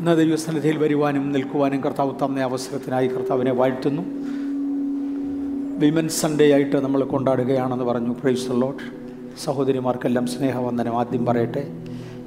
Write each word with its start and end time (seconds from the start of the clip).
ഇന്ന് 0.00 0.16
ദൈവസന്നിധിയിൽ 0.16 0.78
വരുവാനും 0.78 1.32
നിൽക്കുവാനും 1.32 1.80
കർത്താവ് 1.80 2.14
തന്ന 2.14 2.40
അവസരത്തിനായി 2.40 3.08
കർത്താവിനെ 3.08 3.52
വാഴ്ത്തുന്നു. 3.52 4.02
വിമൻ 5.78 6.08
സൺഡേ 6.08 6.52
ആയിട്ട് 6.52 6.76
നമ്മൾ 6.76 7.04
കൊണ്ടാടുകയാണെന്ന് 7.04 7.84
പറഞ്ഞു. 7.84 8.14
പ്രൈസ് 8.22 8.50
ലോട്ട് 8.50 8.82
സഹോദരിമാർക്കെല്ലാം 9.44 10.26
സ്നേഹവന്ദനം. 10.26 10.98
ആദ്യം 10.98 11.26
പറയട്ടെ. 11.26 11.68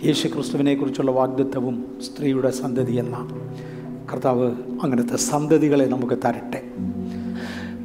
യേശു 0.06 0.28
ക്രിസ്തുവിനെക്കുറിച്ചുള്ള 0.28 1.12
വാഗ്ദത്വവും 1.12 1.86
സ്ത്രീയുടെ 2.02 2.50
സന്തതി 2.50 2.94
എന്ന 2.94 3.42
കർത്താവ് 4.14 4.52
അങ്ങനത്തെ 4.84 5.16
സന്തതികളെ 5.16 5.86
നമുക്ക് 5.86 6.14
തരട്ടെ. 6.14 6.64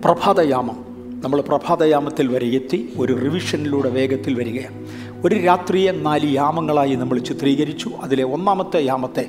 പ്രഭാതയാമം. 0.04 0.84
നമ്മൾ 1.24 1.40
പ്രഭാതയാമത്തിൽ 1.40 2.28
വരെ 2.28 2.46
എത്തി. 2.46 2.92
ഒരു 2.98 3.12
റിവിഷനിലൂടെ 3.12 3.90
വേഗത്തിൽ 3.90 4.34
വരികയാണ്. 4.34 4.87
ഒരു 5.24 5.34
രാത്രിയെ 5.34 5.92
നാല് 5.92 6.28
യാമങ്ങളായി 6.34 6.94
നമ്മൾ 6.94 7.18
ചിത്രീകരിച്ചു. 7.18 7.88
അതിലെ 8.02 8.24
ഒന്നാമത്തെ 8.24 8.80
യാമത്തെ 8.84 9.24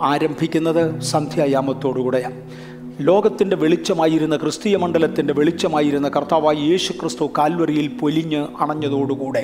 ആരംഭിക്കുന്നത് 0.00 1.00
സന്ധ്യായാമത്തോടുകൂടെയാണ് 1.00 2.38
ലോകത്തിന്റെ 3.00 3.56
വെളിച്ചമായിരുന്ന 3.56 4.36
ക്രിസ്തീയ 4.36 4.76
മണ്ഡലത്തിന്റെ 4.76 5.34
വെളിച്ചമായിരുന്ന 5.34 6.08
കർത്താവായ 6.08 6.56
യേശു 6.56 6.92
ക്രിസ്തു 6.92 7.30
കാൽവറിയിൽ 7.38 7.88
പൊലിഞ്ഞ് 8.00 8.46
അണഞ്ഞതോടുകൂടെ 8.60 9.42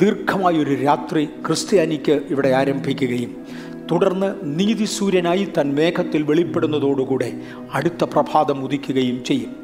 ദീർഘമായൊരു 0.00 0.74
രാത്രി 0.74 1.24
ക്രിസ്ത്യാനിക്ക് 1.46 2.22
ഇവിടെ 2.30 2.48
ആരംഭിക്കുകയും 2.48 3.32
തുടർന്ന് 3.90 4.34
നീതിസൂര്യനായി 4.42 5.48
തൻ 5.58 5.74
മേഘത്തിൽ 5.74 6.22
വെളിപ്പെടുന്നതോടുകൂടെ 6.22 7.32
അടുത്ത 7.72 8.04
പ്രഭാതം 8.04 8.64
ഉദിക്കുകയും 8.64 9.24
ചെയ്യും. 9.24 9.56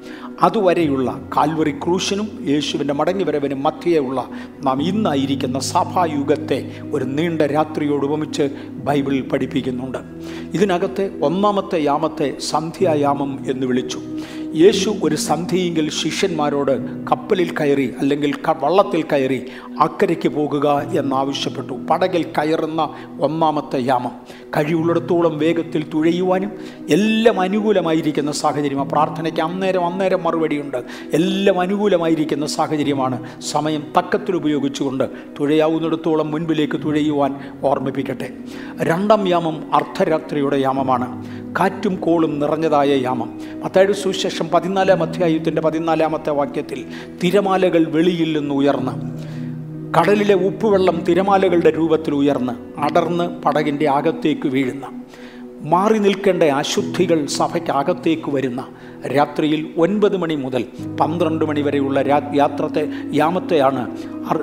അതുവരെയുള്ള 0.42 1.20
കാൽവറി 1.36 1.70
ക്രൂശനും 1.70 2.28
യേശുവിന്റെ 2.48 2.94
മടങ്ങിവരവിനും 2.94 3.62
മധ്യയുള്ള 3.62 4.28
നാം 4.64 4.82
ഇന്നായിരിക്കുന്ന 4.82 5.58
സഭായുഗത്തെ 5.58 6.70
ഒരു 6.92 7.04
നീണ്ട 7.04 7.42
രാത്രിയോട് 7.42 8.06
ഉപമിച്ച് 8.06 8.50
ബൈബിൾ 8.70 9.20
പഠിപ്പിക്കുന്നുണ്ട്. 9.20 9.98
ഇതിനകത്തെ 10.54 11.10
ഒന്നാമത്തെ 11.22 11.84
യാമത്തെ 11.84 12.38
സന്ധ്യായാമം 12.38 13.50
എന്ന് 13.50 13.66
വിളിച്ചു. 13.66 14.00
യേശു 14.54 14.94
ഒരു 15.02 15.16
സന്ധിയെങ്കിൽ 15.16 15.90
ശിഷ്യന്മാരോട് 15.90 17.06
കപ്പലിൽ 17.06 17.54
കയറി 17.56 17.94
അല്ലെങ്കിൽ 17.98 18.34
വള്ളത്തിൽ 18.46 19.02
കയറി 19.02 19.46
അക്കരയ്ക്ക് 19.80 20.28
പോകുക 20.28 20.82
എന്നാവശ്യപ്പെട്ടു. 20.98 21.72
പടകിൽ 21.72 22.22
കയറുന്ന 22.22 22.94
ഒന്നാമത്തെ 23.20 23.78
യാമം. 23.86 24.12
കഴിവുള്ളിടത്തോളം 24.56 25.38
വേഗത്തിൽ 25.38 25.86
തുഴയുവാനും 25.94 26.50
എല്ലാം 26.90 27.40
അനുകൂലമായിരിക്കുന്ന 27.40 28.32
സാഹചര്യം 28.32 28.80
ആ 28.80 28.82
പ്രാർത്ഥനയ്ക്ക് 28.82 29.40
അന്നേരം 29.40 29.86
അന്നേരം 29.86 30.24
മറുപടിയുണ്ട്. 30.24 30.82
എല്ലാം 31.12 31.60
അനുകൂലമായിരിക്കുന്ന 31.60 32.46
സാഹചര്യമാണ് 32.46 33.40
സമയം 33.40 33.92
തക്കത്തിൽ 33.98 34.36
ഉപയോഗിച്ചുകൊണ്ട് 34.36 35.04
തുഴയാവുന്നിടത്തോളം 35.40 36.30
മുൻപിലേക്ക് 36.30 36.84
തുഴയുവാൻ 36.84 37.34
ഓർമ്മിപ്പിക്കട്ടെ. 37.62 38.30
രണ്ടാം 38.82 39.28
യാമം 39.28 39.74
അർദ്ധരാത്രിയുടെ 39.74 40.56
യാമമാണ്. 40.56 41.24
കാറ്റും 41.60 41.96
കോളും 41.96 42.40
നിറഞ്ഞതായ 42.40 42.88
യാമം. 42.88 43.40
മത്തായുടെ 43.64 43.92
സുവിശേഷം 43.92 44.48
പതിനാലാം 44.48 45.02
അധ്യായത്തിന്റെ 45.02 45.62
പതിനാലാമത്തെ 45.62 46.30
വാക്യത്തിൽ 46.30 46.84
തിരമാലകൾ 47.24 47.84
വെളിയിൽ 47.84 48.38
നിന്ന് 48.38 48.54
ഉയർന്ന് 48.54 48.92
കടലിലെ 49.96 50.34
ഉപ്പുവെള്ളം 50.34 50.96
തിരമാലകളുടെ 51.04 51.70
രൂപത്തിൽ 51.70 52.12
ഉയർന്ന് 52.14 52.52
അടർന്ന് 52.80 53.24
പടകിന്റെ 53.44 53.86
അകത്തേക്ക് 53.88 54.48
വീഴുന്ന 54.48 54.86
മാറി 55.64 55.98
നിൽക്കേണ്ട 55.98 56.42
അശുദ്ധികൾ 56.42 57.18
സഭയ്ക്കകത്തേക്ക് 57.32 58.30
വരുന്ന 58.30 58.60
രാത്രിയിൽ 59.06 59.74
ഒൻപത് 59.76 60.16
മണി 60.16 60.34
മുതൽ 60.34 60.64
പന്ത്രണ്ട് 61.00 61.44
മണി 61.44 61.60
വരെയുള്ള 61.60 62.02
രാ 62.02 62.20
യാത്രത്തെ 62.34 62.88
യാമത്തെയാണ് 63.12 63.96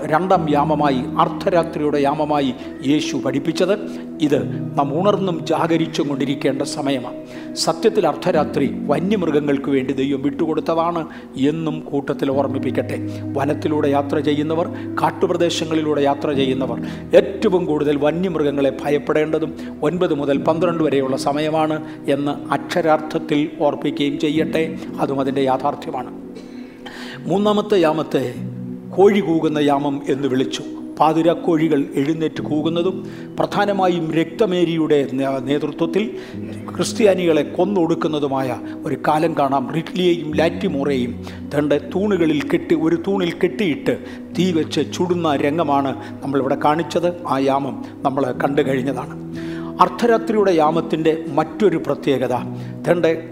രണ്ടാം 0.06 0.50
യാമമായി 0.50 1.02
അർദ്ധരാത്രിയുടെ 1.20 2.00
യാമമായി 2.02 2.54
യേശു 2.88 3.18
പഠിപ്പിച്ചത്. 3.18 3.80
ഇത് 4.22 4.40
നാം 4.78 5.02
ഉണർന്നും 5.02 5.46
ജാഗരിച്ചും 5.46 6.08
കൊണ്ടിരിക്കേണ്ട 6.08 6.62
സമയമാണ്. 6.62 7.16
സത്യത്തിൽ 7.56 8.08
അർദ്ധരാത്രി 8.08 8.72
വന്യമൃഗങ്ങൾക്ക് 8.88 9.70
വേണ്ടി 9.70 9.94
ദൈവം 9.94 10.22
വിട്ടുകൊടുത്തതാണ് 10.22 11.08
എന്നും 11.38 11.80
കൂട്ടത്തിൽ 11.80 12.32
ഓർമ്മിപ്പിക്കട്ടെ. 12.32 12.98
വനത്തിലൂടെ 13.34 13.88
യാത്ര 13.88 14.20
ചെയ്യുന്നവർ 14.20 14.68
കാട്ടുപ്രദേശങ്ങളിലൂടെ 15.02 16.02
യാത്ര 16.02 16.32
ചെയ്യുന്നവർ 16.32 16.80
ഏറ്റവും 17.16 17.66
കൂടുതൽ 17.66 17.98
വന്യമൃഗങ്ങളെ 17.98 18.78
ഭയപ്പെടേണ്ടതും 18.84 19.58
ഒൻപത് 19.84 20.14
മുതൽ 20.14 20.38
പന്ത്രണ്ട് 20.38 20.84
വരെയുള്ള 20.84 21.18
സമയമാണ് 21.18 21.84
എന്ന് 22.08 22.52
അക്ഷരാർത്ഥത്തിൽ 22.54 23.50
ഓർപ്പിക്കുകയും 23.60 24.20
ചെയ്യട്ടെ. 24.20 24.49
അതും 25.00 25.20
അതിന്റെ 25.20 25.42
യാഥാർത്ഥ്യമാണ്. 25.42 26.22
മൂന്നാമത്തെ 27.28 27.78
യാമത്തെ 27.80 28.34
കോഴി 28.98 29.20
കൂകുന്ന 29.20 29.60
യാമം 29.60 30.02
എന്ന് 30.10 30.28
വിളിച്ചു. 30.28 30.64
പാതിരക്കോഴികൾ 31.00 31.86
എഴുന്നേറ്റ് 31.96 32.42
കൂകുന്നതും 32.42 33.08
പ്രധാനമായും 33.40 34.14
രക്തമേരിയുടെ 34.14 35.08
നേതൃത്വത്തിൽ 35.42 36.18
ക്രിസ്ത്യാനികളെ 36.76 37.42
കൊന്നൊടുക്കുന്നതുമായ 37.42 38.58
ഒരു 38.86 38.98
കാലം 39.08 39.38
കാണാം. 39.40 39.74
റിഡ്ലിയെയും 39.76 40.36
ലാറ്റിമോറേയും 40.36 41.26
തന്റെ 41.58 41.78
തൂണുകളിൽ 41.78 42.50
കെട്ടി 42.50 42.76
ഒരു 42.76 43.04
തൂണിൽ 43.08 43.34
കെട്ടിയിട്ട് 43.44 43.98
തീ 44.40 44.52
വെച്ച് 44.52 44.82
ചുടുന്ന 44.94 45.36
രംഗമാണ് 45.36 46.24
നമ്മളിവിടെ 46.24 46.58
കാണിച്ചത്. 46.66 47.28
ആ 47.28 47.38
യാമം 47.38 47.86
നമ്മൾ 48.02 48.32
കണ്ടു 48.32 48.62
കഴിഞ്ഞതാണ്. 48.62 49.36
അർദ്ധരാത്രിയുടെ 49.82 50.52
യാമത്തിന്റെ 50.52 51.24
മറ്റൊരു 51.28 51.78
പ്രത്യേകത 51.78 52.34
തന്റെ 52.92 53.30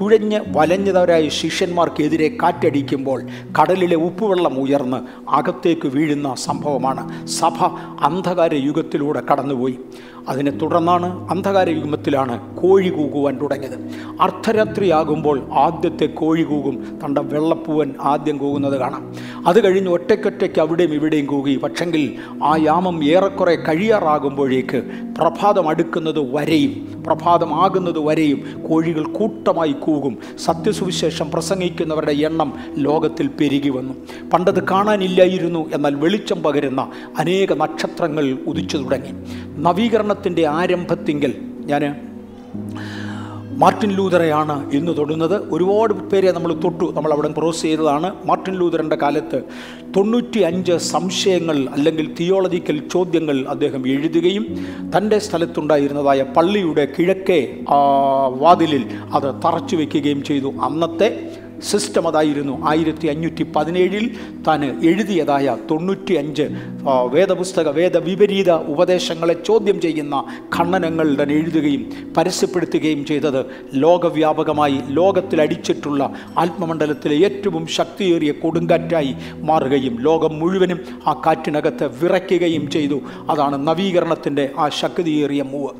തുഴഞ്ഞ് 0.00 0.40
വലഞ്ഞതവരായ 0.56 1.28
ശിഷ്യന്മാർക്കെതിരെ 1.28 2.36
കാറ്റടിക്കുമ്പോൾ 2.42 3.22
കടലിലെ 3.60 3.96
ഉപ്പുവെള്ളം 3.96 4.58
ഉയർന്ന് 4.60 5.30
അകത്തേക്ക് 5.30 5.88
വീഴുന്ന 5.88 6.34
സംഭവമാണ്. 6.34 7.26
സഭ 7.26 7.64
അന്ധകാര 8.00 8.54
യുഗത്തിലൂടെ 8.54 9.22
കടന്നുപോയി. 9.32 9.78
അതിനെ 10.28 10.50
തുടർന്നാണ് 10.50 11.30
അന്ധകാര 11.30 11.68
യുഗത്തിലാണ് 11.68 12.56
കോഴി 12.56 12.88
കൂകുവാൻ 12.88 13.40
തുടങ്ങിയത്. 13.42 13.90
അർദ്ധരാത്രിയാകുമ്പോൾ 14.20 15.48
ആദ്യത്തെ 15.52 16.06
കോഴി 16.06 16.42
കൂകും. 16.42 17.00
തണ്ട 17.04 17.18
വെള്ളപ്പൂവൻ 17.18 17.94
ആദ്യം 18.00 18.38
കൂകുന്നത് 18.38 18.80
കാണാം. 18.80 19.14
അത് 19.46 19.64
കഴിഞ്ഞ് 19.64 19.88
ഒറ്റയ്ക്കൊറ്റയ്ക്ക് 19.88 20.60
അവിടെയും 20.60 20.94
ഇവിടെയും 20.94 21.26
കൂകി. 21.26 21.56
പക്ഷെങ്കിൽ 21.56 22.16
ആ 22.44 22.56
യാമം 22.60 23.04
ഏറെക്കുറെ 23.04 23.54
കഴിയാറാകുമ്പോഴേക്ക് 23.54 24.82
പ്രഭാതം 25.18 25.68
അടുക്കുന്നത് 25.68 26.34
വരെയും 26.34 27.04
പ്രഭാതമാകുന്നത് 27.06 27.98
വരെയും 27.98 28.62
കോഴികൾ 28.68 29.04
കൂട്ടമായി 29.04 29.72
കൂകും. 29.72 30.18
സത്യസുവിശേഷം 30.44 31.30
പ്രസംഗിക്കുന്നവരുടെ 31.30 32.12
എണ്ണം 32.12 32.52
ലോകത്തിൽ 32.76 33.26
പെരുകി 33.26 33.68
വന്നു. 33.68 33.94
പണ്ടത് 34.32 34.68
കാണാനില്ലായിരുന്നു. 34.68 35.70
എന്നാൽ 35.74 35.94
വെളിച്ചം 35.94 36.42
പകരുന്ന 36.42 36.90
അനേക 37.18 37.52
നക്ഷത്രങ്ങൾ 37.52 38.38
ഉദിച്ചു 38.46 38.76
തുടങ്ങി. 38.76 39.10
നവീകരണത്തിന്റെ 40.16 40.44
ആരംഭത്തിങ്കൽ 40.60 41.32
ഞാൻ 41.70 41.82
മാർട്ടിൻ 43.60 43.90
ലൂതറയാണ് 43.98 44.54
ഇന്ന് 44.76 44.92
തൊടുന്നത്. 44.96 45.36
ഒരുപാട് 45.54 45.92
പേരെ 46.10 46.30
നമ്മൾ 46.36 46.50
തൊട്ടു 46.64 46.86
നമ്മൾ 46.96 47.10
അവിടെ 47.14 47.28
ക്രോസ് 47.38 47.62
ചെയ്തതാണ്. 47.66 48.08
മാർട്ടിൻ 48.28 48.54
ലൂതറിന്റെ 48.60 48.96
കാലത്ത് 49.02 49.38
തൊണ്ണൂറ്റി 49.96 50.40
അഞ്ച് 50.48 50.74
സംശയങ്ങൾ 50.92 51.56
അല്ലെങ്കിൽ 51.76 52.06
തിയോളജിക്കൽ 52.20 52.76
ചോദ്യങ്ങൾ 52.92 53.36
അദ്ദേഹം 53.54 53.82
എഴുതുകയും 53.94 54.44
തന്റെ 54.94 55.18
സ്ഥലത്തുണ്ടായിരുന്നതായ 55.26 56.20
പള്ളിയുടെ 56.36 56.84
കിഴക്കേ 56.96 57.40
വാതിലിൽ 58.42 58.84
അത് 59.16 59.28
തറച്ചു 59.44 59.76
വയ്ക്കുകയും 59.80 60.22
ചെയ്തു. 60.30 60.50
അന്നത്തെ 60.68 61.08
സിസ്റ്റം 61.60 62.08
അതായിരുന്നു 62.08 62.68
ആയിരത്തി 62.68 63.06
അഞ്ഞൂറ്റി 63.06 63.42
പതിനേഴിൽ 63.56 64.16
താൻ 64.48 64.64
എഴുതിയതായ 64.64 65.56
തൊണ്ണൂറ്റി 65.70 66.14
അഞ്ച് 66.14 66.48
വേദപുസ്തക 67.12 67.68
വേദവിപരീത 67.68 68.50
ഉപദേശങ്ങളെ 68.52 69.42
ചോദ്യം 69.46 69.80
ചെയ്യുന്ന 69.80 70.24
ഖണ്ഡനങ്ങൾ 70.56 71.22
തന്നെ 71.22 71.34
എഴുതുകയും 71.34 72.12
പരസ്യപ്പെടുത്തുകയും 72.16 73.04
ചെയ്തത് 73.04 73.46
ലോകവ്യാപകമായി 73.74 74.82
ലോകത്തിൽ 74.88 75.40
അടിച്ചിട്ടുള്ള 75.40 76.14
ആത്മമണ്ഡലത്തിലെ 76.36 77.16
ഏറ്റവും 77.24 77.66
ശക്തിയേറിയ 77.66 78.32
കൊടുങ്കാറ്റായി 78.32 79.14
മാറുകയും 79.34 80.00
ലോകം 80.00 80.38
മുഴുവനും 80.38 80.80
ആ 81.06 81.22
കാറ്റിനകത്ത് 81.26 81.90
വിറയ്ക്കുകയും 82.02 82.70
ചെയ്തു. 82.70 83.02
അതാണ് 83.30 83.66
നവീകരണത്തിന്റെ 83.68 84.50
ആ 84.58 84.68
ശക്തിയേറിയ 84.68 85.42
മൂവ് 85.42 85.72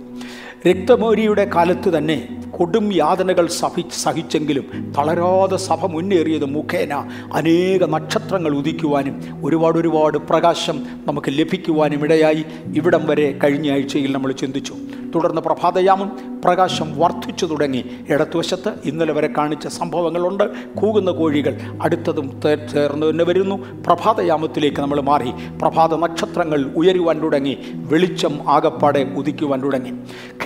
രക്തമോരിയുടെ 0.67 1.45
കാലത്ത് 1.55 1.89
തന്നെ 1.99 2.29
കൊടും 2.51 2.91
യാതനകൾ 2.95 3.47
സഹി 3.47 3.83
സഹിച്ചെങ്കിലും 4.03 4.95
തളരാതെ 4.99 5.57
സഭ 5.57 5.87
മുന്നേറിയത് 5.87 6.45
മുഖേന 6.45 6.93
അനേക 7.35 7.85
നക്ഷത്രങ്ങൾ 7.85 8.53
ഉദിക്കുവാനും 8.57 9.17
ഒരുപാട് 9.45 9.79
ഒരുപാട് 9.79 10.19
പ്രകാശം 10.19 10.77
നമുക്ക് 11.07 11.33
ലഭിക്കുവാനും 11.39 12.05
ഇടയായി. 12.05 12.45
ഇവിടം 12.75 13.07
വരെ 13.07 13.39
കഴിഞ്ഞ 13.45 13.73
ആഴ്ചയിൽ 13.73 14.13
നമ്മൾ 14.13 14.33
ചിന്തിച്ചു. 14.33 14.75
തുടർന്ന് 15.15 15.43
പ്രഭാതയാമം 15.43 16.09
പ്രകാശം 16.47 16.99
വർദ്ധിച്ചു 16.99 17.47
തുടങ്ങി. 17.47 17.85
ഇടത്തുവശത്ത് 18.09 18.73
ഇന്നലെ 18.85 19.13
വരെ 19.13 19.29
കാണിച്ച 19.39 19.67
സംഭവങ്ങളുണ്ട്. 19.67 20.45
കൂകുന്ന 20.77 21.11
കോഴികൾ 21.11 21.61
അടുത്തതും 21.83 22.41
ചേർന്ന് 22.73 23.11
തന്നെ 23.11 23.25
വരുന്നു. 23.25 23.55
പ്രഭാതയാമത്തിലേക്ക് 23.87 24.81
നമ്മൾ 24.81 25.01
മാറി. 25.01 25.31
പ്രഭാത 25.63 25.95
നക്ഷത്രങ്ങൾ 25.95 26.73
ഉയരുവാൻ 26.77 27.23
തുടങ്ങി. 27.23 27.59
വെളിച്ചം 27.75 28.39
ആകപ്പാടെ 28.47 29.15
ഉദിക്കുവാൻ 29.17 29.63
തുടങ്ങി. 29.63 29.91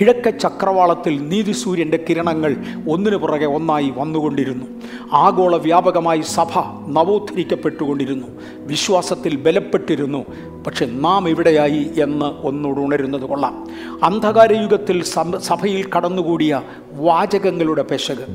കിഴക്ക 0.01 0.29
ചക്രവാളത്തിൽ 0.29 1.29
നീതിസൂര്യന്റെ 1.29 2.05
കിരണങ്ങൾ 2.09 2.55
ഒന്നിനു 2.89 3.17
പുറകെ 3.17 3.45
ഒന്നായി 3.45 3.93
വന്നുകൊണ്ടിരുന്നു. 3.97 4.65
ആഗോള 5.13 5.57
വ്യാപകമായി 5.57 6.21
സഭ 6.21 6.59
നവോദ്ധരിക്കപ്പെട്ടുകൊണ്ടിരുന്നു 6.87 8.27
വിശ്വാസത്തിൽ 8.59 9.35
ബലപ്പെട്ടിരുന്നു. 9.35 10.25
പക്ഷെ 10.67 10.85
നാം 10.85 11.29
ഇവിടെയായി 11.29 11.91
എന്ന് 12.01 12.47
ഒന്നോട് 12.47 12.79
ഉണരുന്നത് 12.79 13.21
കൊള്ളാം. 13.21 13.67
അന്ധകാരയുഗത്തിൽ 14.03 15.03
സഭയിൽ 15.39 15.83
കടന്നുകൂടിയ 15.95 16.61
വാചകങ്ങളുടെ 16.93 17.81
പെശക്. 17.81 18.25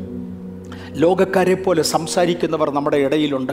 ലോകക്കാരെ 0.97 1.55
പോലെ 1.55 1.83
സംസാരിക്കുന്നവർ 1.83 2.71
നമ്മുടെ 2.71 2.97
ഇടയിലുണ്ട്. 2.97 3.53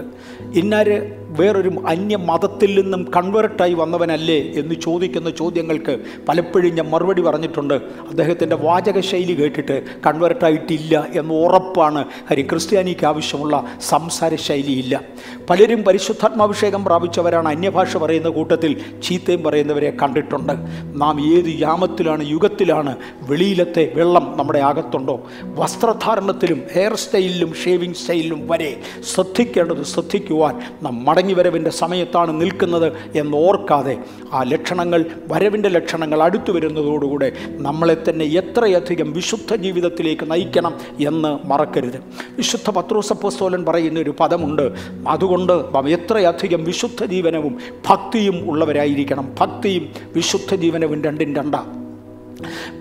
ഇന്നാര് 0.53 0.95
വേറൊരു 1.39 1.71
അന്യ 1.87 2.15
മതത്തിൽ 2.17 2.71
നിന്നും 2.81 3.11
കൺവേർട്ടായി 3.17 3.73
വന്നവനല്ലേ 3.73 4.39
എന്ന് 4.55 4.75
ചോദിക്കുന്ന 4.75 5.29
ചോദ്യങ്ങൾക്ക് 5.29 5.93
പലപ്പോഴും 6.29 6.75
ഞാൻ 6.75 6.89
മറുപടി 6.89 7.21
പറഞ്ഞിട്ടുണ്ട്. 7.21 7.73
അദ്ദേഹത്തിന്റെ 8.09 8.55
വാചക 8.55 8.99
ശൈലി 8.99 9.33
കേട്ടിട്ട് 9.33 9.83
കൺവേർട്ടായിട്ടില്ല 10.07 11.07
എന്ന് 11.15 11.33
ഉറപ്പാണ്. 11.33 12.05
കാര്യം 12.05 12.47
ക്രിസ്ത്യാനിക്ക് 12.49 13.05
ആവശ്യമുള്ള 13.05 13.63
സംസാര 13.81 14.35
ശൈലിയില്ല 14.35 15.01
പലരും 15.49 15.83
പരിശുദ്ധാത്മാഭിഷേകം 15.83 16.85
പ്രാപിച്ചവരാണ് 16.85 17.49
അന്യഭാഷ 17.49 17.97
പറയുന്ന 17.97 18.29
കൂട്ടത്തിൽ 18.29 18.81
ചീത്തയും 19.03 19.43
പറയുന്നവരെ 19.43 19.93
കണ്ടിട്ടുണ്ട്. 20.01 20.53
നാം 21.01 21.15
ഏത് 21.37 21.51
യാമത്തിലാണ് 21.61 22.29
യുഗത്തിലാണ് 22.29 22.95
വെളിയിലത്തെ 23.21 23.91
വെള്ളം 23.95 24.33
നമ്മുടെ 24.37 24.59
അകത്തുണ്ടോ? 24.59 25.15
വസ്ത്രധാരണത്തിലും 25.43 26.61
ഹെയർ 26.73 26.93
സ്റ്റൈലിലും 27.33 27.53
ഷേവിംഗ് 27.63 27.95
സ്റ്റൈലിലും 27.95 28.47
വരെ 28.47 28.81
ശ്രദ്ധിക്കേണ്ടത് 29.13 29.83
ശ്രദ്ധിക്കുവാൻ 29.83 30.61
നാം 30.83 31.05
മടങ്ങിവരവിന്റെ 31.05 31.69
സമയത്താണ് 31.69 32.41
നിൽക്കുന്നത് 32.41 32.93
എന്ന് 33.15 33.37
ഓർക്കാതെ 33.37 33.97
ആ 34.33 34.43
ലക്ഷണങ്ങൾ 34.43 35.05
വരവിന്റെ 35.27 35.69
ലക്ഷണങ്ങൾ 35.69 36.23
അടുത്തു 36.23 36.51
വരുന്നതോടുകൂടെ 36.51 37.31
നമ്മളെ 37.57 37.97
തന്നെ 38.09 38.25
എത്രയധികം 38.25 39.13
വിശുദ്ധ 39.13 39.55
ജീവിതത്തിലേക്ക് 39.55 40.31
നയിക്കണം 40.31 40.73
എന്ന് 41.07 41.47
മറക്കരുത്. 41.47 41.97
വിശുദ്ധ 42.37 42.69
പത്രോസപ്പോസ്തോലൻ 42.69 43.65
പറയുന്ന 43.65 43.99
ഒരു 43.99 44.13
പദമുണ്ട് 44.19 44.65
അതുകൊണ്ട് 45.07 45.53
എത്രയധികം 45.87 46.63
വിശുദ്ധ 46.63 47.05
ജീവനവും 47.05 47.57
ഭക്തിയും 47.89 48.49
ഉള്ളവരായിരിക്കണം. 48.49 49.35
ഭക്തിയും 49.39 49.89
വിശുദ്ധ 50.15 50.55
ജീവനവും 50.55 51.03
രണ്ടും 51.03 51.35
രണ്ടാം. 51.35 51.92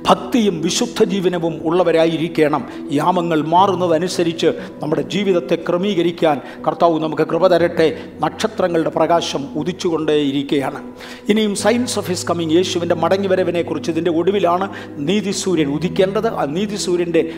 ഭക്തിയും 0.09 0.61
വിശുദ്ധ 0.61 1.05
ജീവനവും 1.05 1.61
ഉള്ളവരായിരിക്കണം. 1.65 2.65
യാമങ്ങൾ 2.93 3.43
മാറുന്നതനുസരിച്ച് 3.47 4.47
നമ്മുടെ 4.83 5.03
ജീവിതത്തെ 5.03 5.55
ക്രമീകരിക്കാൻ 5.55 6.41
കർത്താവ് 6.67 7.01
നമുക്ക് 7.01 7.23
കൃപ 7.23 7.47
തരട്ടെ. 7.47 7.99
നക്ഷത്രങ്ങളുടെ 8.21 8.91
പ്രകാശം 8.91 9.47
ഉദിച്ചുകൊണ്ടേയിരിക്കുകയാണ്. 9.57 10.81
ഇനിയും 11.29 11.55
സയൻസ് 11.55 11.99
ഓഫ് 11.99 12.09
ഹിസ് 12.09 12.27
കമ്മിങ് 12.27 12.53
യേശുവിന്റെ 12.53 12.95
മടങ്ങിവരവിനെക്കുറിച്ച് 12.95 13.91
ഇതിന്റെ 13.91 14.11
ഒടുവിലാണ് 14.11 14.69
നീതിസൂര്യൻ 14.97 15.69
ഉദിക്കേണ്ടത്. 15.75 16.29
ആ 16.29 16.45
നീതിസൂര്യന്റെ 16.45 17.33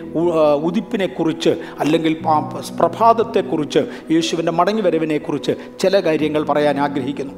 ഉദിപ്പിനെക്കുറിച്ച് 0.63 1.51
അല്ലെങ്കിൽ 1.81 2.17
പ്രഭാതത്തെക്കുറിച്ച് 2.81 3.79
യേശുവിന്റെ 4.11 4.53
മടങ്ങിവരവിനെക്കുറിച്ച് 4.53 5.53
ചില 5.79 6.01
കാര്യങ്ങൾ 6.01 6.43
പറയാൻ 6.43 6.81
ആഗ്രഹിക്കുന്നു. 6.81 7.35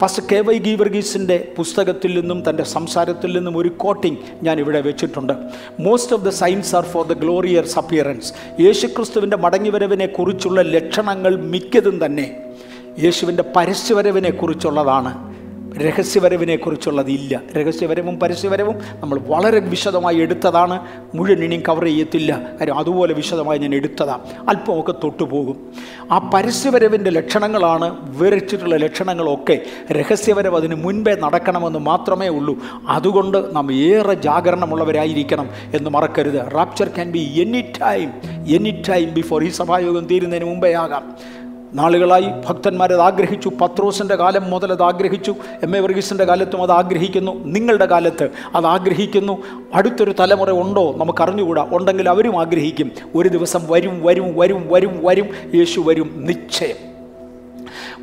പാസ്റ്റർ 0.00 0.24
കെ 0.32 0.40
വൈ 0.40 0.58
ഗീവർഗീസിന്റെ 0.58 1.36
പുസ്തകത്തിൽ 1.56 2.20
നിന്നും 2.20 2.38
തന്റെ 2.48 2.64
സംസാരത്തിൽ 2.64 3.30
നിന്നും 3.36 3.56
ഒരു 3.56 3.68
കോട്ടിംഗ് 3.68 4.18
ഞാൻ 4.42 4.60
ഇവിടെ 4.60 4.80
വെച്ചിട്ടുണ്ട്. 4.80 5.32
Most 5.80 6.14
of 6.16 6.24
the 6.24 6.28
signs 6.28 6.76
are 6.76 6.84
for 6.84 7.06
the 7.06 7.12
glorious 7.12 7.78
appearance 7.78 8.32
യേശുക്രിസ്തുവിന്റെ 8.60 9.36
മടങ്ങിവരവിനെ 9.36 10.06
കുറിച്ചുള്ള 10.06 10.62
ലക്ഷണങ്ങൾ 10.62 11.36
മിക്കതും 11.36 12.04
തന്നെ 12.04 12.26
യേശുവിന്റെ 13.04 13.42
പരസ്യവരവിനെ 13.56 14.30
കുറിച്ചുള്ളതാണ് 14.30 15.35
രഹസ്യവരവിനെക്കുറിച്ചുള്ളതില്ല. 15.78 17.40
രഹസ്യവരവും 17.56 18.20
പരസ്യവരവും 18.20 18.74
നമ്മൾ 19.00 19.18
വളരെ 19.18 19.60
വിശദമായി 19.60 20.16
എടുത്തതാണ്. 20.16 20.80
മുഴുവൻ 21.14 21.44
ഇനിയും 21.44 21.62
കവർ 21.68 21.84
ചെയ്യത്തില്ല. 21.84 22.40
കാര്യം 22.60 22.78
അതുപോലെ 22.78 23.14
വിശദമായി 23.14 23.58
ഞാൻ 23.58 23.74
എടുത്തതാണ് 23.74 24.48
അല്പമൊക്കെ 24.48 24.92
തൊട്ടുപോകും. 24.92 25.72
ആ 26.10 26.30
പരസ്യവരവിന്റെ 26.34 27.10
ലക്ഷണങ്ങളാണ് 27.10 28.18
വിവരിച്ചിട്ടുള്ള 28.18 28.76
ലക്ഷണങ്ങളൊക്കെ 28.76 29.58
രഹസ്യവരവ് 29.92 30.56
അതിന് 30.56 30.74
മുൻപേ 30.74 31.14
നടക്കണമെന്ന് 31.14 31.78
മാത്രമേ 31.78 32.28
ഉള്ളൂ. 32.28 32.58
അതുകൊണ്ട് 32.88 33.56
നാം 33.56 33.72
ഏറെ 33.72 34.14
ജാഗരണമുള്ളവരായിരിക്കണം 34.14 35.50
എന്ന് 35.74 35.90
മറക്കരുത്. 35.90 36.52
Rapture 36.54 36.88
can 36.88 37.12
be 37.12 37.18
any 37.18 37.60
time 37.60 38.12
any 38.46 38.82
time 38.88 39.14
before 39.14 39.44
ഈ 39.44 39.48
സഭായോഗം 39.48 40.06
തീരുന്നതിന് 40.06 40.44
മുമ്പേ 40.44 40.72
ആകാം. 40.72 41.16
നാളുകളായി 41.74 42.26
ഭക്തന്മാരത് 42.48 43.00
ആഗ്രഹിച്ചു. 43.00 43.48
പത്രോസിന്റെ 43.48 44.16
കാലം 44.16 44.50
മുതൽ 44.50 44.72
അത് 44.72 44.82
ആഗ്രഹിച്ചു. 44.82 45.34
എം 45.62 45.76
എ 45.76 45.80
വർഗീസിന്റെ 45.80 46.24
കാലത്തും 46.24 46.62
അത് 46.62 46.72
ആഗ്രഹിക്കുന്നു. 46.72 47.44
നിങ്ങളുടെ 47.44 47.86
കാലത്ത് 47.86 48.30
അത് 48.54 48.66
ആഗ്രഹിക്കുന്നു. 48.66 49.42
അടുത്തൊരു 49.74 50.14
തലമുറ 50.20 50.50
ഉണ്ടോ? 50.50 50.94
നമുക്കറിഞ്ഞുകൂടാ. 50.96 51.68
ഉണ്ടെങ്കിൽ 51.72 52.08
അവരും 52.08 52.40
ആഗ്രഹിക്കും. 52.40 52.90
ഒരു 53.14 53.28
ദിവസം 53.28 53.60
വരും 53.68 54.02
വരും 54.02 54.38
വരും 54.38 54.68
വരും 54.70 55.00
വരും. 55.04 55.26
യേശു 55.54 55.80
വരും. 55.80 56.12
നിശ്ചയം. 56.16 56.95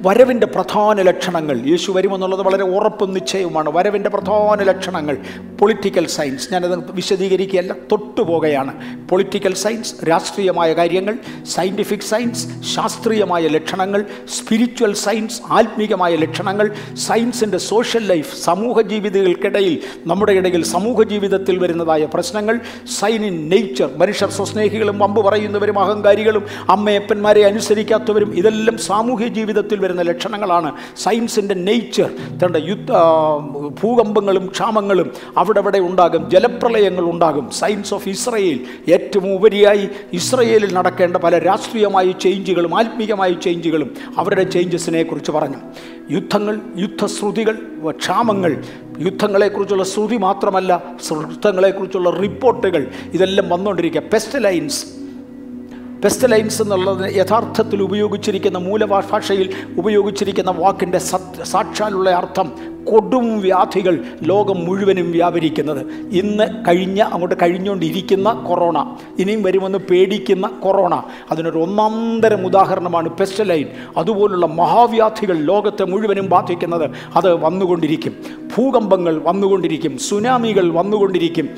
വരവിന്റെ 0.01 0.47
പ്രധാന 0.47 1.01
ലക്ഷണങ്ങൾ. 1.01 1.61
യേശു 1.65 1.91
വരുമെന്നുള്ളത് 1.91 2.41
വളരെ 2.41 2.63
ഉറപ്പും 2.63 3.13
നിശ്ചയവുമാണ്. 3.13 3.69
വരവിന്റെ 3.69 4.09
പ്രധാന 4.09 4.63
ലക്ഷണങ്ങൾ. 4.63 5.17
പൊളിറ്റിക്കൽ 5.61 6.07
സയൻസ് 6.07 6.53
ഞാനത് 6.53 6.91
വിശദീകരിക്കുകയല്ല 6.91 7.73
തൊട്ടുപോകയാണ് 7.91 8.73
പൊളിറ്റിക്കൽ 9.09 9.53
സയൻസ് 9.53 9.93
രാഷ്ട്രീയമായ 10.09 10.73
കാര്യങ്ങൾ 10.73 11.17
സയന്റിഫിക് 11.45 11.99
സയൻസ് 11.99 12.47
ശാസ്ത്രീയമായ 12.75 13.47
ലക്ഷണങ്ങൾ 13.47 14.05
സ്പിരിച്വൽ 14.27 14.93
സയൻസ് 14.93 15.41
ആത്മീകമായ 15.49 16.15
ലക്ഷണങ്ങൾ 16.15 16.71
സയൻസിന്റെ 16.95 17.57
സോഷ്യൽ 17.57 18.07
ലൈഫ് 18.07 18.35
സമൂഹ 18.35 18.81
ജീവിതങ്ങൾക്കിടയിൽ 18.81 19.79
നമ്മുടെ 20.07 20.31
ഇടയിൽ 20.31 20.63
സമൂഹ 20.63 21.03
ജീവിതത്തിൽ 21.03 21.59
വരുന്നതായ 21.59 22.07
പ്രശ്നങ്ങൾ 22.13 22.59
സൈൻ 22.99 23.25
ഇൻ 23.25 23.49
നേച്ചർ 23.49 23.89
മനുഷ്യർ 23.97 24.29
സ്വസ്നേഹികളും 24.29 24.99
വമ്പ് 24.99 25.21
പറയുന്നവരും 25.25 25.79
അഹങ്കാരികളും 25.79 26.43
അമ്മയപ്പന്മാരെ 26.69 27.41
അനുസരിക്കാത്തവരും 27.41 28.35
ഇതെല്ലാം 28.35 28.77
സാമൂഹ്യ 28.77 29.27
ജീവിതത്തിൽ 29.63 29.79
വരുന്ന 29.83 30.01
ലക്ഷണങ്ങളാണ്. 30.11 30.69
സയൻസിന്റെ 31.03 31.55
നേച്ചർ 31.67 32.09
തന്റെ 32.41 32.59
യുദ്ധ 32.69 32.91
ഭൂകമ്പങ്ങളും 33.79 34.45
ക്ഷാമങ്ങളും 34.55 35.07
അവിടെ 35.41 35.59
അവിടെ 35.63 35.79
ഉണ്ടാകും 35.89 36.21
ജലപ്രളയങ്ങൾ 36.33 37.05
ഉണ്ടാകും. 37.13 37.45
സയൻസ് 37.61 37.91
ഓഫ് 37.97 38.07
ഇസ്രയേൽ 38.15 38.57
ഏറ്റവും 38.95 39.29
ഉപരിയായി 39.39 39.85
ഇസ്രയേലിൽ 40.19 40.71
നടക്കേണ്ട 40.79 41.15
പല 41.25 41.33
രാഷ്ട്രീയമായ 41.49 42.07
ചേഞ്ചുകളും 42.25 42.73
ആത്മീയമായ 42.81 43.31
ചേഞ്ചുകളും 43.45 43.89
അവരുടെ 44.21 44.45
ചേഞ്ചസിനെ 44.55 45.03
കുറിച്ച് 45.09 45.31
പറഞ്ഞു. 45.37 45.59
യുദ്ധങ്ങൾ 46.15 46.55
യുദ്ധശ്രുതികൾ 46.83 47.55
ക്ഷാമങ്ങൾ 48.03 48.51
യുദ്ധങ്ങളെക്കുറിച്ചുള്ള 49.07 49.85
ശ്രുതി 49.93 50.17
മാത്രമല്ല 50.27 50.71
യുദ്ധങ്ങളെക്കുറിച്ചുള്ള 51.33 52.09
റിപ്പോർട്ടുകൾ 52.23 52.83
ഇതെല്ലാം 53.15 53.47
വന്നുകൊണ്ടിരിക്കുക 53.53 54.03
പെസ്റ്റലൈൻസ് 54.13 54.81
പെസ്റ്റലൈൻസ് 56.03 56.61
എന്നുള്ളത് 56.61 57.15
യഥാർത്ഥത്തിൽ 57.15 57.81
ഉപയോഗിച്ചിരിക്കുന്ന 57.81 58.57
മൂലഭാഷയിൽ 58.57 59.49
ഉപയോഗിച്ചിരിക്കുന്ന 59.77 60.51
വാക്കിന്റെ 60.51 60.97
സാക്ഷാലുള്ള 61.43 62.09
അർത്ഥം 62.09 62.51
കൊടും 62.83 63.41
വ്യാധികൾ 63.41 64.03
ലോകം 64.23 64.65
മുഴുവനും 64.65 65.11
വ്യാപരിക്കുന്നത്. 65.11 65.85
ഇന്ന് 66.11 66.43
കഴിഞ്ഞ 66.67 67.01
അങ്ങോട്ട് 67.01 67.35
കഴിഞ്ഞുകൊണ്ടിരിക്കുന്ന 67.41 68.33
കൊറോണ 68.33 68.95
ഇനിയും 69.19 69.43
വരുമെന്ന് 69.43 69.77
പേടിക്കുന്ന 69.77 70.47
കൊറോണ 70.47 71.03
അതിനൊരു 71.31 71.57
ഒന്നാന്തരം 71.57 72.45
ഉദാഹരണമാണ് 72.45 73.09
പെസ്റ്റലൈൻ 73.09 73.65
അതുപോലുള്ള 73.97 74.45
മഹാവ്യാധികൾ 74.45 75.37
ലോകത്തെ 75.37 75.83
മുഴുവനും 75.83 76.29
ബാധിക്കുന്നത് 76.29 76.89
അത് 77.15 77.33
വന്നുകൊണ്ടിരിക്കും. 77.33 78.15
ഭൂകമ്പങ്ങൾ 78.57 79.21
വന്നുകൊണ്ടിരിക്കും. 79.23 79.97
സുനാമികൾ 79.97 80.73
വന്നുകൊണ്ടിരിക്കും. 80.73 81.49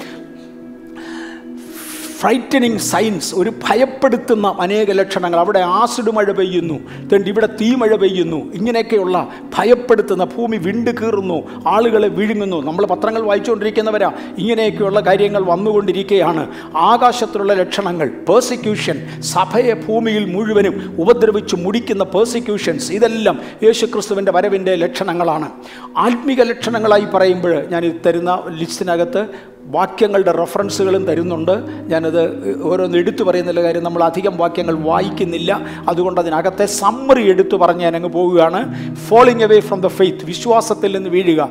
ഫ്രൈറ്റനിങ് 2.19 2.77
സയൻസ് 2.77 3.35
ഒരു 3.35 3.49
ഭയപ്പെടുത്തുന്ന 3.49 4.47
അനേക 4.59 4.91
ലക്ഷണങ്ങൾ. 4.91 5.39
അവിടെ 5.39 5.59
ആസിഡ് 5.59 6.11
മഴ 6.11 6.31
പെയ്യുന്നു 6.31 6.79
തണ്ട് 7.09 7.29
ഇവിടെ 7.29 7.47
തീ 7.61 7.75
മഴ 7.75 7.95
പെയ്യുന്നു. 7.95 8.53
ഇങ്ങനെയൊക്കെയുള്ള 8.53 9.27
ഭയപ്പെടുത്തുന്ന 9.57 10.23
ഭൂമി 10.23 10.57
വിണ്ട് 10.57 10.91
കീറുന്നു 10.91 11.67
ആളുകളെ 11.67 12.07
വിഴുങ്ങുന്നു. 12.07 12.61
നമ്മൾ 12.61 12.85
പത്രങ്ങൾ 12.85 13.21
വായിച്ചുകൊണ്ടിരിക്കുന്നവരാ 13.21 14.11
ഇങ്ങനെയൊക്കെയുള്ള 14.37 14.99
കാര്യങ്ങൾ 14.99 15.43
വന്നുകൊണ്ടിരിക്കുകയാണ്. 15.43 16.47
ആകാശത്തിലുള്ള 16.75 17.53
ലക്ഷണങ്ങൾ 17.53 18.07
പേഴ്സിക്യൂഷൻ 18.29 19.21
സഭയെ 19.21 19.73
ഭൂമിയിൽ 19.73 20.25
മുഴുവനും 20.35 20.95
ഉപദ്രവിച്ച് 20.99 21.55
മുടിക്കുന്ന 21.55 22.03
പേഴ്സിക്യൂഷൻസ് 22.03 22.91
ഇതെല്ലാം 22.91 23.39
യേശുക്രിസ്തുവിന്റെ 23.63 24.31
വരവിന്റെ 24.31 24.75
ലക്ഷണങ്ങളാണ്. 24.75 25.49
ആത്മീക 25.97 26.41
ലക്ഷണങ്ങളായി 26.41 27.05
പറയുമ്പോൾ 27.13 27.55
ഞാൻ 27.71 27.99
തരുന്ന 28.05 28.43
ലിസ്റ്റിനകത്ത് 28.49 29.27
വാക്യങ്ങളുടെ 29.67 30.31
റെഫറൻസുകളും 30.31 31.05
തരുന്നുണ്ട്. 31.05 31.51
ഞാനത് 31.87 32.61
ഓരോന്ന് 32.63 32.97
എടുത്തു 32.97 33.23
പറയുന്നില്ല 33.23 33.61
കാര്യം 33.61 33.83
നമ്മൾ 33.83 34.03
അധികം 34.03 34.37
വാക്യങ്ങൾ 34.37 34.75
വായിക്കുന്നില്ല. 34.75 35.61
അതുകൊണ്ട് 35.89 36.21
അതിനകത്തെ 36.21 36.65
സമ്മറി 36.65 37.29
എടുത്തു 37.29 37.57
പറഞ്ഞ് 37.57 37.81
ഞാൻ 37.81 37.95
അങ്ങ് 37.95 38.09
പോവുകയാണ്. 38.09 38.93
Falling 38.95 39.43
away 39.43 39.59
from 39.59 39.81
the 39.81 39.87
faith 39.87 40.25
വിശ്വാസത്തിൽ 40.25 40.95
നിന്ന് 40.97 41.09
വീഴുക. 41.09 41.49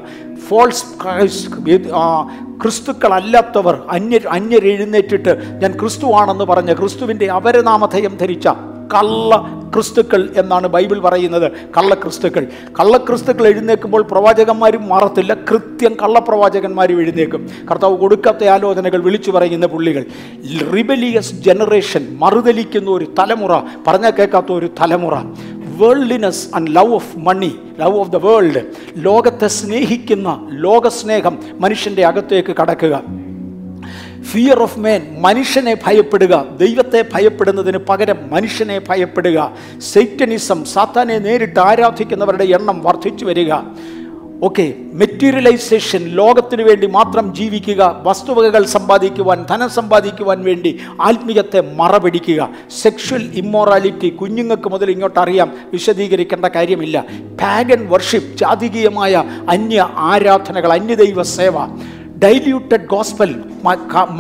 ഫോൾസ് 0.49 0.85
ക്രിസ്തുക്കളല്ലാത്തവർ 2.63 3.83
അന്യ 3.91 4.21
അന്യരെഴുന്നേറ്റിട്ട് 4.31 5.61
ഞാൻ 5.63 5.79
ക്രിസ്തുവാണെന്ന് 5.81 6.45
പറഞ്ഞ് 6.45 6.77
ക്രിസ്തുവിന്റെ 6.77 7.31
അപരനാമധേയം 7.31 8.17
ധരിച്ച 8.17 8.49
കള്ള 8.95 9.61
ക്രിസ്തുക്കൾ 9.75 10.31
എന്നാണ് 10.37 10.67
ബൈബിൾ 10.67 10.99
പറയുന്നത്. 10.99 11.53
കള്ള 11.53 11.95
ക്രിസ്തുക്കൾ. 11.95 12.47
കള്ള 12.81 12.97
ക്രിസ്തുക്കൾ 12.97 13.47
എഴുന്നേൽക്കുമ്പോൾ 13.47 14.03
പ്രവാചകന്മാരും 14.03 14.89
മാറത്തില്ല. 14.89 15.35
കൃത്യം 15.35 15.97
കള്ളപ്രവാചകന്മാരും 16.03 17.01
എഴുന്നേക്കും 17.01 17.49
കർത്താവ് 17.71 17.97
കൊടുക്കാത്ത 17.97 18.45
ആലോചനകൾ 18.45 19.03
വിളിച്ചു 19.03 19.31
പറയുന്ന 19.31 19.67
പുള്ളികൾ. 19.67 20.05
റിബലിയസ് 20.75 21.33
ജനറേഷൻ 21.33 22.17
മറുതലിക്കുന്ന 22.19 22.91
ഒരു 22.91 23.15
തലമുറ 23.19 23.61
പറഞ്ഞാൽ 23.87 24.11
കേൾക്കാത്ത 24.11 24.53
ഒരു 24.53 24.71
തലമുറ. 24.81 25.15
Worldliness 25.77 26.49
and 26.55 26.77
love 26.77 26.95
of 26.95 27.19
money 27.19 27.57
love 27.81 27.99
of 27.99 28.11
the 28.11 28.17
world. 28.17 28.61
ലോകത്തെ 28.97 29.47
സ്നേഹിക്കുന്ന 29.47 30.49
ലോകസ്നേഹം 30.51 31.39
മനുഷ്യന്റെ 31.61 32.05
അകത്തേക്ക് 32.07 32.57
കടക്കുക. 32.57 33.24
ഫിയർ 34.31 34.63
ഓഫ് 34.63 34.79
മേൻ 34.79 35.03
മനുഷ്യനെ 35.21 35.77
ഭയപ്പെടുക. 35.87 36.47
ദൈവത്തെ 36.61 37.05
ഭയപ്പെടുന്നതിന് 37.15 37.79
പകരം 37.79 38.17
മനുഷ്യനെ 38.31 38.81
ഭയപ്പെടുക. 38.89 39.53
സെറ്റനിസം 39.93 40.65
സാത്താനെ 40.65 41.19
നേരിട്ട് 41.19 41.61
ആരാധിക്കുന്നവരുടെ 41.61 42.45
എണ്ണം 42.45 42.83
വർദ്ധിച്ചു 42.83 43.25
വരിക. 43.25 43.53
ഓക്കെ 44.43 44.75
മെറ്റീരിയലൈസേഷൻ 44.93 46.05
ലോകത്തിന് 46.05 46.63
വേണ്ടി 46.63 46.87
മാത്രം 46.87 47.35
ജീവിക്കുക. 47.35 48.01
വസ്തുവകകൾ 48.03 48.65
സമ്പാദിക്കുവാൻ 48.65 49.47
ധനം 49.51 49.71
സമ്പാദിക്കുവാൻ 49.71 50.45
വേണ്ടി 50.45 50.81
ആത്മീയത്തെ 51.01 51.61
മറപിടിക്കുക. 51.77 52.49
സെക്ഷൽ 52.81 53.23
ഇമ്മോറാലിറ്റി 53.35 54.09
കുഞ്ഞുങ്ങൾക്ക് 54.09 54.69
മുതൽ 54.69 54.91
ഇങ്ങോട്ട് 54.91 55.19
അറിയാം 55.19 55.53
വിശദീകരിക്കേണ്ട 55.73 56.45
കാര്യമില്ല. 56.45 57.05
പാഗൻ 57.41 57.89
വർഷിപ്പ് 57.89 58.39
ജാതികീയമായ 58.39 59.25
അന്യ 59.49 59.89
ആരാധനകൾ 59.97 60.73
അന്യദൈവ 60.73 61.23
സേവ. 61.23 61.55
ഡൈല്യൂട്ടഡ് 62.23 62.87
ഗോസ്പൽ 62.93 63.31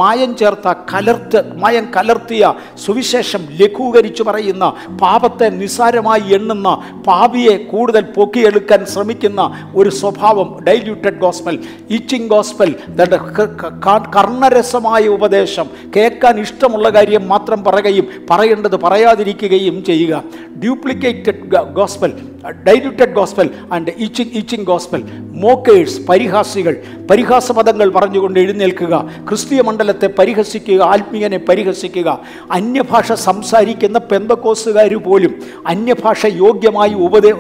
മായം 0.00 0.32
ചേർത്ത 0.40 0.68
കലർത്ത് 0.92 1.40
മായം 1.62 1.86
കലർത്തിയ 1.96 2.44
സുവിശേഷം 2.84 3.42
ലഘൂകരിച്ചു 3.60 4.22
പറയുന്ന 4.28 4.64
പാപത്തെ 5.02 5.48
നിസ്സാരമായി 5.60 6.34
എണ്ണുന്ന 6.38 6.68
പാപിയെ 7.06 7.54
കൂടുതൽ 7.72 8.04
പൊക്കിയെടുക്കാൻ 8.16 8.80
ശ്രമിക്കുന്ന 8.92 9.42
ഒരു 9.74 9.90
സ്വഭാവം 10.00 10.48
ഡൈല്യൂട്ടഡ് 10.68 11.20
ഗോസ്പൽ 11.24 11.58
ഈച്ചിങ് 11.96 12.28
ഗോസ്പൽ 12.34 12.72
കർണരസമായ 14.16 15.04
ഉപദേശം. 15.16 15.66
കേൾക്കാൻ 15.96 16.34
ഇഷ്ടമുള്ള 16.46 16.88
കാര്യം 16.98 17.24
മാത്രം 17.28 17.60
പറയുകയും 17.64 18.08
പറയേണ്ടത് 18.30 18.76
പറയാതിരിക്കുകയും 18.86 19.78
ചെയ്യുക. 19.90 20.22
Duplicated 20.62 21.42
gospel 21.78 22.12
diluted 22.50 23.12
gospel 23.12 23.50
and 23.72 23.90
itching 23.98 24.30
itching 24.34 24.64
gospel 24.64 25.02
mockers 25.20 26.06
പരിഹാസികൾ 26.06 26.82
പരിഹാസപദങ്ങൾ 27.10 27.88
പറഞ്ഞുകൊണ്ട് 27.90 28.40
എഴുന്നേൽക്കുക. 28.40 29.10
ക്രിസ്തീയ 29.28 29.60
മണ്ഡലത്തെ 29.60 30.06
പരിഹസിക്കുക 30.18 30.82
ആത്മീയനെ 30.82 31.38
പരിഹസിക്കുക. 31.38 32.20
അന്യഭാഷ 32.50 33.12
സംസാരിക്കുന്ന 33.12 33.98
പെന്തക്കോസുകാർ 33.98 34.94
പോലും 34.94 35.34
അന്യഭാഷ 35.66 36.26
യോഗ്യമായി 36.26 36.94
ഉപദേ 36.94 37.32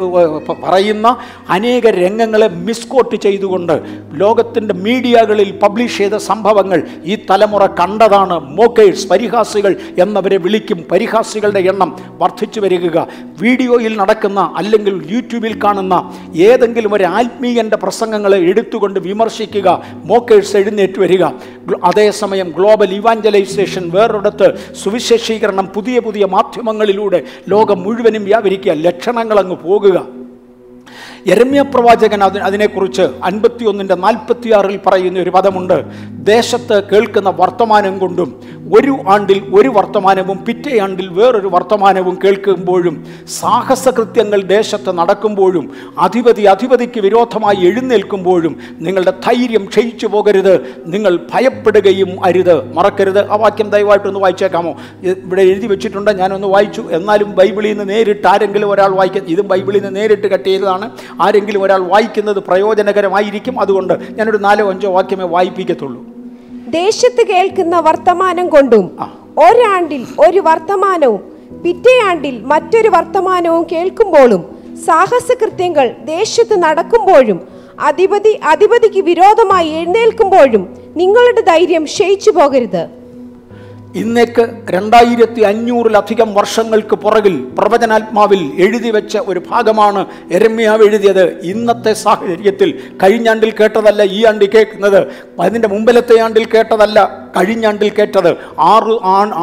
പറയുന്ന 0.48 1.16
അനേക 1.50 1.86
രംഗങ്ങളെ 1.86 2.48
മിസ്കോട്ട് 2.48 3.16
ചെയ്തുകൊണ്ട് 3.16 3.82
ലോകത്തിന്റെ 4.12 4.74
മീഡിയകളിൽ 4.74 5.58
പബ്ലിഷ് 5.58 5.98
ചെയ്ത 5.98 6.14
സംഭവങ്ങൾ 6.14 6.82
ഈ 7.04 7.16
തലമുറ 7.30 7.66
കണ്ടതാണ്. 7.66 8.38
മോക്കേഴ്സ് 8.40 9.08
പരിഹാസികൾ 9.08 9.76
എന്നവരെ 9.98 10.36
വിളിക്കും. 10.36 10.84
പരിഹാസികളുടെ 10.92 11.58
എണ്ണം 11.58 11.96
വർദ്ധിച്ചു 12.18 12.60
വരിക. 12.60 12.98
വീഡിയോയിൽ 13.40 13.96
നടക്കുന്ന 13.96 14.54
അല്ലെങ്കിൽ 14.56 14.93
യൂട്യൂബിൽ 15.02 15.64
കാണുന്ന 15.64 15.94
ഏതെങ്കിലും 16.36 16.94
ഒരു 16.94 17.04
ആത്മീയന്റെ 17.04 17.76
പ്രസംഗങ്ങളെ 17.76 18.38
എടുത്തുകൊണ്ട് 18.38 19.00
വിമർശിക്കുക 19.00 19.82
മോക്കേഴ്സ് 20.04 20.56
എഴുന്നേറ്റ് 20.56 20.98
വരിക. 20.98 21.24
അതേസമയം 21.84 22.54
ഗ്ലോബൽ 22.56 22.94
ഇവാഞ്ചലൈസേഷൻ 22.94 23.90
വേറൊരിടത്ത് 23.90 24.74
സുവിശേഷീകരണം 24.74 25.66
പുതിയ 25.66 25.98
പുതിയ 25.98 26.24
മാധ്യമങ്ങളിലൂടെ 26.24 27.22
ലോകം 27.48 27.82
മുഴുവനും 27.82 28.24
വ്യാപരിക്കുക 28.24 28.72
ലക്ഷണങ്ങൾ 28.72 29.38
അങ്ങ് 29.38 29.56
പോകുക. 29.56 30.23
യരമ്യ 31.26 31.62
പ്രവാചകൻ 31.62 32.24
അതിന് 32.24 32.44
അതിനെക്കുറിച്ച് 32.44 33.02
അൻപത്തി 33.02 33.64
ഒന്നിന്റെ 33.64 33.94
നാൽപ്പത്തിയാറിൽ 33.94 34.80
പറയുന്ന 34.86 35.18
ഒരു 35.18 35.30
പദമുണ്ട്. 35.30 35.84
ദേശത്ത് 36.10 36.84
കേൾക്കുന്ന 36.92 37.34
വർത്തമാനം 37.36 37.98
കൊണ്ടും 37.98 38.40
ഒരു 38.78 38.96
ആണ്ടിൽ 39.08 39.42
ഒരു 39.54 39.68
വർത്തമാനവും 39.68 40.44
പിറ്റേ 40.44 40.80
ആണ്ടിൽ 40.80 41.08
വേറൊരു 41.08 41.48
വർത്തമാനവും 41.48 42.18
കേൾക്കുമ്പോഴും 42.24 43.06
സാഹസകൃത്യങ്ങൾ 43.40 44.42
ദേശത്ത് 44.42 44.98
നടക്കുമ്പോഴും 44.98 45.70
അധിപതി 45.98 46.42
അധിപതിക്ക് 46.42 47.00
വിരോധമായി 47.00 47.66
എഴുന്നേൽക്കുമ്പോഴും 47.66 48.56
നിങ്ങളുടെ 48.78 49.10
ധൈര്യം 49.10 49.64
ക്ഷയിച്ചു 49.64 50.06
പോകരുത്. 50.06 50.66
നിങ്ങൾ 50.86 51.18
ഭയപ്പെടുകയും 51.34 52.24
അരുത്. 52.24 52.72
മറക്കരുത്. 52.72 53.30
ആ 53.30 53.36
വാക്യം 53.36 53.70
ദയവായിട്ടൊന്ന് 53.70 54.20
വായിച്ചേക്കാമോ? 54.20 54.74
ഇവിടെ 55.00 55.42
എഴുതി 55.42 55.66
വെച്ചിട്ടുണ്ട്. 55.66 56.10
ഞാനൊന്ന് 56.10 56.46
വായിച്ചു. 56.46 56.84
എന്നാലും 56.90 57.34
ബൈബിളിൽ 57.34 57.68
നിന്ന് 57.68 57.94
നേരിട്ട് 57.94 58.26
ആരെങ്കിലും 58.26 58.70
ഒരാൾ 58.70 58.88
വായിക്കുക 58.88 59.22
ഇതും 59.28 59.48
ബൈബിളിൽ 59.48 59.82
നിന്ന് 59.82 60.00
നേരിട്ട് 60.00 60.26
കട്ട് 60.26 60.48
ചെയ്തതാണ്. 60.48 60.90
ആരെങ്കിലും 61.20 61.62
ഒരാൾ 61.62 61.82
വായിക്കുന്നത് 61.82 62.36
പ്രയോജനകരമായിരിക്കും 62.36 63.60
അതുകൊണ്ട് 63.60 63.94
ഞാനൊരു 64.10 64.36
നാലോ 64.36 64.70
അഞ്ചോ 64.70 64.90
വാക്യമേ 64.90 65.24
വായിപ്പിക്കത്തുള്ളൂ. 65.24 66.04
ദേശത്ത് 66.68 67.26
കേൾക്കുന്ന 67.26 67.80
വർത്തമാനം 67.80 68.48
കൊണ്ടും 68.48 68.98
ഒരാണ്ടിൽ 69.38 70.06
ഒരു 70.18 70.40
വർത്തമാനവും 70.40 71.20
പിറ്റേ 71.64 72.02
ആണ്ടിൽ 72.04 72.42
മറ്റൊരു 72.44 72.88
വർത്തമാനവും 72.88 73.66
കേൾക്കുമ്പോഴും 73.72 74.56
സാഹസകൃത്യങ്ങൾ 74.86 75.94
ദേശത്ത് 76.04 76.62
നടക്കുമ്പോഴും 76.62 77.40
അധിപതി 77.80 78.40
അധിപതിക്ക് 78.44 79.00
വിരോധമായി 79.00 79.68
എഴുന്നേൽക്കുമ്പോഴും 79.68 80.76
നിങ്ങളുടെ 80.96 81.40
ധൈര്യം 81.40 81.84
ക്ഷയിച്ചു 81.84 82.30
പോകരുത്. 82.30 83.03
ഇന്നേക്ക് 83.94 84.44
രണ്ടായിരത്തി 84.70 85.40
അഞ്ഞൂറിലധികം 85.40 86.34
വർഷങ്ങൾക്ക് 86.34 86.96
പുറകിൽ 86.96 87.34
പ്രവചനാത്മാവിൽ 87.58 88.52
എഴുതി 88.58 88.90
വെച്ച 88.90 89.18
ഒരു 89.26 89.42
ഭാഗമാണ് 89.50 90.06
എരമ്യാവ് 90.32 90.84
എഴുതിയത്. 90.84 91.24
ഇന്നത്തെ 91.42 91.92
സാഹചര്യത്തിൽ 91.92 92.70
കഴിഞ്ഞ 93.02 93.28
ആണ്ടിൽ 93.28 93.52
കേട്ടതല്ല 93.60 94.02
ഈ 94.02 94.24
ആണ്ടിൽ 94.24 94.50
കേൾക്കുന്നത്. 94.54 95.06
അതിന്റെ 95.40 95.68
മുമ്പിലത്തെ 95.68 96.20
ആണ്ടിൽ 96.20 96.44
കേട്ടതല്ല 96.44 97.24
കഴിഞ്ഞ 97.36 97.66
ആണ്ടിൽ 97.66 97.92
കേട്ടത്. 97.98 98.36
ആറ് 98.58 98.94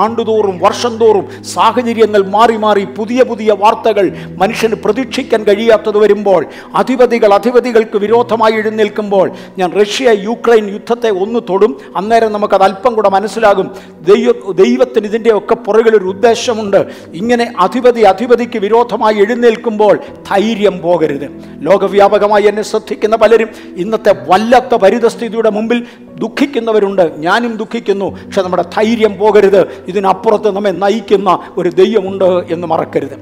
ആണ്ടുതോറും 0.02 0.60
വർഷം 0.60 0.98
തോറും 0.98 1.44
സാഹചര്യങ്ങൾ 1.44 2.28
മാറി 2.28 2.58
മാറി 2.58 2.84
പുതിയ 2.98 3.24
പുതിയ 3.24 3.56
വാർത്തകൾ 3.60 4.12
മനുഷ്യന് 4.38 4.76
പ്രതീക്ഷിക്കാൻ 4.76 5.44
കഴിയാത്തത് 5.44 5.98
വരുമ്പോൾ 5.98 6.46
അധിപതികൾ 6.76 7.34
അധിപതികൾക്ക് 7.34 7.98
വിരോധമായി 7.98 8.54
എഴുന്നേൽക്കുമ്പോൾ 8.54 9.32
ഞാൻ 9.58 9.72
റഷ്യ 9.82 10.10
യുക്രൈൻ 10.10 10.70
യുദ്ധത്തെ 10.74 11.10
ഒന്ന് 11.10 11.40
തൊടും. 11.50 11.80
അന്നേരം 11.96 12.32
നമുക്കത് 12.34 12.64
അല്പം 12.64 12.96
കൂടെ 12.96 13.10
മനസ്സിലാകും. 13.10 13.72
ദൈവ 14.02 14.41
ദൈവത്തിന് 14.50 15.06
ഇതിന്റെയൊക്കെ 15.06 15.56
പുറകിൽ 15.56 15.96
ഒരു 15.96 16.06
ഉദ്ദേശമുണ്ട്. 16.06 16.88
ഇങ്ങനെ 17.14 17.54
അധിപതി 17.60 18.02
അധിപതിക്ക് 18.02 18.60
വിരോധമായി 18.60 19.16
എഴുന്നേൽക്കുമ്പോൾ 19.16 20.00
ധൈര്യം 20.30 20.82
പോകരുത്. 20.82 21.30
ലോകവ്യാപകമായി 21.60 22.44
എന്നെ 22.44 22.62
ശ്രദ്ധിക്കുന്ന 22.62 23.16
പലരും 23.16 23.48
ഇന്നത്തെ 23.78 24.16
വല്ലാത്ത 24.28 24.76
പരിതസ്ഥിതിയുടെ 24.76 25.50
മുമ്പിൽ 25.50 25.86
ദുഃഖിക്കുന്നവരുണ്ട്. 26.20 27.12
ഞാനും 27.18 27.56
ദുഃഖിക്കുന്നു. 27.56 28.06
പക്ഷെ 28.06 28.42
നമ്മുടെ 28.42 28.64
ധൈര്യം 28.74 29.18
പോകരുത്. 29.18 29.68
ഇതിനപ്പുറത്ത് 29.88 30.56
നമ്മെ 30.56 30.72
നയിക്കുന്ന 30.72 31.40
ഒരു 31.58 31.70
ദൈവമുണ്ട് 31.70 32.26
എന്ന് 32.26 32.68
മറക്കരുത്. 32.68 33.20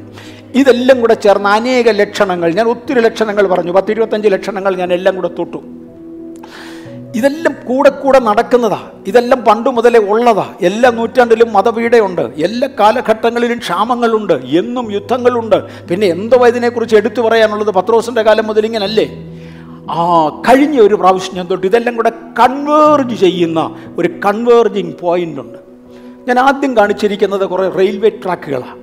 ഇതെല്ലാം 0.55 1.01
കൂടെ 1.01 1.13
ചേർന്ന 1.13 1.47
അനേക 1.47 1.89
ലക്ഷണങ്ങൾ. 1.89 2.53
ഞാൻ 2.53 2.67
ഒത്തിരി 2.67 2.99
ലക്ഷണങ്ങൾ 2.99 3.47
പറഞ്ഞു. 3.47 3.71
പത്തിരുപത്തഞ്ച് 3.71 4.27
ലക്ഷണങ്ങൾ 4.27 4.75
ഞാൻ 4.75 4.93
എല്ലാം 4.93 5.15
കൂടെ 5.15 5.29
തൊട്ടു. 5.39 5.78
ഇതെല്ലാം 7.16 7.56
കൂടെ 7.68 7.89
കൂടെ 7.89 8.20
നടക്കുന്നതാ. 8.20 8.80
ഇതെല്ലാം 9.08 9.44
പണ്ട് 9.46 9.70
മുതലേ 9.70 10.00
ഉള്ളതാ. 10.00 10.46
എല്ലാ 10.62 10.89
നൂറ്റാണ്ടിലും 10.89 11.54
മതപീഡയുണ്ട്. 11.54 12.22
എല്ലാ 12.22 12.70
കാലഘട്ടങ്ങളിലും 12.80 13.58
ക്ഷാമങ്ങളുണ്ട്. 13.58 14.34
എന്നും 14.34 14.94
യുദ്ധങ്ങളുണ്ട്. 14.94 15.56
പിന്നെ 15.89 16.08
എന്തോ 16.08 16.48
ഇതിനെക്കുറിച്ച് 16.48 16.96
എടുത്തു 16.96 17.22
പറയാനുള്ളത് 17.22 17.72
പത്രോസിന്റെ 17.72 18.22
കാലം 18.22 18.48
മുതൽ 18.48 18.66
ഇങ്ങനല്ലേ? 18.66 19.08
ആ 19.92 20.30
കഴിഞ്ഞ 20.48 20.80
ഒരു 20.80 20.96
പ്രാവശ്യം 20.96 21.48
തൊട്ട് 21.48 21.68
ഇതെല്ലാം 21.68 21.96
കൂടെ 21.96 22.12
കൺവേർജ് 22.39 23.16
ചെയ്യുന്ന 23.16 23.60
ഒരു 23.98 24.10
കൺവേർജിങ് 24.25 24.94
പോയിന്റ് 25.01 25.42
ഉണ്ട്. 25.42 25.58
ഞാൻ 26.28 26.39
ആദ്യം 26.39 26.78
കാണിച്ചിരിക്കുന്നത് 26.78 27.46
കുറേ 27.46 27.70
റെയിൽവേ 27.70 28.10
ട്രാക്കുകളാണ് 28.10 28.78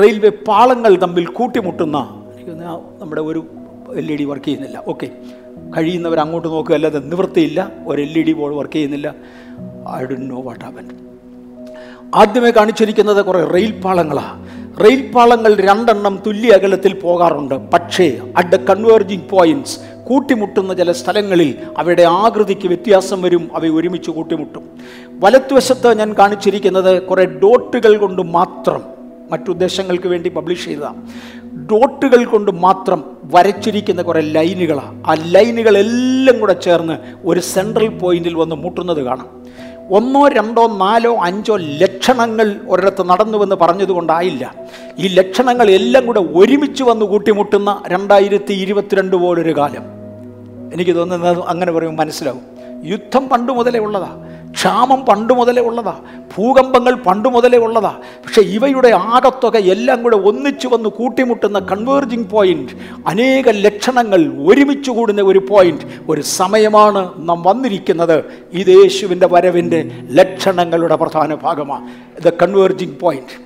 റെയിൽവേ 0.00 0.30
പാളങ്ങൾ 0.48 0.96
തമ്മിൽ 0.96 1.26
കൂട്ടിമുട്ടുന്ന 1.26 1.98
നമ്മുടെ 3.00 3.20
ഒരു 3.20 3.44
എൽ 3.96 4.12
ഇ 4.12 4.16
ഡി 4.16 4.24
വർക്ക് 4.24 4.44
ചെയ്യുന്നില്ല. 4.44 4.82
ഓക്കെ 4.86 5.08
കഴിയുന്നവർ 5.76 6.20
അങ്ങോട്ട് 6.20 6.48
നോക്കുക 6.48 6.74
അല്ലാതെ 6.74 6.98
നിവൃത്തിയില്ല. 6.98 7.72
ഒരു 7.86 8.02
L 8.02 8.18
E 8.18 8.22
D 8.22 8.32
board 8.32 8.54
work 8.54 8.72
ചെയ്യുന്നില്ല. 8.72 9.14
I 9.96 10.04
do 10.04 10.14
know 10.14 10.42
what 10.42 10.64
happen 10.64 10.88
ആദ്യമേ 12.14 12.50
കാണിച്ചിരിക്കുന്നത് 12.50 13.24
കുറേ 13.24 13.44
റെയിൽ 13.44 13.80
പാളങ്ങളാണ് 13.80 14.60
റെയിൽ 14.84 15.12
പാളങ്ങൾ 15.12 15.56
രണ്ടെണ്ണം 15.56 16.22
തുല്യ 16.26 16.50
അകലത്തിൽ 16.50 16.94
പോകാറുണ്ട്. 17.00 17.54
പക്ഷേ 17.54 18.20
അറ്റ് 18.36 18.66
കൺവേർജിങ് 18.66 19.28
പോയിന്റ്സ് 19.30 19.78
കൂട്ടിമുട്ടുന്ന 20.08 20.74
ചില 20.74 20.92
സ്ഥലങ്ങളിൽ 20.92 21.54
അവയുടെ 21.78 22.02
ആകൃതിക്ക് 22.02 22.68
വ്യത്യാസം 22.68 23.22
വരും. 23.22 23.50
അവ 23.54 23.66
ഒരുമിച്ച് 23.66 24.10
കൂട്ടിമുട്ടും. 24.10 24.64
വലത്തുവശത്ത് 25.20 25.98
ഞാൻ 25.98 26.14
കാണിച്ചിരിക്കുന്നത് 26.18 27.02
കുറേ 27.02 27.24
ഡോട്ടുകൾ 27.24 27.96
കൊണ്ട് 27.96 28.22
മാത്രം 28.22 28.82
മറ്റുദ്ദേശങ്ങൾക്ക് 29.30 30.08
വേണ്ടി 30.08 30.28
പബ്ലിഷ് 30.28 30.64
ചെയ്തതാണ് 30.64 31.02
ഡോട്ടുകൾ 31.66 32.24
കൊണ്ട് 32.24 32.50
മാത്രം 32.50 33.04
വരച്ചിരിക്കുന്ന 33.24 34.02
കുറേ 34.02 34.20
ലൈനുകളാണ് 34.20 35.04
ആ 35.06 35.14
ലൈനുകളെല്ലാം 35.20 36.40
കൂടെ 36.40 36.52
ചേർന്ന് 36.52 36.98
ഒരു 37.24 37.40
സെൻട്രൽ 37.40 37.88
പോയിന്റിൽ 37.88 38.34
വന്ന് 38.34 38.56
മുട്ടുന്നത് 38.56 39.02
കാണാം. 39.02 39.40
ഒന്നോ 39.90 40.28
രണ്ടോ 40.28 40.66
നാലോ 40.66 41.16
അഞ്ചോ 41.22 41.56
ലക്ഷണങ്ങൾ 41.56 42.60
ഒരിടത്ത് 42.68 43.02
നടന്നുവെന്ന് 43.02 43.56
പറഞ്ഞതുകൊണ്ടായില്ല. 43.56 44.54
ഈ 44.98 45.08
ലക്ഷണങ്ങൾ 45.08 45.70
എല്ലാം 45.70 46.06
കൂടെ 46.06 46.20
ഒരുമിച്ച് 46.20 46.82
വന്ന് 46.82 47.06
കൂട്ടിമുട്ടുന്ന 47.06 47.82
രണ്ടായിരത്തി 47.86 48.52
ഇരുപത്തിരണ്ട് 48.52 49.16
പോലൊരു 49.16 49.56
കാലം. 49.56 49.82
എനിക്ക് 50.74 50.96
തോന്നുന്നത് 50.96 51.44
അങ്ങനെ 51.44 51.72
പറയുമ്പോൾ 51.72 52.02
മനസ്സിലാവും. 52.02 52.42
യുദ്ധം 52.84 53.28
പണ്ട് 53.28 53.52
മുതലേ 53.52 53.80
ഉള്ളതാ. 53.80 54.29
ക്ഷാമം 54.54 55.06
പണ്ട് 55.06 55.32
മുതലേ 55.32 55.62
ഉള്ളതാ. 55.62 56.00
ഭൂകമ്പങ്ങൾ 56.34 56.94
പണ്ട് 56.94 57.28
മുതലേ 57.28 57.58
ഉള്ളതാ. 57.58 57.98
പക്ഷേ 58.24 58.42
ഇവയുടെ 58.42 58.88
ആകത്തുക 58.88 59.56
എല്ലാം 59.56 60.02
കൂടെ 60.02 60.16
ഒന്നിച്ചു 60.16 60.68
വന്ന് 60.68 60.88
കൂട്ടിമുട്ടുന്ന 60.88 61.58
കൺവേർജിങ് 61.58 62.24
പോയിന്റ് 62.24 62.72
അനേക 63.06 63.48
ലക്ഷണങ്ങൾ 63.48 64.32
ഒരുമിച്ച് 64.46 64.90
കൂടുന്ന 64.90 65.22
ഒരു 65.22 65.38
പോയിന്റ് 65.50 65.82
ഒരു 66.08 66.20
സമയമാണ് 66.20 67.12
നാം 67.18 67.42
വന്നിരിക്കുന്നത്. 67.42 68.24
ഇത് 68.52 68.70
യേശുവിന്റെ 68.70 69.26
വരവിന്റെ 69.26 69.90
ലക്ഷണങ്ങളുടെ 70.10 70.96
പ്രധാന 70.96 71.34
ഭാഗമാണ് 71.34 71.88
the 72.26 72.32
converging 72.42 72.98
point 73.00 73.36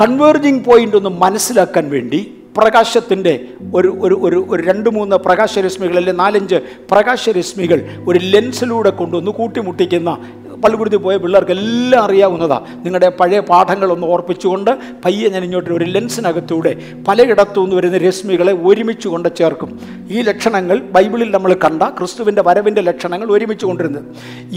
converging 0.00 0.64
point 0.64 0.96
ഒന്ന് 0.96 1.10
മനസ്സിലാക്കാൻ 1.10 1.90
വേണ്ടി 1.90 2.32
പ്രകാശത്തിന്റെ 2.58 3.40
ഒരു 3.74 3.96
ഒരു 4.00 4.14
ഒരു 4.22 4.46
ഒരു 4.48 4.62
രണ്ട് 4.62 4.90
മൂന്ന് 4.90 5.16
പ്രകാശരശ്മികൾ 5.16 5.96
അല്ലെങ്കിൽ 5.96 6.20
നാലഞ്ച് 6.20 6.54
പ്രകാശരശ്മികൾ 6.90 7.80
ഒരു 8.08 8.18
ലെൻസിലൂടെ 8.18 8.90
കൊണ്ടുവന്ന് 8.90 9.30
കൂട്ടിമുട്ടിക്കുന്ന 9.30 10.18
പള്ളിക്കുടുത്തി 10.64 10.96
പോയ 10.96 11.16
പിള്ളേർക്ക് 11.16 11.50
എല്ലാം 11.50 12.04
അറിയാവുന്നതാണ് 12.04 12.86
നിങ്ങളുടെ 12.86 13.08
പഴയ 13.20 13.40
പാഠങ്ങളൊന്ന് 13.40 14.06
ഓർപ്പിച്ചുകൊണ്ട് 14.06 14.70
പയ്യെ 15.04 15.28
ഞാൻ 15.28 15.44
ഇങ്ങോട്ട് 15.44 15.70
ഒരു 15.70 15.84
ലെൻസിനകത്തൂടെ 15.84 16.72
പലയിടത്തു 17.08 17.60
നിന്ന് 17.60 17.76
വരുന്ന 17.76 17.98
രശ്മികളെ 17.98 18.52
ഒരുമിച്ച് 18.52 19.08
കൊണ്ട് 19.08 19.28
ചേർക്കും. 19.36 19.70
ഈ 20.10 20.22
ലക്ഷണങ്ങൾ 20.22 20.78
ബൈബിളിൽ 20.80 21.30
നമ്മൾ 21.30 21.54
കണ്ട 21.54 21.82
ക്രിസ്തുവിന്റെ 21.98 22.42
വരവിന്റെ 22.42 22.80
ലക്ഷണങ്ങൾ 22.80 23.32
ഒരുമിച്ച് 23.32 23.66
കൊണ്ടിരുന്നത് 23.66 24.04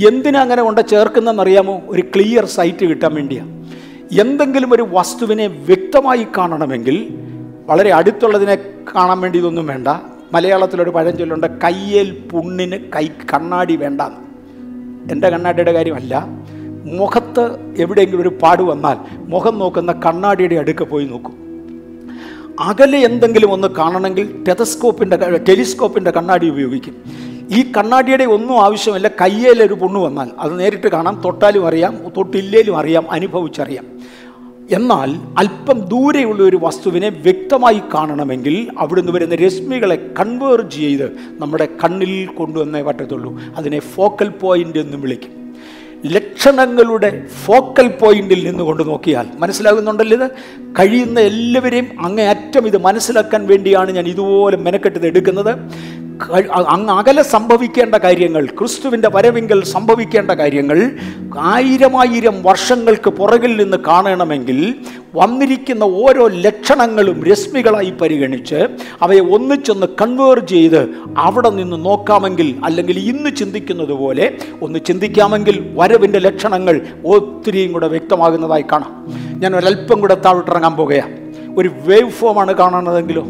എന്തിനാ 0.07 0.41
അങ്ങനെ 0.41 0.61
കൊണ്ട് 0.61 0.81
ചേർക്കുന്നതെന്നറിയാമോ? 0.89 1.81
ഒരു 1.87 2.01
ക്ലിയർ 2.01 2.45
സൈറ്റ് 2.45 2.85
കിട്ടാൻ 2.85 3.13
വേണ്ടിയാണ് 3.13 3.51
എന്തെങ്കിലും 4.19 4.73
ഒരു 4.73 4.87
വസ്തുവിനെ 4.91 5.47
വ്യക്തമായി 5.47 6.27
കാണണമെങ്കിൽ 6.37 6.95
വളരെ 7.69 7.91
അടുത്തുള്ളതിനെ 7.93 8.55
കാണാൻ 8.95 9.19
വേണ്ടി 9.21 9.37
ഇതൊന്നും 9.39 9.67
വേണ്ട. 9.67 9.87
മലയാളത്തിലൊരു 10.33 10.89
പഴഞ്ചൊല്ലുണ്ട് 10.89 11.47
കയ്യേൽ 11.63 12.09
പുണ്ണിന് 12.31 12.77
കൈ 12.95 13.05
കണ്ണാടി 13.33 13.75
വേണ്ട 13.75 14.01
എന്റെ 15.11 15.29
കണ്ണാടിയുടെ 15.29 15.71
കാര്യമല്ല. 15.71 16.27
മുഖത്ത് 16.85 17.57
എവിടെയെങ്കിലും 17.77 18.21
ഒരു 18.21 18.29
പാട് 18.29 18.63
വന്നാൽ 18.63 18.97
മുഖം 19.11 19.59
നോക്കുന്ന 19.59 19.91
കണ്ണാടിയുടെ 19.91 20.55
അടുക്ക 20.55 20.83
പോയി 20.83 21.05
നോക്കും. 21.05 21.49
അകലെ 22.59 22.99
എന്തെങ്കിലും 22.99 23.51
ഒന്ന് 23.51 23.67
കാണണമെങ്കിൽ 23.67 24.43
ടെലസ്കോപ്പിന്റെ 24.47 25.17
ടെലിസ്കോപ്പിന്റെ 25.49 26.11
കണ്ണാടി 26.11 26.49
ഉപയോഗിക്കും. 26.49 26.95
ഈ 27.51 27.71
കണ്ണാടിയുടെ 27.77 28.23
ഒന്നും 28.23 28.63
ആവശ്യമില്ല. 28.63 29.07
കയ്യേലൊരു 29.21 29.73
പുണ്ണ് 29.73 29.99
വന്നാൽ 29.99 30.29
അത് 30.39 30.59
നേരിട്ട് 30.59 30.87
കാണാം. 30.87 31.21
തൊട്ടാലും 31.25 31.67
അറിയാം. 31.67 31.97
തൊട്ടില്ലേലും 32.17 32.77
അറിയാം. 32.77 33.11
അനുഭവിച്ചറിയാം. 33.11 33.85
എന്നാൽ 34.71 35.15
അല്പം 35.37 35.79
ദൂരെയുള്ള 35.79 36.43
ഒരു 36.43 36.59
വസ്തുവിനെ 36.61 37.09
വ്യക്തമായി 37.09 37.81
കാണണമെങ്കിൽ 37.93 38.71
അവിടുന്ന് 38.77 39.11
വരുന്ന 39.11 39.35
രശ്മികളെ 39.35 40.09
കൺവേർജ് 40.19 40.75
ചെയ്ത് 40.75 41.11
നമ്മുടെ 41.29 41.67
കണ്ണിൽ 41.83 42.25
കൊണ്ടുവന്നേ 42.25 42.81
പറ്റത്തുള്ളൂ. 42.81 43.39
അതിനെ 43.57 43.79
ഫോക്കൽ 43.79 44.29
പോയിന്റ് 44.29 44.77
എന്ന് 44.77 44.97
വിളിക്കും. 44.97 45.39
ലക്ഷണങ്ങളുടെ 46.05 47.27
ഫോക്കൽ 47.45 47.87
പോയിന്റിൽ 47.87 48.47
നിന്ന് 48.47 48.63
കൊണ്ട് 48.63 48.87
നോക്കിയാൽ 48.87 49.27
മനസ്സിലാകുന്നുണ്ടല്ലോ 49.39 50.17
ഇത്? 50.17 50.31
കഴിയുന്ന 50.79 51.19
എല്ലാവരെയും 51.19 52.05
അങ്ങേയറ്റം 52.05 52.67
ഇത് 52.67 52.77
മനസ്സിലാക്കാൻ 52.77 53.47
വേണ്ടിയാണ് 53.47 53.91
ഞാൻ 53.91 54.05
ഇതുപോലെ 54.05 54.57
മെനക്കെട്ടത് 54.57 55.07
എടുക്കുന്നത്. 55.07 55.57
അങ്ങ് 56.19 56.93
അകലെ 56.93 57.23
സംഭവിക്കേണ്ട 57.23 57.95
കാര്യങ്ങൾ 57.95 58.45
ക്രിസ്തുവിന്റെ 58.45 59.09
വരവിങ്കൽ 59.09 59.63
സംഭവിക്കേണ്ട 59.63 60.31
കാര്യങ്ങൾ 60.31 60.91
ആയിരമായിരം 61.39 62.43
വർഷങ്ങൾക്ക് 62.43 63.09
പുറകിൽ 63.09 63.63
നിന്ന് 63.63 63.77
കാണണമെങ്കിൽ 63.77 64.75
വന്നിരിക്കുന്ന 65.15 65.83
ഓരോ 65.83 66.27
ലക്ഷണങ്ങളും 66.27 67.23
രശ്മികളായി 67.23 67.93
പരിഗണിച്ച് 68.01 68.67
അവയെ 69.01 69.19
ഒന്നിച്ചൊന്ന് 69.19 69.87
കൺവേർജ് 70.01 70.47
ചെയ്ത് 70.47 70.89
അവിടെ 71.17 71.49
നിന്ന് 71.49 71.85
നോക്കാമെങ്കിൽ 71.85 72.61
അല്ലെങ്കിൽ 72.63 72.99
ഇന്ന് 72.99 73.35
ചിന്തിക്കുന്നത് 73.35 73.93
പോലെ 73.93 74.37
ഒന്ന് 74.61 74.79
ചിന്തിക്കാമെങ്കിൽ 74.79 75.69
വരവിന്റെ 75.75 76.19
ലക്ഷണങ്ങൾ 76.19 76.81
ഒത്തിരിയും 77.05 77.73
കൂടെ 77.73 77.87
വ്യക്തമാകുന്നതായി 77.87 78.65
കാണാം. 78.71 79.13
ഞാൻ 79.39 79.55
ഒരല്പം 79.55 80.01
കൂടെ 80.01 80.15
താഴോട്ടിറങ്ങാൻ 80.15 80.75
പോകുകയാണ്. 80.75 81.33
ഒരു 81.57 81.71
വേവ് 81.85 82.09
ഫോമാണ് 82.09 82.53
കാണുന്നതെങ്കിലോ? 82.53 83.27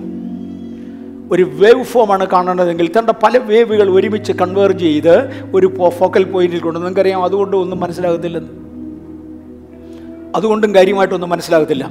ഒരു 1.31 1.43
വേവ് 1.43 1.83
ഫോമാണ് 1.83 2.27
കാണേണ്ടതെങ്കിൽ 2.27 2.91
തന്റെ 2.99 3.13
പല 3.23 3.37
വേവുകൾ 3.37 3.89
ഒരുമിച്ച് 3.89 4.31
കൺവേർജ് 4.31 4.79
ചെയ്ത് 4.79 5.43
ഒരു 5.53 5.89
ഫോക്കൽ 5.89 6.23
പോയിന്റിൽ 6.23 6.59
കൊണ്ട് 6.59 6.79
നിങ്ങൾക്കറിയാം 6.79 7.23
അതുകൊണ്ട് 7.23 7.57
ഒന്നും 7.57 7.79
മനസ്സിലാകത്തില്ലെന്ന് 7.79 8.69
അതുകൊണ്ടും 10.35 10.75
കാര്യമായിട്ടൊന്നും 10.75 11.29
മനസ്സിലാകത്തില്ല. 11.29 11.89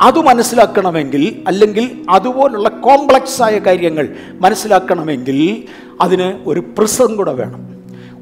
അത് 0.00 0.18
മനസ്സിലാക്കണമെങ്കിൽ 0.18 1.44
അല്ലെങ്കിൽ 1.46 2.04
അതുപോലുള്ള 2.10 2.68
കോംപ്ലക്സ് 2.68 3.42
ആയ 3.42 3.58
കാര്യങ്ങൾ 3.58 4.08
മനസ്സിലാക്കണമെങ്കിൽ 4.32 5.62
അതിന് 6.00 6.40
ഒരു 6.46 6.60
പ്രിസം 6.60 7.16
കൂടെ 7.16 7.32
വേണം. 7.32 7.70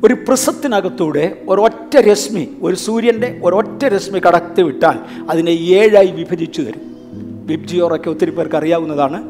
ഒരു 0.05 0.15
പ്രിസത്തിനകത്തൂടെ 0.15 1.39
ഒരൊറ്റ 1.49 1.97
രശ്മി 1.97 2.49
ഒരു 2.63 2.77
സൂര്യന്റെ 2.77 3.41
ഒരൊറ്റ 3.45 3.85
രശ്മി 3.85 4.19
കടത്തി 4.19 4.63
വിട്ടാൽ 4.63 4.99
അതിനെ 5.31 5.51
ഏഴായി 5.51 6.07
വിഭജിച്ചു 6.07 6.63
തരും. 6.63 6.81
വിബ്ജിയോറൊക്കെ 7.47 8.11
ഒത്തിരി 8.11 8.31
പേർക്ക് 8.31 8.57
അറിയാവുന്നതാണ്. 8.57 9.23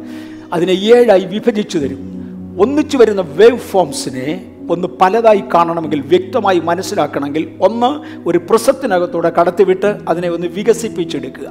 അതിനെ 0.53 0.73
ഏഴായി 0.73 1.25
വിഭജിച്ചു 1.25 1.79
തരും. 1.79 2.19
ഒന്നിച്ചു 2.61 2.97
വരുന്ന 2.97 3.21
വേവ് 3.21 3.59
ഫോംസിനെ 3.59 4.53
ഒന്ന് 4.71 4.89
പലതായി 5.01 5.43
കാണണമെങ്കിൽ 5.55 6.01
വ്യക്തമായി 6.01 6.59
മനസ്സിലാക്കണമെങ്കിൽ 6.59 7.51
ഒന്ന് 7.61 8.21
ഒരു 8.29 8.39
പ്രസത്തിനകത്തൂടെ 8.39 9.33
കടത്തിവിട്ട് 9.41 9.99
അതിനെ 10.09 10.29
ഒന്ന് 10.29 10.47
വികസിപ്പിച്ചെടുക്കുക. 10.47 11.49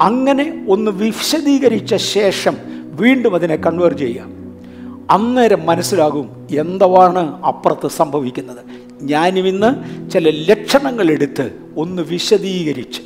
അങ്ങനെ 0.00 0.66
ഒന്ന് 0.68 0.90
വിശദീകരിച്ച 0.90 1.94
ശേഷം 1.94 2.56
വീണ്ടും 2.84 3.34
അതിനെ 3.34 3.56
കൺവേർ 3.56 3.92
ചെയ്യുക. 3.92 4.24
അന്നേരം 5.10 5.66
മനസ്സിലാകും 5.66 6.46
എന്തവാണ് 6.50 7.42
അപ്പുറത്ത് 7.42 7.88
സംഭവിക്കുന്നത്. 7.88 8.58
ഞാനും 9.02 9.48
ഇന്ന് 9.48 9.70
ചില 10.10 10.30
ലക്ഷണങ്ങളെടുത്ത് 10.30 11.50
ഒന്ന് 11.76 12.02
വിശദീകരിച്ച് 12.02 13.00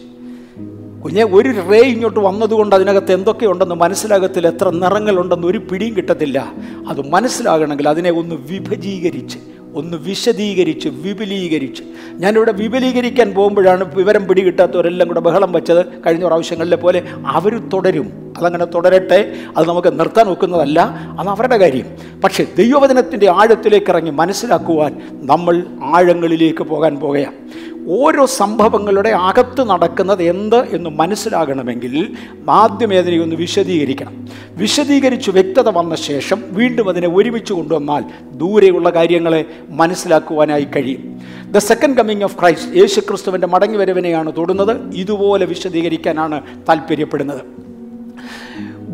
കുഞ്ഞെ 1.05 1.25
ഒരു 1.25 1.55
റേ 1.71 1.81
ഇങ്ങോട്ട് 1.81 2.21
വന്നതുകൊണ്ട് 2.21 2.75
അതിനകത്ത് 2.75 3.13
എന്തൊക്കെയുണ്ടെന്ന് 3.13 3.75
മനസ്സിലാകത്തിൽ 3.75 4.47
എത്ര 4.47 4.71
നിറങ്ങളുണ്ടെന്ന് 4.71 5.47
ഒരു 5.47 5.59
പിടിയും 5.59 5.97
കിട്ടത്തില്ല. 5.97 6.53
അത് 6.89 7.09
മനസ്സിലാകണമെങ്കിൽ 7.11 7.89
അതിനെ 7.89 8.11
ഒന്ന് 8.11 8.35
വിഭജീകരിച്ച് 8.35 9.39
ഒന്ന് 9.75 9.97
വിശദീകരിച്ച് 9.97 10.89
വിപുലീകരിച്ച്. 10.89 11.83
ഞാനിവിടെ 12.13 12.53
വിപുലീകരിക്കാൻ 12.53 13.35
പോകുമ്പോഴാണ് 13.35 13.95
വിവരം 13.95 14.29
പിടികിട്ടാത്തവരെല്ലാം 14.29 15.09
കൂടെ 15.09 15.21
ബഹളം 15.21 15.53
വെച്ചത് 15.53 15.87
കഴിഞ്ഞ 16.07 16.27
പ്രാവശ്യങ്ങളിലെ 16.27 16.77
പോലെ 16.77 17.03
അവർ 17.27 17.69
തുടരും. 17.69 18.35
അതങ്ങനെ 18.39 18.65
തുടരട്ടെ 18.65 19.33
അത് 19.57 19.69
നമുക്ക് 19.69 20.01
നിർത്താൻ 20.01 20.27
നോക്കുന്നതല്ല 20.27 20.81
അത് 21.21 21.29
അവരുടെ 21.29 21.57
കാര്യം. 21.57 21.87
പക്ഷേ 22.25 22.47
ദൈവവചനത്തിന്റെ 22.59 23.31
ആഴത്തിലേക്ക് 23.31 23.91
ഇറങ്ങി 23.91 24.11
മനസ്സിലാക്കുവാൻ 24.11 25.01
നമ്മൾ 25.13 25.63
ആഴങ്ങളിലേക്ക് 25.83 26.63
പോകാൻ 26.63 26.97
പോകുകയാണ്. 26.97 27.72
ഓരോ 27.89 28.27
സംഭവങ്ങളുടെ 28.27 29.09
അകത്ത് 29.09 29.63
നടക്കുന്നത് 29.71 30.23
എന്ത് 30.23 30.75
എന്ന് 30.75 30.91
മനസ്സിലാകണമെങ്കിൽ 30.91 32.13
അതിനെ 32.49 33.23
ഒന്ന് 33.23 33.37
വിശദീകരിക്കണം. 33.37 34.29
വിശദീകരിച്ച് 34.51 35.31
വ്യക്തത 35.31 35.69
വന്ന 35.69 35.95
ശേഷം 35.95 36.43
വീണ്ടും 36.51 36.89
അതിനെ 36.89 37.09
ഒരുമിച്ച് 37.09 37.53
കൊണ്ടുവന്നാൽ 37.53 38.05
ദൂരെയുള്ള 38.33 38.91
കാര്യങ്ങളെ 38.91 39.45
മനസ്സിലാക്കുവാനായി 39.69 40.67
കഴിയും. 40.77 41.21
The 41.51 41.59
second 41.59 41.97
coming 41.97 42.23
of 42.23 42.41
Christ 42.41 42.77
യേശു 42.77 43.01
ക്രിസ്തുവിന്റെ 43.01 43.47
മടങ്ങിവരവിനെയാണ് 43.47 44.33
തൊടുന്നത്. 44.37 44.95
ഇതുപോലെ 44.95 45.47
വിശദീകരിക്കാനാണ് 45.47 46.43
താല്പര്യപ്പെടുന്നത്. 46.69 47.72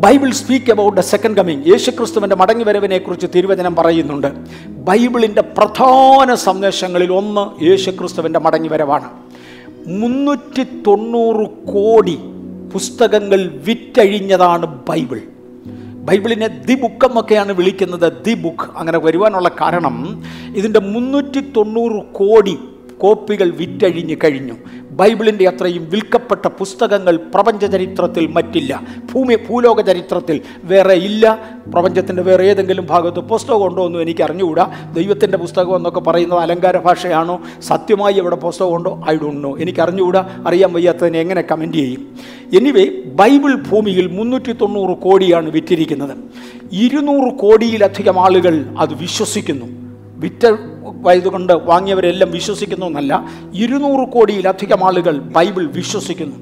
Bible 0.03 0.31
speak 0.31 0.71
about 0.71 0.97
the 0.97 1.03
second 1.03 1.37
coming. 1.37 1.63
യേശുക്രിസ്തുവിന്റെ 1.67 2.35
മടങ്ങി 2.35 2.63
വരവിനെ 2.63 2.97
കുറിച്ച് 2.97 3.27
തിരുവചനം 3.35 3.75
പറയുന്നുണ്ട്. 3.75 4.27
ബൈബിളിന്റെ 4.67 5.41
പ്രധാന 5.41 6.35
സന്ദേശങ്ങളിൽ 6.35 7.11
ഒന്ന് 7.13 7.63
യേശുക്രിസ്തുവിന്റെ 7.63 8.39
മടങ്ങി 8.39 8.69
വരവാണ് 8.69 9.09
മുന്നൂറ്റി 9.87 10.63
തൊണ്ണൂറ് 10.63 11.45
കോടി 11.73 12.15
പുസ്തകങ്ങൾ 12.73 13.51
വിറ്റഴിഞ്ഞതാണ് 13.67 14.65
ബൈബിൾ. 14.89 15.19
ബൈബിളിനെ 16.07 16.47
ദി 16.47 16.75
ബുക്ക് 16.75 17.05
എന്നൊക്കെയാണ് 17.05 17.51
വിളിക്കുന്നത്. 17.51 18.13
The 18.25 18.33
book. 18.33 18.77
അങ്ങനെ 18.77 18.99
വരുവാനുള്ള 18.99 19.49
കാരണം 19.61 20.23
ഇതിന്റെ 20.55 20.79
മുന്നൂറ്റി 20.79 21.39
തൊണ്ണൂറ് 21.57 22.03
കോടി 22.13 22.57
കോപ്പികൾ 23.01 23.49
വിറ്റഴിഞ്ഞ് 23.51 24.15
കഴിഞ്ഞു. 24.23 24.53
ബൈബിളിന്റെ 24.99 25.47
അത്രയും 25.47 25.89
വിൽക്കപ്പെട്ട 25.89 26.47
പുസ്തകങ്ങൾ 26.47 27.15
പ്രപഞ്ച 27.15 27.65
ചരിത്രത്തിൽ 27.65 28.27
മറ്റില്ല. 28.27 28.81
ഭൂമി 29.13 29.35
ഭൂലോക 29.35 29.81
ചരിത്രത്തിൽ 29.81 30.41
വേറെ 30.63 30.93
ഇല്ല. 30.93 31.49
പ്രപഞ്ചത്തിന്റെ 31.73 32.21
വേറെ 32.21 32.43
ഏതെങ്കിലും 32.43 32.85
ഭാഗത്ത് 32.85 33.19
പുസ്തകം 33.19 33.67
ഉണ്ടോ 33.67 33.85
എന്നും 33.85 34.01
എനിക്ക് 34.01 34.23
അറിഞ്ഞുകൂടാ 34.23 34.91
ദൈവത്തിന്റെ 34.93 35.37
പുസ്തകം 35.37 35.75
എന്നൊക്കെ 35.75 35.99
പറയുന്നത് 35.99 36.39
അലങ്കാര 36.39 36.77
ഭാഷയാണോ? 36.77 37.41
സത്യമായി 37.61 38.13
എവിടെ 38.13 38.35
പുസ്തകം 38.35 38.75
ഉണ്ടോ? 38.75 39.03
I 39.09 39.17
don't 39.17 39.43
know. 39.43 39.57
എനിക്ക് 39.57 39.79
അറിഞ്ഞുകൂടാ 39.79 40.43
അറിയാൻ 40.47 40.73
വയ്യാത്തതിനെ 40.73 41.19
എങ്ങനെ 41.19 41.41
കമന്റ് 41.41 41.77
ചെയ്യും? 41.77 42.17
എനിവേ 42.57 42.87
ബൈബിൾ 43.05 43.55
ഭൂമിയിൽ 43.55 44.07
മുന്നൂറ്റി 44.07 44.51
തൊണ്ണൂറ് 44.51 44.97
കോടിയാണ് 44.97 45.49
വിറ്റിരിക്കുന്നത്. 45.49 46.17
ഇരുന്നൂറ് 46.71 47.33
കോടിയിലധികം 47.33 48.19
ആളുകൾ 48.19 48.65
അത് 48.79 48.93
വിശ്വസിക്കുന്നു. 48.93 49.65
വിറ്റ 50.17 50.45
കൊണ്ട് 51.29 51.53
വാങ്ങിയവരെല്ലാം 51.53 52.31
വിശ്വസിക്കുന്നു 52.31 52.85
എന്നല്ല 52.85 53.25
ഇരുന്നൂറ് 53.53 54.09
കോടിയിലധികം 54.09 54.85
ആളുകൾ 54.85 55.17
ബൈബിൾ 55.17 55.67
വിശ്വസിക്കുന്നു. 55.67 56.35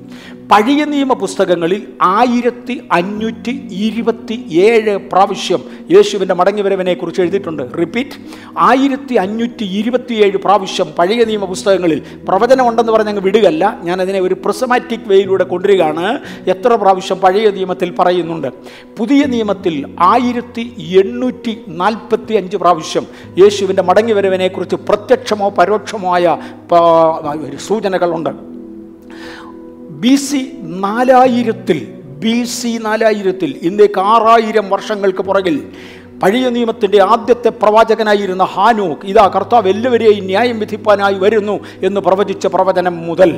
പഴയ 0.52 0.84
നിയമ 0.84 1.14
പുസ്തകങ്ങളിൽ 1.14 1.88
ആയിരത്തി 2.02 2.82
അഞ്ഞൂറ്റി 2.92 3.68
ഇരുപത്തി 3.72 4.46
ഏഴ് 4.52 4.98
പ്രാവശ്യം 4.98 5.64
യേശുവിന്റെ 5.92 6.34
മടങ്ങിവരവിനെ 6.34 6.94
കുറിച്ച് 6.94 7.22
എഴുതിയിട്ടുണ്ട്. 7.22 7.64
റിപ്പീറ്റ് 7.80 8.10
ആയിരത്തി 8.58 9.16
അഞ്ഞൂറ്റി 9.16 9.64
ഇരുപത്തിയേഴ് 9.64 10.38
പ്രാവശ്യം 10.38 10.88
പഴയ 11.00 11.24
നിയമ 11.24 11.46
പുസ്തകങ്ങളിൽ 11.46 12.02
പ്രവചനമുണ്ടെന്ന് 12.28 12.92
പറഞ്ഞ് 12.92 13.10
അങ്ങ് 13.10 13.22
വിടുകല്ല 13.22 13.80
ഞാൻ 13.84 14.02
അതിനെ 14.02 14.20
ഒരു 14.20 14.34
പ്രിസമാറ്റിക് 14.34 15.08
വേയിലൂടെ 15.08 15.44
കൊണ്ടുവരികയാണ്. 15.44 16.20
എത്ര 16.48 16.76
പ്രാവശ്യം 16.76 17.18
പഴയ 17.18 17.50
നിയമത്തിൽ 17.50 17.94
പറയുന്നുണ്ട്. 18.00 18.48
പുതിയ 18.98 19.24
നിയമത്തിൽ 19.24 19.96
ആയിരത്തി 20.00 20.74
എണ്ണൂറ്റി 20.80 21.58
നാൽപ്പത്തി 21.68 22.34
അഞ്ച് 22.34 22.58
പ്രാവശ്യം 22.58 23.08
യേശുവിന്റെ 23.40 23.82
മടങ്ങിവരവിനെ 23.82 24.37
കുറിച്ച് 24.45 24.76
പ്രത്യക്ഷമോ 24.76 25.50
പരോക്ഷമായ 25.50 26.38
സൂചനകളുണ്ട്. 27.67 28.30
ബി 29.89 30.15
സി 30.15 30.52
നാലായിരത്തിൽ 30.62 31.80
ബി 32.19 32.43
സി 32.43 32.80
നാലായിരത്തിൽ 32.82 33.60
ഇന്നേക്ക് 33.62 34.00
ആറായിരം 34.00 34.69
വർഷങ്ങൾക്ക് 34.69 35.19
പുറകിൽ 35.19 35.63
പഴയ 36.23 36.50
നിയമത്തിന്റെ 36.50 37.04
ആദ്യത്തെ 37.04 37.50
പ്രവാചകനായിരുന്ന 37.50 38.43
ഹാനൂക്ക് 38.43 39.06
ഇതാ 39.06 39.32
കർത്താവ് 39.36 39.69
എല്ലാവരെയും 39.69 40.26
ന്യായം 40.26 40.60
വിധിപ്പാനായി 40.60 41.13
വരുന്നു 41.13 41.60
എന്ന് 41.84 42.02
പ്രവചിച്ച 42.02 42.47
പ്രവചനം 42.47 42.97
മുതൽ. 42.97 43.32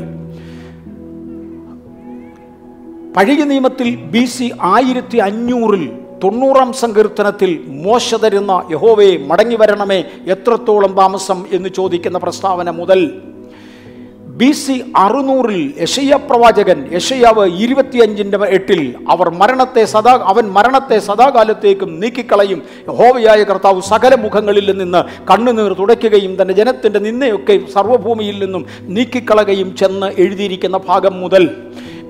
പഴയ 3.17 3.43
നിയമത്തിൽ 3.43 3.95
ബി 3.95 4.25
സി 4.25 4.51
ആയിരത്തി 4.62 5.17
അഞ്ഞൂറിൽ 5.17 5.91
തൊണ്ണൂറാം 6.23 6.69
സങ്കീർത്തനത്തിൽ 6.73 7.51
മോശ 7.84 8.15
തരുന്ന 8.15 8.53
യഹോവയെ 8.71 9.17
മടങ്ങി 9.25 9.55
വരണമേ 9.55 9.99
എത്രത്തോളം 10.27 10.93
താമസം 10.95 11.41
എന്ന് 11.53 11.69
ചോദിക്കുന്ന 11.69 12.17
പ്രസ്താവന 12.17 12.69
മുതൽ 12.79 13.01
ബി 14.39 14.49
സി 14.53 14.75
അറുന്നൂറിൽ 14.95 15.62
യശയ്യ 15.82 16.15
പ്രവാചകൻ 16.27 16.79
യശയ്യാവ് 16.93 17.45
ഇരുപത്തിയഞ്ചിന്റെ 17.63 18.38
എട്ടിൽ 18.49 18.82
അവർ 19.10 19.27
മരണത്തെ 19.32 19.84
സദാ 19.86 20.13
അവൻ 20.25 20.45
മരണത്തെ 20.49 20.97
സദാകാലത്തേക്കും 20.99 21.89
നീക്കിക്കളയും. 21.99 22.60
ഹോവയായ 22.91 23.43
കർത്താവ് 23.43 23.82
സകല 23.89 24.15
മുഖങ്ങളിൽ 24.15 24.67
നിന്ന് 24.77 25.01
കണ്ണുനീർ 25.32 25.73
തുടയ്ക്കുകയും 25.73 26.41
തന്റെ 26.41 26.53
ജനത്തിന്റെ 26.53 26.99
നിന്നയൊക്കെ 26.99 27.58
സർവഭൂമിയിൽ 27.73 28.38
നിന്നും 28.43 28.63
നീക്കിക്കളകയും 28.89 29.75
ചെന്ന് 29.75 30.10
എഴുതിയിരിക്കുന്ന 30.17 30.77
ഭാഗം 30.88 31.19
മുതൽ 31.19 31.45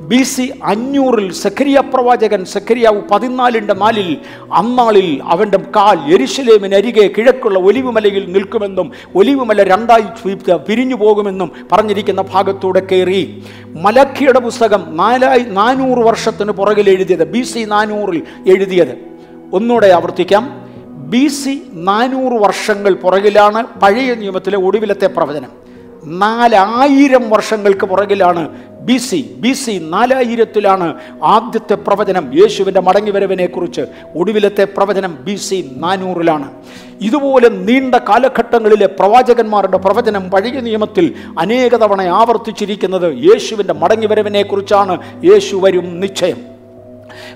ബി 0.10 0.24
സി 0.24 0.54
അഞ്ഞൂറിൽ 0.63 1.32
സഖരിയ 1.32 1.80
പ്രവാചകൻ 1.93 2.45
സഖരിയാവ് 2.45 3.02
പതിനാലിന്റെ 3.12 3.74
നാലിൽ 3.74 4.17
അന്നാളിൽ 4.54 5.22
അവന്റെ 5.24 5.58
കാൽ 5.58 6.13
എരിശിലേമിനരികെ 6.13 7.08
കിഴക്കുള്ള 7.08 7.60
ഒലിവുമലയിൽ 7.60 8.32
നിൽക്കുമെന്നും 8.32 8.91
ഒലിവുമല 9.15 9.63
രണ്ടായി 9.63 10.56
പിരിഞ്ഞു 10.56 10.95
പോകുമെന്നും 10.95 11.52
പറഞ്ഞിരിക്കുന്ന 11.72 12.22
ഭാഗത്തൂടെ 12.22 12.80
കയറി. 12.80 13.43
മലക്കിയുടെ 13.67 14.39
പുസ്തകം 14.39 14.98
നാലായി 14.98 15.43
നാനൂറ് 15.50 16.00
വർഷത്തിന് 16.00 16.52
പുറകിൽ 16.52 16.89
എഴുതിയത് 16.89 17.28
ബി 17.28 17.41
സി 17.41 17.60
നാനൂറിൽ 17.60 18.24
എഴുതിയത്. 18.48 18.98
ഒന്നുകൂടെ 19.54 19.88
ആവർത്തിക്കാം. 19.88 20.69
ബി 20.86 21.28
സി 21.28 21.62
നാനൂറ് 21.74 22.41
വർഷങ്ങൾ 22.41 22.93
പുറകിലാണ് 22.93 23.63
പഴയ 23.82 24.13
നിയമത്തിലെ 24.13 24.58
ഒടുവിലത്തെ 24.58 25.08
പ്രവചനം. 25.08 25.69
നാലായിരം 26.06 27.30
വർഷങ്ങൾക്ക് 27.30 27.86
പുറകിലാണ് 27.86 28.50
ബി 28.80 28.98
സി 28.98 29.36
ബി 29.38 29.54
സി 29.54 29.82
നാലായിരത്തിലാണ് 29.84 30.96
ആദ്യത്തെ 31.24 31.74
പ്രവചനം. 31.74 32.32
യേശുവിന്റെ 32.42 32.82
മടങ്ങിവരവിനെ 32.82 33.46
കുറിച്ച് 33.46 33.82
ഒടുവിലത്തെ 34.15 34.63
പ്രവചനം 34.63 35.18
ബി 35.24 35.36
സി 35.36 35.72
നാനൂറിലാണ്. 35.78 36.52
ഇതുപോലെ 37.02 37.50
നീണ്ട 37.50 37.96
കാലഘട്ടങ്ങളിലെ 37.96 38.86
പ്രവാചകന്മാരുടെ 38.86 39.78
പ്രവചനം 39.78 40.30
പഴയ 40.30 40.60
നിയമത്തിൽ 40.60 41.13
അനേക 41.39 41.76
തവണ 41.76 42.02
ആവർത്തിച്ചിരിക്കുന്നത് 42.02 43.18
യേശുവിന്റെ 43.32 43.74
മടങ്ങിവരവിനെ 43.74 44.44
കുറിച്ചാണ് 44.44 44.98
യേശു 45.24 45.56
വരും 45.56 46.00
നിശ്ചയം. 46.00 46.59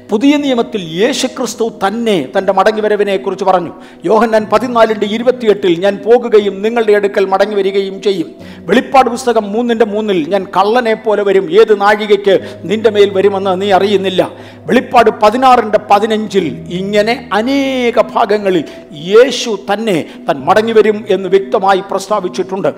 പുതിയ 0.09 0.37
നിയമത്തിൽ 0.37 0.81
യേശുക്രിസ്തു 0.81 1.71
തന്നെ 1.87 2.27
തന്റെ 2.37 2.53
മടങ്ങിവരവിനെ 2.53 3.17
കുറിച്ച് 3.17 3.45
പറഞ്ഞു. 3.45 3.71
യോഹന്നാൻ 4.05 4.47
പതിനാലിന്റെ 4.53 5.05
ഇരുപത്തിയെട്ടിൽ 5.05 5.79
ഞാൻ 5.79 5.97
പോകുകയും 6.05 6.61
നിങ്ങളുടെ 6.61 6.93
അടുക്കൽ 6.93 7.25
മടങ്ങി 7.25 7.55
വരികയും 7.55 8.01
ചെയ്യും. 8.01 8.35
വെളിപ്പാട് 8.57 9.09
പുസ്തകം 9.09 9.51
മൂന്നിന്റെ 9.53 9.85
മൂന്നിൽ 9.85 10.29
ഞാൻ 10.29 10.43
കള്ളനെ 10.57 10.93
പോലെ 10.93 11.23
വരും. 11.23 11.51
ഏത് 11.51 11.81
നാഴികയ്ക്ക് 11.81 12.61
നിന്റെ 12.63 12.89
മേൽ 12.89 13.09
വരുമെന്ന് 13.09 13.61
നീ 13.61 13.71
അറിയുന്നില്ല. 13.71 14.31
വെളിപ്പാട് 14.65 15.09
പതിനാറിന്റെ 15.23 15.79
പതിനഞ്ചിൽ 15.91 16.57
ഇങ്ങനെ 16.69 17.29
അനേക 17.33 18.01
ഭാഗങ്ങളിൽ 18.01 18.63
യേശു 18.93 19.59
തന്നെ 19.73 20.05
താൻ 20.29 20.39
മടങ്ങി 20.39 20.71
വരും 20.71 21.05
എന്ന് 21.09 21.29
വ്യക്തമായി 21.29 21.83
പ്രസ്താവിച്ചിട്ടുണ്ട്. 21.91 22.73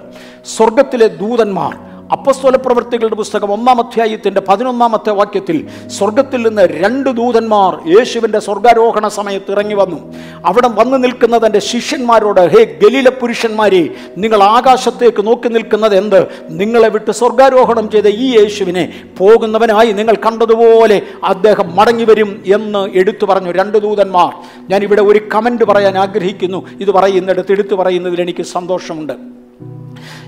സ്വർഗത്തിലെ 0.46 1.08
ദൂതന്മാർ 1.08 1.94
അപ്പസ്തോല 2.12 2.56
പ്രവൃത്തികളുടെ 2.56 3.15
പുസ്തകം 3.15 3.52
ഒന്നാം 3.52 3.80
അധ്യായത്തിന്റെ 3.80 4.41
പതിനൊന്നാമത്തെ 4.41 5.10
വാക്യത്തിൽ 5.10 5.68
സ്വർഗത്തിൽ 5.88 6.48
നിന്ന് 6.48 6.62
രണ്ട് 6.62 7.10
ദൂതന്മാർ 7.10 7.98
യേശുവിന്റെ 7.98 8.39
സ്വർഗാരോഹണ 8.39 9.08
സമയത്ത് 9.08 9.52
ഇറങ്ങി 9.52 9.74
വന്നു. 9.74 10.13
അവിടെ 10.46 10.68
വന്നു 10.68 10.98
നിൽക്കുന്ന 10.98 11.46
തന്റെ 11.46 11.60
ശിഷ്യന്മാരോട് 11.60 12.41
ഹേ 12.41 12.63
ഗലീല 12.63 13.10
പുരുഷന്മാരെ 13.10 13.89
നിങ്ങൾ 14.18 14.44
ആകാശത്തേക്ക് 14.44 15.28
നോക്കി 15.28 15.48
നിൽക്കുന്നത് 15.48 15.96
എന്ത്? 15.96 16.28
നിങ്ങളെ 16.50 16.89
വിട്ട് 16.89 17.12
സ്വർഗാരോഹണം 17.12 17.89
ചെയ്ത 17.89 18.08
ഈ 18.08 18.39
യേശുവിനെ 18.39 18.94
പോകുന്നവനായി 19.18 19.91
നിങ്ങൾ 19.91 20.15
കണ്ടതുപോലെ 20.15 21.02
അദ്ദേഹം 21.24 21.76
മടങ്ങി 21.76 22.04
വരും 22.04 22.44
എന്ന് 22.46 22.89
എടുത്തു 22.94 23.26
പറഞ്ഞു 23.26 23.52
രണ്ട് 23.52 23.78
ദൂതന്മാർ. 23.78 24.34
ഞാൻ 24.70 24.84
ഇവിടെ 24.84 25.02
ഒരു 25.02 25.22
കമന്റ് 25.34 25.63
പറയാൻ 25.63 25.98
ആഗ്രഹിക്കുന്നു. 25.98 26.68
ഇത് 26.82 26.91
പറയുന്നിടത്ത് 26.91 27.52
എടുത്തു 27.52 27.76
പറയുന്നതിൽ 27.76 28.22
എനിക്ക് 28.22 28.44
സന്തോഷമുണ്ട്. 28.44 29.44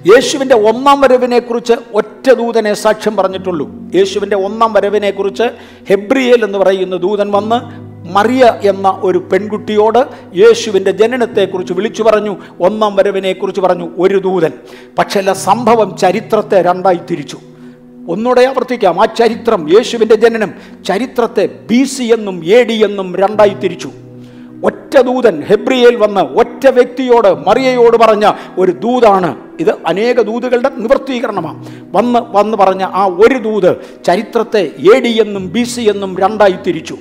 യേശുവിന്റെ 0.07 0.55
ഒന്നാം 0.55 1.01
വരവിനെക്കുറിച്ച് 1.01 1.73
ഒറ്റ 1.93 2.31
ദൂതനെ 2.33 2.73
സാക്ഷ്യം 2.73 3.15
പറഞ്ഞിട്ടുള്ളൂ. 3.15 3.69
യേശുവിന്റെ 3.95 4.35
ഒന്നാം 4.35 4.73
വരവിനെക്കുറിച്ച് 4.73 5.43
ഹെബ്രിയേൽ 5.89 6.43
എന്ന് 6.43 6.57
പറയുന്ന 6.57 6.95
ദൂതൻ 6.95 7.31
വന്ന് 7.31 7.87
മറിയ 8.15 8.53
എന്ന 8.63 8.99
ഒരു 9.03 9.17
പെൺകുട്ടിയോട് 9.17 10.01
യേശുവിന്റെ 10.37 10.91
ജനനത്തെക്കുറിച്ച് 10.91 11.73
വിളിച്ചു 11.73 12.03
പറഞ്ഞു 12.03 12.37
ഒന്നാം 12.59 12.95
വരവിനെക്കുറിച്ച് 12.95 13.61
പറഞ്ഞു 13.61 13.89
ഒരു 13.97 14.17
ദൂതൻ. 14.17 14.51
പക്ഷേ 14.97 15.33
സംഭവം 15.33 15.97
ചരിത്രത്തെ 15.97 16.61
രണ്ടായി 16.61 16.99
തിരിച്ചു. 17.11 17.37
ഒന്നുകൂടെ 18.09 18.41
ആവർത്തിക്കാം 18.41 19.01
ആ 19.01 19.05
ചരിത്രം 19.05 19.77
യേശുവിന്റെ 19.77 20.15
ജനനം 20.15 20.53
ചരിത്രത്തെ 20.85 21.49
ബി 21.71 21.83
സി 21.83 22.03
എന്നും 22.03 22.45
എ 22.45 22.63
ഡി 22.63 22.73
എന്നും 22.73 23.15
രണ്ടായി 23.15 23.53
തിരിച്ചു. 23.63 23.89
ഒറ്റ 24.63 24.99
ദൂതൻ 25.01 25.41
ഹെബ്രിയയിൽ 25.41 25.95
വന്ന് 25.95 26.21
ഒറ്റ 26.21 26.67
വ്യക്തിയോട് 26.67 27.47
മറിയയോട് 27.47 27.97
പറഞ്ഞ 27.97 28.31
ഒരു 28.57 28.71
ദൂതാണ്. 28.71 29.35
ഇത് 29.59 29.69
അനേക 29.69 30.21
ദൂതുകളുടെ 30.21 30.71
നിവൃത്തീകരണമാണ് 30.77 31.65
വന്ന് 31.95 32.19
വന്ന് 32.37 32.57
പറഞ്ഞ 32.57 32.83
ആ 32.83 33.05
ഒരു 33.05 33.37
ദൂത് 33.37 33.77
ചരിത്രത്തെ 34.05 34.71
എ 34.77 34.99
ഡി 34.99 35.21
എന്നും 35.21 35.51
ബി 35.51 35.63
സി 35.63 35.81
എന്നും 35.81 36.17
രണ്ടായി 36.19 36.55
തിരിച്ചു. 36.67 36.97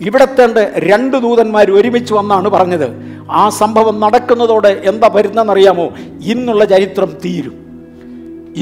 ഇവിടത്തെ 0.00 0.70
രണ്ട് 0.76 1.16
ദൂതന്മാർ 1.16 1.70
ഒരുമിച്ച് 1.70 2.14
വന്നാണ് 2.14 2.48
പറഞ്ഞത്. 2.48 3.18
ആ 3.30 3.48
സംഭവം 3.48 4.00
നടക്കുന്നതോടെ 4.00 4.82
എന്താ 4.84 5.10
വരുന്നതെന്നറിയാമോ? 5.14 5.90
ഇന്നുള്ള 6.22 6.64
ചരിത്രം 6.64 7.12
തീരും. 7.24 7.67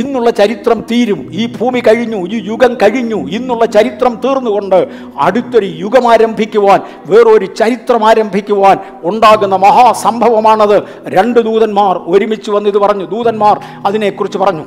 ഇന്നുള്ള 0.00 0.30
ചരിത്രം 0.30 0.80
തീരും. 0.90 1.28
ഈ 1.32 1.46
ഭൂമി 1.46 1.80
കഴിഞ്ഞു 1.80 2.16
ഈ 2.16 2.46
യുഗം 2.46 2.74
കഴിഞ്ഞു 2.74 3.16
ഇന്നുള്ള 3.16 3.66
ചരിത്രം 3.66 4.20
തീർന്നുകൊണ്ട് 4.24 4.88
അടുത്തൊരു 5.18 5.66
യുഗം 5.66 6.10
ആരംഭിക്കുവാൻ 6.12 6.80
വേറൊരു 7.06 7.46
ചരിത്രം 7.46 8.06
ആരംഭിക്കുവാൻ 8.06 8.78
ഉണ്ടാകുന്ന 9.02 9.56
മഹാസംഭവമാണത്. 9.56 10.82
രണ്ട് 11.08 11.40
ദൂതന്മാർ 11.40 12.00
ഒരുമിച്ച് 12.04 12.50
വന്നിത് 12.50 12.78
പറഞ്ഞു. 12.78 13.04
ദൂതന്മാർ 13.04 13.60
അതിനെക്കുറിച്ച് 13.86 14.38
പറഞ്ഞു. 14.38 14.64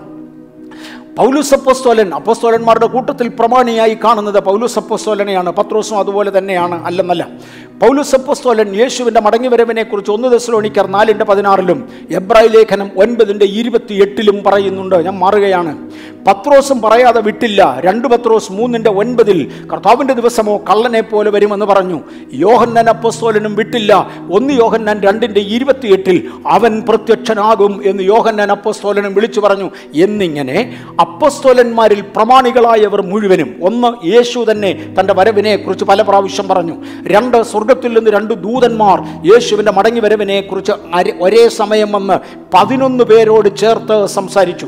പൗലുസ് 1.18 1.54
അപ്പോസ്തോലന്മാരുടെ 1.54 2.88
കൂട്ടത്തിൽ 2.88 3.28
പ്രമാണിയായി 3.28 3.98
കാണുന്നത് 4.04 4.40
പൗലുസ് 4.44 4.80
അപ്പോസ്തോലനെയാണ് 4.80 5.50
പത്രോസും 5.50 6.00
അതുപോലെ 6.00 6.38
തന്നെയാണ്. 6.38 6.86
അല്ലെന്നല്ല. 6.86 7.28
പൗലുസ് 7.82 8.16
അപ്പോസ്തോലൻ 8.16 8.76
യേശുവിന്റെ 8.76 9.22
മടങ്ങിവരവിനെ 9.22 9.84
കുറിച്ച് 9.84 10.12
ഒന്ന് 10.12 10.28
ദശലോണിക്കർ 10.28 10.88
നാലിന്റെ 10.88 11.26
പതിനാറിലും 11.26 11.90
എബ്രായ 12.12 12.48
ലേഖനം 12.48 12.92
ഒൻപതിന്റെ 12.98 13.46
ഇരുപത്തി 13.46 13.94
എട്ടിലും 13.94 14.44
പറയുന്നുണ്ട്. 14.44 14.96
ഞാൻ 14.96 15.20
മാറുകയാണ്. 15.20 15.90
പത്രോസും 16.28 16.82
പറയാതെ 16.82 17.22
വിട്ടില്ല. 17.22 17.78
രണ്ട് 17.80 18.08
പത്രോസ് 18.08 18.52
മൂന്നിന്റെ 18.52 18.90
ഒൻപതിൽ 18.90 19.52
കർത്താവിന്റെ 19.74 20.14
ദിവസമോ 20.14 20.58
കള്ളനെ 20.58 21.02
പോലെ 21.02 21.30
വരുമെന്ന് 21.32 21.66
പറഞ്ഞു. 21.66 22.00
യോഹന്നൻ 22.34 22.90
അപ്പസ്തോലനും 22.90 23.56
വിട്ടില്ല. 23.56 24.10
ഒന്ന് 24.32 24.54
യോഹന്നാൻ 24.54 25.02
രണ്ടിന്റെ 25.02 25.40
ഇരുപത്തിയെട്ടിൽ 25.40 26.30
അവൻ 26.48 26.82
പ്രത്യക്ഷനാകും 26.90 27.82
എന്ന് 27.86 28.04
യോഹന്നൻ 28.04 28.52
അപ്പസ്തോലനും 28.52 29.14
വിളിച്ചു 29.14 29.40
പറഞ്ഞു. 29.40 29.70
എന്നിങ്ങനെ 29.96 30.78
അപ്പസ്തോലന്മാരിൽ 31.00 32.02
പ്രമാണികളായവർ 32.02 33.02
മുഴുവനും 33.02 33.56
ഒന്ന് 33.62 34.08
യേശു 34.08 34.46
തന്നെ 34.52 34.96
തന്റെ 35.00 35.14
വരവിനെ 35.14 35.56
കുറിച്ച് 35.56 35.86
പല 35.86 36.02
പ്രാവശ്യം 36.02 36.48
പറഞ്ഞു. 36.48 36.76
രണ്ട് 37.08 37.44
സ്വർഗത്തിൽ 37.70 37.94
നിന്ന് 37.98 38.12
രണ്ട് 38.12 38.32
ദൂതന്മാർ 38.46 38.98
യേശുവിന്റെ 39.30 39.72
മടങ്ങി 39.78 40.02
വരവിനെ 40.06 40.38
കുറിച്ച് 40.42 40.74
ഒരേ 41.26 41.42
സമയം 41.58 41.90
വന്ന് 41.96 42.16
പതിനൊന്ന് 42.54 43.04
പേരോട് 43.10 43.50
ചേർത്ത് 43.62 43.98
സംസാരിച്ചു. 44.16 44.68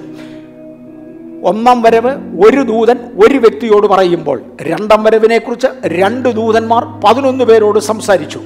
ഒന്നാം 1.50 1.78
വരവ് 1.86 2.12
ഒരു 2.46 2.62
ദൂതൻ 2.72 2.98
ഒരു 3.24 3.38
വ്യക്തിയോട് 3.44 3.88
പറയുമ്പോൾ 3.94 4.38
രണ്ടാം 4.70 5.02
വരവിനെ 5.06 5.40
കുറിച്ച് 5.46 5.70
രണ്ട് 5.98 6.30
ദൂതന്മാർ 6.40 6.84
പതിനൊന്ന് 7.06 7.44
പേരോട് 7.52 7.80
സംസാരിച്ചു. 7.92 8.42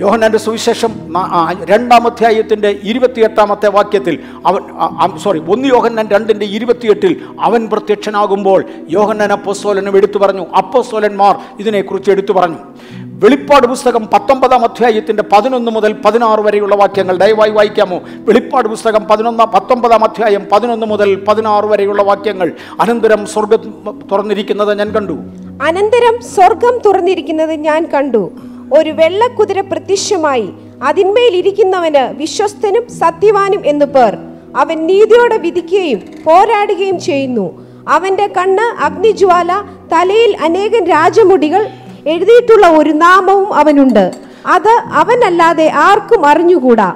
യോഹന്നാന്റെ 0.00 0.38
സുവിശേഷം 0.38 0.92
രണ്ടാം 1.64 2.06
അധ്യായത്തിന്റെ 2.06 2.80
ഇരുപത്തിയെട്ടാമത്തെ 2.82 3.68
വാക്യത്തിൽ 3.68 4.18
അവൻ 4.46 5.18
സോറി 5.18 5.38
ഒന്ന് 5.38 5.68
യോഹന്നാൻ 5.68 6.08
രണ്ടിന്റെ 6.08 6.46
ഇരുപത്തിയെട്ടിൽ 6.46 7.20
അവൻ 7.40 7.68
പ്രത്യക്ഷനാകുമ്പോൾ 7.72 8.64
യോഹന്നാൻ 8.90 9.32
അപ്പോസ്തോലനും 9.32 9.96
എടുത്തു 9.96 10.18
പറഞ്ഞു. 10.18 10.46
അപ്പോസ്തോലന്മാർ 10.58 11.36
ഇതിനെക്കുറിച്ച് 11.60 12.10
എടുത്തു 12.10 12.32
പറഞ്ഞു. 12.32 12.56
വെളിപ്പാട് 13.24 13.66
പുസ്തകം 13.66 14.08
പത്തൊമ്പതാം 14.12 14.64
അധ്യായത്തിന്റെ 14.64 15.22
പതിനൊന്ന് 15.32 15.70
മുതൽ 15.70 15.92
പതിനാറ് 16.04 16.40
വരെയുള്ള 16.40 16.74
വാക്യങ്ങൾ 16.74 17.16
ദയവായി 17.16 17.50
വായിക്കാമോ? 17.50 18.00
വെളിപ്പാട് 18.16 18.68
പുസ്തകം 18.68 19.04
പതിനൊന്നാം 19.04 19.50
പത്തൊമ്പതാം 19.54 20.04
അധ്യായം 20.04 20.46
പതിനൊന്ന് 20.52 20.86
മുതൽ 20.86 21.24
പതിനാറ് 21.28 21.64
വരെയുള്ള 21.64 22.02
വാക്യങ്ങൾ. 22.02 22.52
അനന്തരം 22.80 23.26
സ്വർഗം 23.26 24.00
തുറന്നിരിക്കുന്നത് 24.12 24.78
ഞാൻ 24.78 24.90
കണ്ടു. 24.90 25.12
അനന്തരം 25.62 26.22
സ്വർഗം 26.22 26.78
തുറന്നിരിക്കുന്നത് 26.86 27.52
ഞാൻ 27.52 27.86
കണ്ടു. 27.94 28.30
ഒരു 28.72 28.90
വെള്ളക്കുതിര 28.90 29.60
പ്രത്യക്ഷമായി. 29.60 30.48
അതിന്മേലിരിക്കുന്നവന് 30.82 32.18
വിശ്വസ്തനും 32.18 32.86
സത്യവാനും 32.98 33.62
എന്നു 33.66 33.84
പേർ. 33.84 34.16
അവൻ 34.56 34.86
നീതിയോടെ 34.86 35.36
വിധിക്കുകയും 35.36 35.98
പോരാടുകയും 35.98 37.00
ചെയ്യുന്നു. 37.00 37.66
അവന്റെ 37.88 38.26
കണ്ണ് 38.26 38.84
അഗ്നിജ്വാല 38.84 39.62
തലയിൽ 39.92 40.36
അനേകം 40.42 40.86
രാജമുടികൾ 40.86 41.68
എഴുതിയിട്ടുള്ള 42.06 42.70
ഒരു 42.70 42.90
നാമവും 42.90 43.54
അവനുണ്ട്. 43.54 44.12
അത് 44.46 44.82
അവനല്ലാതെ 44.92 45.72
ആർക്കും 45.74 46.26
അറിഞ്ഞുകൂടാ. 46.26 46.94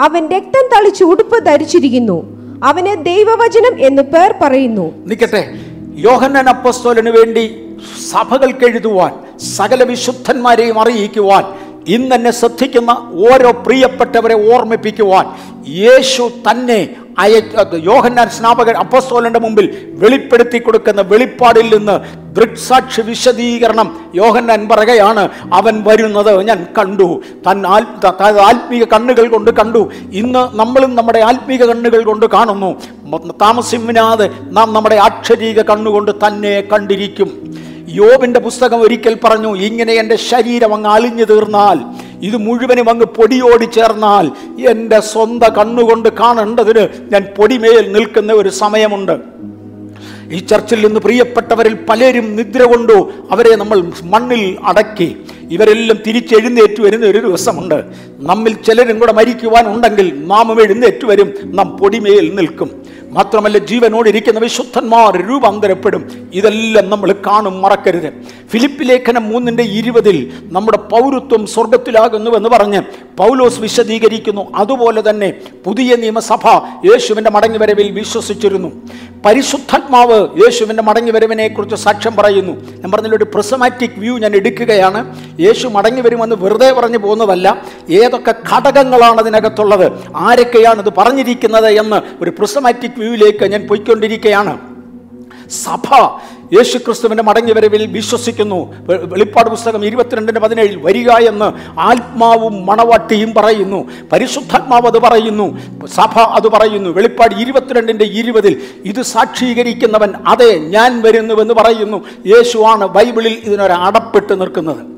അവൻ 0.00 0.28
രക്തം 0.28 0.68
തളിച്ച് 0.76 1.04
ഉടുപ്പ് 1.04 1.44
ധരിച്ചിരിക്കുന്നു. 1.44 2.24
അവന് 2.64 3.04
ദൈവവചനം 3.04 3.86
എന്ന് 3.86 4.02
പേർ 4.02 4.34
പറയുന്നു. 4.42 4.92
നിൽക്കട്ടെ 5.06 5.48
യോഹന്നാൻ 5.96 6.48
അപ്പസ്തോലന് 6.48 7.08
വേണ്ടി 7.08 7.65
സഭകൾക്ക് 8.10 8.64
എഴുതുവാൻ 8.64 9.38
സകല 9.38 9.82
വിശുദ്ധന്മാരെയും 9.82 10.80
അറിയിക്കുവാൻ 10.80 11.44
ഇന്ന് 11.88 12.14
എന്നെ 12.14 12.30
ശ്രദ്ധിക്കുന്ന 12.30 12.90
ഓരോ 13.32 13.50
പ്രിയപ്പെട്ടവരെ 13.50 14.54
ഓർമ്മിപ്പിക്കുവാൻ 14.54 15.26
യേശു 15.68 16.30
തന്നെ 16.50 16.88
അയ 17.18 17.40
യോഹന്നാൻ 17.74 18.28
സ്നാപകൻ 18.28 18.76
അപ്പസ്തോലന്റെ 18.76 19.38
മുമ്പിൽ 19.38 19.94
വെളിപ്പെടുത്തി 19.94 20.58
കൊടുക്കുന്ന 20.58 21.00
വെളിപ്പാടിൽ 21.00 21.78
നിന്ന് 21.78 22.26
ദൃക്സാക്ഷി 22.34 23.00
വിശദീകരണം 23.00 24.00
യോഹന്നാൻ 24.14 24.68
പറയുകയാണ് 24.68 25.28
അവൻ 25.54 25.84
വരുന്നത് 25.86 26.48
ഞാൻ 26.48 26.66
കണ്ടു. 26.78 27.20
തൻ 27.46 27.66
ആത്മ 27.66 28.10
ത- 28.10 28.12
ത- 28.20 28.40
ആത്മീയ 28.40 28.84
കണ്ണുകൾ 28.84 29.28
കൊണ്ട് 29.28 29.50
കണ്ടു. 29.50 29.90
ഇന്ന് 30.12 30.58
നമ്മളും 30.58 30.94
നമ്മുടെ 30.94 31.18
ആത്മീക 31.18 31.64
കണ്ണുകൾ 31.64 32.04
കൊണ്ട് 32.04 32.26
കാണുന്നു. 32.26 32.80
താമസിമിനാതെ 33.30 34.30
നാം 34.42 34.72
നമ്മുടെ 34.72 34.94
അക്ഷരീക 34.94 35.62
കണ്ണുകൊണ്ട് 35.62 36.10
തന്നെ 36.26 36.60
കണ്ടിരിക്കും. 36.72 37.56
യോബിന്റെ 37.98 38.40
പുസ്തകം 38.46 38.80
ഒരിക്കൽ 38.86 39.14
പറഞ്ഞു 39.24 39.50
ഇങ്ങനെ 39.68 39.92
എന്റെ 39.92 40.16
ശരീരം 40.30 40.74
അങ്ങ് 40.74 40.90
അലിഞ്ഞു 40.90 41.24
തീർന്നാൽ 41.24 41.78
ഇത് 42.28 42.36
മുഴുവനും 42.46 42.88
അങ്ങ് 42.90 43.06
പൊടിയോടി 43.18 43.66
ചേർന്നാൽ 43.76 44.26
എന്റെ 44.70 45.00
സ്വന്തം 45.12 45.52
കണ്ണുകൊണ്ട് 45.58 46.08
കാണേണ്ടതിന് 46.20 46.84
ഞാൻ 47.12 47.22
പൊടിമേൽ 47.36 47.84
നിൽക്കുന്ന 47.96 48.32
ഒരു 48.32 48.48
സമയമുണ്ട്. 48.62 49.16
ഈ 50.36 50.38
ചർച്ചിൽ 50.50 50.80
നിന്ന് 50.86 51.00
പ്രിയപ്പെട്ടവരിൽ 51.00 51.74
പലരും 51.88 52.26
നിദ്ര 52.36 52.62
കൊണ്ടു 52.62 52.96
അവരെ 53.30 53.52
നമ്മൾ 53.56 53.78
മണ്ണിൽ 54.12 54.42
അടക്കി. 54.64 55.08
ഇവരെല്ലാം 55.50 55.98
തിരിച്ചെഴുന്നേറ്റ് 56.06 56.80
വരുന്ന 56.80 57.06
ഒരു 57.06 57.20
ദിവസമുണ്ട്. 57.26 57.78
നമ്മിൽ 58.30 58.52
ചിലരും 58.66 58.96
കൂടെ 58.98 59.12
മരിക്കുവാനുണ്ടെങ്കിൽ 59.12 60.08
നാമും 60.32 60.58
എഴുന്നേറ്റ് 60.64 61.06
വരും 61.10 61.30
നാം 61.44 61.68
പൊടിമേൽ 61.80 62.26
നിൽക്കും. 62.38 62.70
മാത്രമല്ല 63.10 63.58
ജീവനോടിരിക്കുന്ന 63.58 64.40
വിശുദ്ധന്മാർ 64.40 65.28
രൂപാന്തരപ്പെടും. 65.28 66.30
ഇതെല്ലാം 66.34 66.90
നമ്മൾ 66.90 67.12
കാണും 67.26 67.62
മറക്കരുത്. 67.62 68.12
ഫിലിപ്പ് 68.50 68.88
ലേഖനം 68.88 69.28
മൂന്നിന്റെ 69.28 69.62
ഇരുപതിൽ 69.62 70.32
നമ്മുടെ 70.42 70.78
പൗരത്വം 70.78 71.46
സ്വർഗത്തിലാകുന്നു 71.46 72.30
എന്ന് 72.30 72.48
പറഞ്ഞ് 72.48 72.82
പൗലോസ് 73.16 73.60
വിശദീകരിക്കുന്നു. 73.60 74.52
അതുപോലെ 74.54 75.10
തന്നെ 75.10 75.32
പുതിയ 75.64 75.96
നിയമസഭ 75.96 76.46
യേശുവിന്റെ 76.84 77.30
മടങ്ങിവരവിൽ 77.30 77.90
വിശ്വസിച്ചിരുന്നു. 77.90 78.72
പരിശുദ്ധാത്മാവ് 79.26 80.28
യേശുവിന്റെ 80.44 80.82
മടങ്ങിവരവിനെ 80.82 81.48
കുറിച്ച് 81.48 81.76
സാക്ഷ്യം 81.76 82.16
പറയുന്നു. 82.16 82.52
ഞാൻ 82.52 82.92
പറഞ്ഞതിലൊരു 82.92 83.24
പ്രസമാറ്റിക് 83.24 83.90
വ്യൂ 83.98 84.18
ഞാൻ 84.18 84.36
എടുക്കുകയാണ്. 84.36 85.00
യേശു 85.40 85.68
മടങ്ങി 85.68 86.00
വരുമെന്ന് 86.00 86.36
വെറുതെ 86.38 86.72
പറഞ്ഞു 86.72 86.98
പോകുന്നതല്ല 86.98 87.62
ഏതൊക്കെ 87.90 88.34
ഘടകങ്ങളാണ് 88.54 89.18
അതിനകത്തുള്ളത് 89.20 89.92
ആരൊക്കെയാണ് 90.16 90.86
ഇത് 90.86 90.92
പറഞ്ഞിരിക്കുന്നത് 90.98 91.66
എന്ന് 91.66 92.22
ഒരു 92.22 92.30
പ്രസമാറ്റിക് 92.38 92.95
വ്യൂവിലേക്ക് 92.98 93.44
ഞാൻ 93.44 93.68
പോയിക്കൊണ്ടിരിക്കുകയാണ് 93.68 94.58
സഭ 95.50 96.08
യേശു 96.52 96.78
ക്രിസ്തുവിന്റെ 96.78 97.22
മടങ്ങിവരവിൽ 97.22 97.86
വിശ്വസിക്കുന്നു. 97.86 98.74
വെ- 98.86 99.00
വെളിപ്പാട് 99.00 99.50
പുസ്തകം 99.50 99.86
ഇരുപത്തിരണ്ടിന് 99.86 100.38
പതിനേഴിൽ 100.38 100.76
വരിക 100.76 101.10
എന്ന് 101.10 101.80
ആത്മാവും 101.80 102.66
മണവാട്ടിയും 102.66 103.34
പറയുന്നു. 103.34 103.90
പരിശുദ്ധാത്മാവ് 104.12 104.86
അത് 104.86 104.98
പറയുന്നു. 104.98 105.58
സഭ 105.86 106.18
അത് 106.18 106.48
പറയുന്നു. 106.48 106.90
വെളിപ്പാട് 106.90 107.34
ഇരുപത്തിരണ്ടിന്റെ 107.34 108.04
ഇരുപതിൽ 108.04 108.60
ഇത് 108.84 109.02
സാക്ഷീകരിക്കുന്നവൻ 109.02 110.14
അതെ 110.26 110.58
ഞാൻ 110.58 111.02
വരുന്നുവെന്ന് 111.02 111.54
പറയുന്നു. 111.54 112.04
യേശുവാണ് 112.26 112.86
ബൈബിളിൽ 112.86 113.42
ഇതിനൊരു 113.44 113.72
അടപ്പെട്ട് 113.72 114.40
നിൽക്കുന്നത്. 114.40 114.96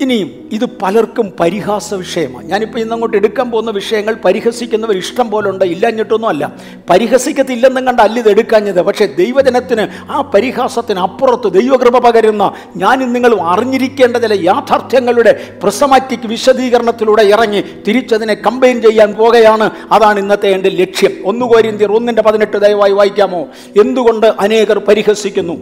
ഇനിയും 0.00 0.48
ഇത് 0.52 0.64
പലർക്കും 0.82 1.32
പരിഹാസ 1.40 1.94
വിഷയമാണ്. 1.94 2.46
ഞാനിപ്പോൾ 2.46 2.78
ഇന്നങ്ങോട്ട് 2.78 3.16
എടുക്കാൻ 3.16 3.50
പോകുന്ന 3.50 3.70
വിഷയങ്ങൾ 3.70 4.16
പരിഹസിക്കുന്നവർ 4.24 4.96
ഇഷ്ടം 4.96 5.30
പോലെ 5.30 5.50
ഉണ്ട് 5.50 5.64
ഇല്ലഞ്ഞിട്ടൊന്നും 5.64 6.28
അല്ല. 6.28 6.52
പരിഹസിക്കത്തില്ലെന്നും 6.90 7.86
കണ്ട് 7.86 8.02
അല്ല 8.02 8.18
ഇത് 8.18 8.30
എടുക്കാഞ്ഞത്. 8.30 8.82
പക്ഷേ 8.82 9.06
ദൈവജനത്തിന് 9.06 10.12
ആ 10.12 10.20
പരിഹാസത്തിന് 10.20 10.98
അപ്പുറത്ത് 10.98 11.52
ദൈവകൃപ 11.52 11.98
പകരുന്ന 11.98 12.54
ഞാനും 12.76 13.12
നിങ്ങളും 13.12 13.42
അറിഞ്ഞിരിക്കേണ്ട 13.42 14.16
ചില 14.16 14.32
യാഥാർത്ഥ്യങ്ങളുടെ 14.32 15.40
പ്രസമാറ്റിക് 15.62 16.26
വിശദീകരണത്തിലൂടെ 16.26 17.22
ഇറങ്ങി 17.22 17.64
തിരിച്ചതിനെ 17.88 18.34
കമ്പയിൻ 18.34 18.82
ചെയ്യാൻ 18.82 19.14
പോകുകയാണ്. 19.14 19.70
അതാണ് 19.92 20.18
ഇന്നത്തെ 20.18 20.48
എന്റെ 20.48 20.68
ലക്ഷ്യം. 20.68 21.10
ഒന്ന് 21.24 21.46
കോരിന്തിയർ 21.46 21.92
ഒന്നിന്റെ 21.92 22.22
പതിനെട്ട് 22.22 22.56
ദയവായി 22.56 22.92
വായിക്കാമോ? 22.92 23.48
എന്തുകൊണ്ട് 23.80 24.26
അനേകർ 24.26 24.78
പരിഹസിക്കുന്നു? 24.78 25.54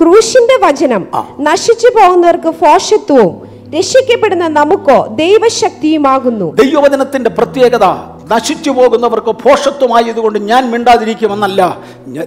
ക്രൂശിന്റെ 0.00 0.66
വചനം. 0.66 1.08
നശിച്ചു 1.40 1.88
പോകുന്നവർക്ക് 1.88 2.50
ഫോഷത്വവും 2.50 3.51
രക്ഷിക്കപ്പെടുന്ന 3.78 4.48
നമുക്കോ 4.48 5.06
ദൈവശക്തിയുമാകുന്നു. 5.06 6.54
ദൈവവചനത്തിന്റെ 6.54 7.30
പ്രത്യേകത 7.30 7.84
നശിച്ചു 8.32 8.70
പോകുന്നവർക്ക് 8.70 9.32
ഭോഷത്വമായതുകൊണ്ട് 9.32 10.38
ഞാൻ 10.38 10.70
മിണ്ടാതിരിക്കുമെന്നല്ല. 10.70 11.78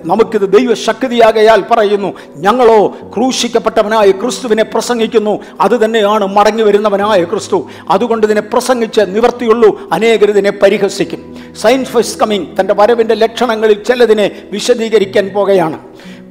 നമുക്കിത് 0.06 0.58
ദൈവശക്തിയാകയാൽ 0.58 1.64
പറയുന്നു 1.72 2.14
ഞങ്ങളോ 2.38 2.88
ക്രൂശിക്കപ്പെട്ടവനായ 2.88 4.12
ക്രിസ്തുവിനെ 4.12 4.64
പ്രസംഗിക്കുന്നു. 4.64 5.40
അത് 5.62 5.86
തന്നെയാണ് 5.86 6.26
മടങ്ങി 6.36 6.64
വരുന്നവനായ 6.64 7.24
ക്രിസ്തു. 7.24 7.70
അതുകൊണ്ട് 7.90 8.28
ഇതിനെ 8.28 8.42
പ്രസംഗിച്ച് 8.42 9.02
നിവർത്തിയുള്ളൂ 9.02 9.90
അനേകർ 9.94 10.30
ഇതിനെ 10.30 10.52
പരിഹസിക്കും. 10.52 11.36
സയൻസ് 11.62 11.90
ഫസ്റ്റ് 11.90 12.20
കമ്മിങ് 12.20 12.46
തന്റെ 12.60 12.74
വരവിന്റെ 12.74 13.16
ലക്ഷണങ്ങളിൽ 13.16 13.84
ചിലതിനെ 13.84 14.32
വിശദീകരിക്കാൻ 14.52 15.28
പോകുകയാണ് 15.30 15.80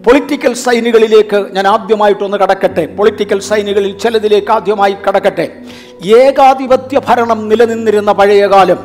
പൊളിറ്റിക്കൽ 0.05 0.55
സൈനുകളിലേക്ക് 0.55 1.47
ഞാൻ 1.53 1.67
ആദ്യമായിട്ടൊന്ന് 1.67 2.37
കടക്കട്ടെ. 2.37 2.87
പൊളിറ്റിക്കൽ 2.87 3.41
സൈനുകളിൽ 3.41 3.99
ചിലതിലേക്ക് 3.99 4.53
ആദ്യമായി 4.53 4.97
കടക്കട്ടെ. 5.09 5.53
ഏകാധിപത്യ 6.05 7.01
ഭരണം 7.09 7.49
നിലനിന്നിരുന്ന 7.49 8.13
പഴയകാലം. 8.13 8.79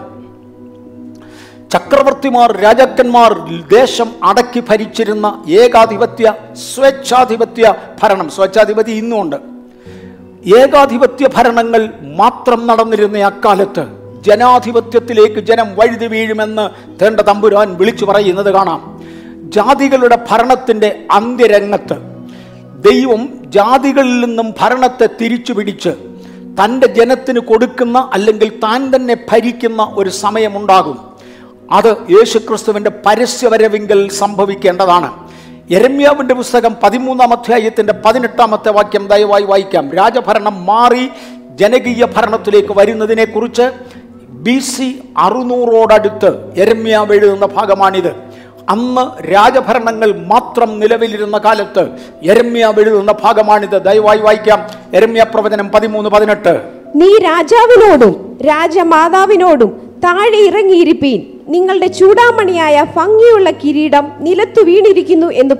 ചക്രവർത്തിമാർ 1.73 2.57
രാജാക്കന്മാർ 2.57 3.33
ദേശം 3.67 4.11
അടക്കി 4.23 4.63
ഭരിച്ചിരുന്ന 4.69 5.43
ഏകാധിപത്യ 5.49 6.33
സ്വേച്ഛാധിപത്യ 6.53 7.73
ഭരണം. 8.03 8.29
സ്വേച്ഛാധിപതി 8.29 8.91
ഇന്നുമുണ്ട്. 8.91 9.35
ഏകാധിപത്യ 10.55 11.29
ഭരണങ്ങൾ 11.35 11.93
മാത്രം 12.01 12.67
നടന്നിരുന്ന 12.67 13.17
അക്കാലത്ത് 13.17 13.85
ജനാധിപത്യത്തിലേക്ക് 14.21 15.39
ജനം 15.39 15.75
വഴുതി 15.75 16.07
വീഴുമെന്ന് 16.07 16.65
തേണ്ട 17.03 17.19
തമ്പുരാൻ 17.19 17.77
വിളിച്ചു 17.77 18.05
പറയുന്നത് 18.05 18.53
കാണാം. 18.53 18.88
ജാതികളുടെ 19.49 20.19
ഭരണത്തിന്റെ 20.31 21.07
അന്ത്യരംഗത്ത് 21.11 21.97
ദൈവം 22.91 23.29
ജാതികളിൽ 23.43 24.19
നിന്നും 24.19 24.53
ഭരണത്തെ 24.61 25.09
തിരിച്ചു 25.21 25.53
പിടിച്ച് 25.53 25.89
തന്റെ 26.63 26.87
ജനത്തിന് 26.87 27.39
കൊടുക്കുന്ന 27.39 28.09
അല്ലെങ്കിൽ 28.13 28.49
താൻ 28.49 28.95
തന്നെ 28.95 29.17
ഭരിക്കുന്ന 29.31 29.93
ഒരു 29.97 30.09
സമയമുണ്ടാകും. 30.09 30.99
അത് 31.71 31.87
യേശുക്രിസ്തുവിന്റെ 31.87 32.91
പരസ്യവരവിങ്കൽ 33.05 34.09
സംഭവിക്കേണ്ടതാണ്. 34.09 35.27
യരമ്യാവിന്റെ 35.71 36.33
പുസ്തകം 36.33 36.75
പതിമൂന്നാം 36.83 37.33
അധ്യായത്തിന്റെ 37.33 37.93
പതിനെട്ടാമത്തെ 38.05 38.69
വാക്യം 38.69 39.07
ദയവായി 39.07 39.43
വായിക്കാം. 39.43 39.91
രാജഭരണം 39.91 40.65
മാറി 40.65 41.09
ജനകീയ 41.55 42.05
ഭരണത്തിലേക്ക് 42.05 42.77
വരുന്നതിനെക്കുറിച്ച് 42.77 43.71
ബി 44.29 44.59
സി 44.59 44.99
അറുന്നൂറോടടുത്ത് 45.17 46.57
യരമ്യാവ് 46.57 47.13
എഴുതുന്ന 47.13 47.45
ഭാഗമാണിത്. 47.45 48.28
അന്ന് 48.69 49.31
രാജഭരണങ്ങൾ 49.33 50.25
മാത്രം 50.27 50.79
നിലവിലിരുന്ന 50.79 51.37
കാലത്ത് 51.37 51.87
എരമ്യ 52.23 52.73
എഴുതുന്ന 52.79 53.11
ഭാഗമാണിത്. 53.11 53.81
ദയവായി 53.81 54.17
വായിക്കാം. 54.17 54.67
എരമ്യ 54.93 55.25
പ്രവചനം 55.33 55.69
പതിമൂന്ന് 55.69 56.09
പതിനെട്ട്. 56.09 56.61
നീ 56.95 57.17
രാജാവിനോടും 57.17 58.37
രാജമാതാവിനോടും 58.47 59.99
താഴെ 60.03 60.37
ഇറങ്ങിയിരിപ്പീൻ. 60.37 61.38
നിങ്ങളുടെ 61.53 61.87
ചൂടാമണിയായ 61.87 62.85
ഭംഗിയുള്ള 62.95 63.49
കിരീടം 63.61 64.05
നിലത്തു 64.25 64.61
വീണിരിക്കുന്നു 64.61 65.27
എന്ന് 65.41 65.55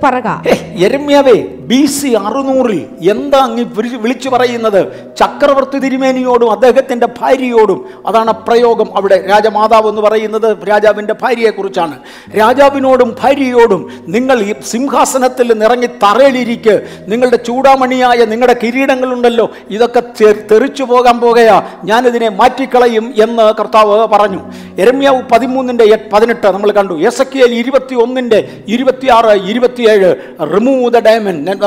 എന്താ 3.12 3.38
അങ്ങ് 3.38 3.64
വിളിച്ചു 4.02 4.28
പറയുന്നത്? 4.28 4.80
ചക്രവർത്തി 5.20 5.78
തിരുമേനിയോടും 5.78 6.50
അദ്ദേഹത്തിന്റെ 6.50 7.08
ഭാര്യയോടും 7.18 7.80
അതാണ് 8.06 8.32
പ്രയോഗം 8.46 8.88
അവിടെ 8.96 9.26
രാജമാതാവ് 9.30 9.88
എന്ന് 9.88 10.02
പറയുന്നത് 10.02 10.48
രാജാവിന്റെ 10.68 11.14
ഭാര്യയെക്കുറിച്ചാണ്. 11.22 11.96
രാജാവിനോടും 12.38 13.16
ഭാര്യയോടും 13.22 13.82
നിങ്ങൾ 14.14 14.40
ഈ 14.42 14.54
സിംഹാസനത്തിൽ 14.72 15.48
നിറങ്ങി 15.62 15.86
തറയിലിരിക്ക്. 16.04 16.74
നിങ്ങളുടെ 17.08 17.36
ചൂടാമണിയായ 17.48 18.24
നിങ്ങളുടെ 18.24 18.56
കിരീടങ്ങളുണ്ടല്ലോ 18.62 19.46
ഇതൊക്കെ 19.70 20.02
തെറിച്ചു 20.52 20.82
പോകാൻ 20.82 21.20
പോകയാ 21.20 21.62
ഞാനിതിനെ 21.84 22.28
മാറ്റിക്കളയും 22.28 23.14
എന്ന് 23.22 23.46
കർത്താവ് 23.60 24.08
പറഞ്ഞു. 24.14 24.42
എരമ്യാവ് 24.78 25.22
പതിമൂന്നിന്റെ 25.32 25.79
പതിനെട്ട് 26.12 26.46
നമ്മൾ 26.46 26.70
കണ്ടു. 26.70 26.94
എസ് 26.94 27.20
എക്കിയൽ 27.20 27.54
ഇരുപത്തി 27.54 27.94
ഒന്നിന്റെ 27.94 28.48
ഇരുപത്തിയാറ് 28.68 29.32
ഇരുപത്തിയേഴ് 29.50 30.14
റിമൂവ് 30.54 30.92
ദ 30.92 30.98
ഡയമണ്ട് 30.98 31.50
ഞാൻ 31.50 31.58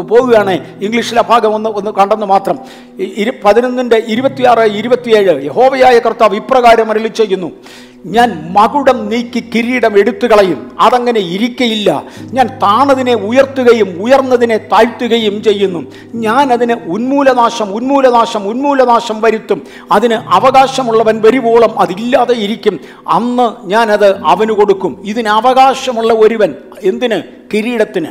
പോവുകയാണ്. 0.00 0.54
ഇംഗ്ലീഷിലെ 0.82 1.22
ഭാഗം 1.22 1.54
ഒന്ന് 1.54 1.70
ഒന്ന് 1.70 1.90
കണ്ടെന്ന് 1.90 2.26
മാത്രം. 2.26 2.58
പതിനൊന്നിന്റെ 3.44 4.02
ഇരുപത്തിയാറ് 4.08 4.66
ഇരുപത്തിയേഴ് 4.80 5.44
യഹോവയായ 5.44 5.98
കർത്താവ് 5.98 6.36
ഇപ്രകാരം 6.36 6.90
അരളി 6.90 7.08
ചെയ്യുന്നു. 7.08 7.52
ഞാൻ 8.06 8.54
മകുടം 8.58 9.08
നീക്കി 9.08 9.50
കിരീടം 9.54 9.98
എടുത്തു 9.98 10.26
കളയും. 10.26 10.76
അതങ്ങനെ 10.80 11.20
ഇരിക്കയില്ല. 11.20 12.02
ഞാൻ 12.20 12.46
താണതിനെ 12.46 13.14
ഉയർത്തുകയും 13.14 14.02
ഉയർന്നതിനെ 14.02 14.56
താഴ്ത്തുകയും 14.56 15.42
ചെയ്യുന്നു. 15.42 15.92
ഞാൻ 16.14 16.52
അതിന് 16.52 16.72
ഉന്മൂലനാശം 16.72 17.74
ഉന്മൂലനാശം 17.74 18.48
ഉന്മൂലനാശം 18.48 19.20
വരുത്തും. 19.20 19.62
അതിന് 19.92 20.14
അവകാശമുള്ളവൻ 20.14 21.22
വരുവോളം 21.22 21.80
അതില്ലാതെ 21.80 22.34
ഇരിക്കും. 22.34 22.80
അന്ന് 23.08 23.68
ഞാനത് 23.68 24.18
അവന് 24.18 24.52
കൊടുക്കും. 24.52 25.02
ഇതിന് 25.04 25.28
അവകാശമുള്ള 25.28 26.14
ഒരുവൻ 26.14 26.54
എന്തിന്? 26.82 27.22
കിരീടത്തിന്. 27.54 28.06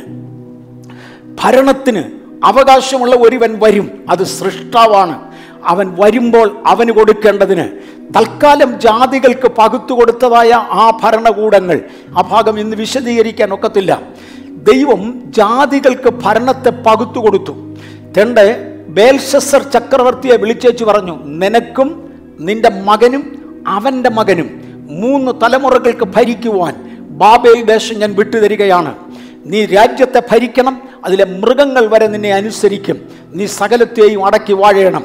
ഭരണത്തിന് 1.44 2.04
അവകാശമുള്ള 2.44 3.16
ഒരുവൻ 3.16 3.58
വരും. 3.62 4.04
അത് 4.10 4.24
സൃഷ്ടാവാണ്. 4.24 5.29
അവൻ 5.64 5.96
വരുമ്പോൾ 5.98 6.62
അവന് 6.66 6.90
കൊടുക്കേണ്ടതിന്. 6.90 7.64
തൽക്കാലം 8.16 8.80
ജാതികൾക്ക് 8.80 9.48
പകുത്തു 9.58 9.92
കൊടുത്തതായ 9.94 10.52
ആ 10.52 10.98
ഭരണകൂടങ്ങൾ 11.02 11.80
ആ 12.18 12.20
ഭാഗം 12.20 12.60
ഇന്ന് 12.60 12.76
വിശദീകരിക്കാൻ 12.76 13.54
ഒക്കത്തില്ല. 13.54 14.02
ദൈവം 14.46 15.22
ജാതികൾക്ക് 15.26 16.10
ഭരണത്തെ 16.10 16.70
പകുത്തു 16.70 17.18
കൊടുത്തു. 17.18 17.52
തെണ്ട് 18.16 18.70
ബേൽഷസർ 18.88 19.62
ചക്രവർത്തിയെ 19.62 20.36
വിളിച്ചേച്ചു 20.36 20.84
പറഞ്ഞു 20.84 21.24
നിനക്കും 21.24 22.12
നിന്റെ 22.40 22.70
മകനും 22.70 23.22
അവന്റെ 23.66 24.10
മകനും 24.10 24.48
മൂന്ന് 24.90 25.32
തലമുറകൾക്ക് 25.42 26.04
ഭരിക്കുവാൻ 26.04 26.74
ബാബേൽ 27.10 27.62
ദേശം 27.62 27.98
ഞാൻ 27.98 28.14
വിട്ടുതരികയാണ്. 28.14 28.94
നീ 29.46 29.64
രാജ്യത്തെ 29.64 30.22
ഭരിക്കണം 30.32 30.82
അതിലെ 31.04 31.24
മൃഗങ്ങൾ 31.24 31.86
വരെ 31.86 32.06
നിന്നെ 32.06 32.32
അനുസരിക്കും. 32.32 33.08
നീ 33.34 33.46
സകലത്തെയും 33.46 34.26
അടക്കി 34.26 34.52
വാഴണം 34.52 35.04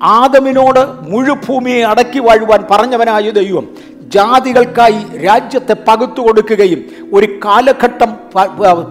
ആദമിനോട് 0.00 1.10
മുഴുഭൂമിയെ 1.10 1.82
അടക്കി 1.82 2.18
വാഴുവാൻ 2.18 2.66
പറഞ്ഞവനായ 2.70 3.30
ദൈവം 3.30 3.68
ജാതികൾക്കായി 4.14 5.18
രാജ്യത്തെ 5.24 5.74
പകുത്തു 5.88 6.20
കൊടുക്കുകയും 6.20 6.84
ഒരു 7.12 7.40
കാലഘട്ടം 7.44 8.16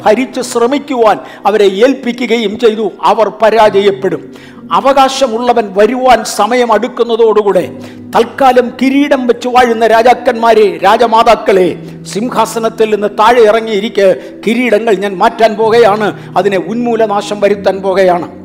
ഭരിച്ച് 0.05 0.41
ശ്രമിക്കുവാൻ 0.41 1.17
അവരെ 1.45 1.65
ഏൽപ്പിക്കുകയും 1.65 2.59
ചെയ്തു. 2.59 2.91
അവർ 3.03 3.29
പരാജയപ്പെടും. 3.29 4.33
അവകാശമുള്ളവൻ 4.71 5.73
വരുവാൻ 5.77 6.23
സമയം 6.23 6.73
അടുക്കുന്നതോടുകൂടെ 6.73 7.79
തൽക്കാലം 8.15 8.69
കിരീടം 8.81 9.27
വെച്ച് 9.27 9.47
വാഴുന്ന 9.47 9.87
രാജാക്കന്മാരെ 9.87 10.79
രാജമാതാക്കളെ 10.83 11.75
സിംഹാസനത്തിൽ 12.03 12.95
നിന്ന് 12.95 13.07
താഴെ 13.19 13.41
ഇറങ്ങിയിരിക്കെ 13.41 14.15
കിരീടങ്ങൾ 14.47 14.93
ഞാൻ 14.93 15.17
മാറ്റാൻ 15.17 15.55
പോകുകയാണ് 15.55 16.37
അതിനെ 16.37 16.57
ഉന്മൂലനാശം 16.57 17.39
വരുത്താൻ 17.39 17.81
പോകുകയാണ് 17.81 18.44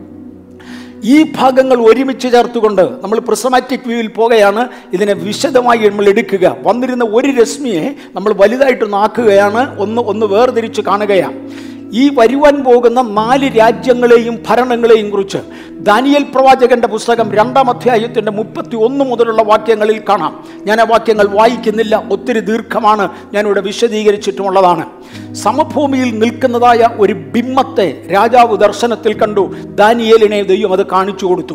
ഈ 1.05 1.33
ഭാഗങ്ങൾ 1.37 1.87
ഒരുമിച്ച് 1.87 2.33
ചേർത്തുകൊണ്ട് 2.33 2.83
നമ്മൾ 2.83 3.19
പ്രിസമാറ്റിക് 3.19 3.81
വ്യൂവിൽ 3.87 4.07
പോകുകയാണ്. 4.07 4.69
ഇതിനെ 4.93 5.13
വിശദമായി 5.13 5.89
നമ്മൾ 5.89 6.09
എടുക്കുക. 6.09 6.57
വന്നിരുന്ന 6.63 7.05
ഒരു 7.05 7.41
രശ്മിയെ 7.41 7.95
നമ്മൾ 8.15 8.33
വലുതായിട്ടൊന്ന് 8.33 8.97
ആക്കുകയാണ്. 8.97 9.79
ഒന്ന് 9.79 10.03
ഒന്ന് 10.03 10.27
വേർതിരിച്ച് 10.27 10.81
കാണുകയാണ്. 10.81 11.70
ഈ 11.93 12.11
വരുവാൻ 12.19 12.65
പോകുന്ന 12.65 13.01
നാല് 13.03 13.59
രാജ്യങ്ങളെയും 13.59 14.43
ഭരണങ്ങളെയും 14.49 15.11
കുറിച്ച് 15.11 15.39
ദാനിയൽ 15.71 16.23
പ്രവാചകന്റെ 16.35 16.89
പുസ്തകം 16.89 17.33
രണ്ടാം 17.33 17.71
അധ്യായത്തിന്റെ 17.71 18.33
മുപ്പത്തി 18.33 18.77
ഒന്ന് 18.77 19.05
മുതലുള്ള 19.05 19.43
വാക്യങ്ങളിൽ 19.43 20.03
കാണാം. 20.09 20.45
ഞാൻ 20.67 20.81
ആ 20.81 20.85
വാക്യങ്ങൾ 20.85 21.29
വായിക്കുന്നില്ല 21.29 22.07
ഒത്തിരി 22.11 22.41
ദീർഘമാണ് 22.41 23.09
ഞാനിവിടെ 23.35 23.61
വിശദീകരിച്ചിട്ടുമുള്ളതാണ്. 23.61 24.87
സമഭൂമിയിൽ 25.35 26.19
നിൽക്കുന്നതായ 26.19 26.89
ഒരു 26.99 27.13
ബിംബത്തെ 27.13 28.07
രാജാവ് 28.13 28.57
ദർശനത്തിൽ 28.57 29.19
കണ്ടു 29.19 29.55
ദാനിയേലിനെ 29.65 30.43
ദൈവം 30.43 30.73
അത് 30.73 30.87
കാണിച്ചു 30.87 31.27
കൊടുത്തു. 31.27 31.55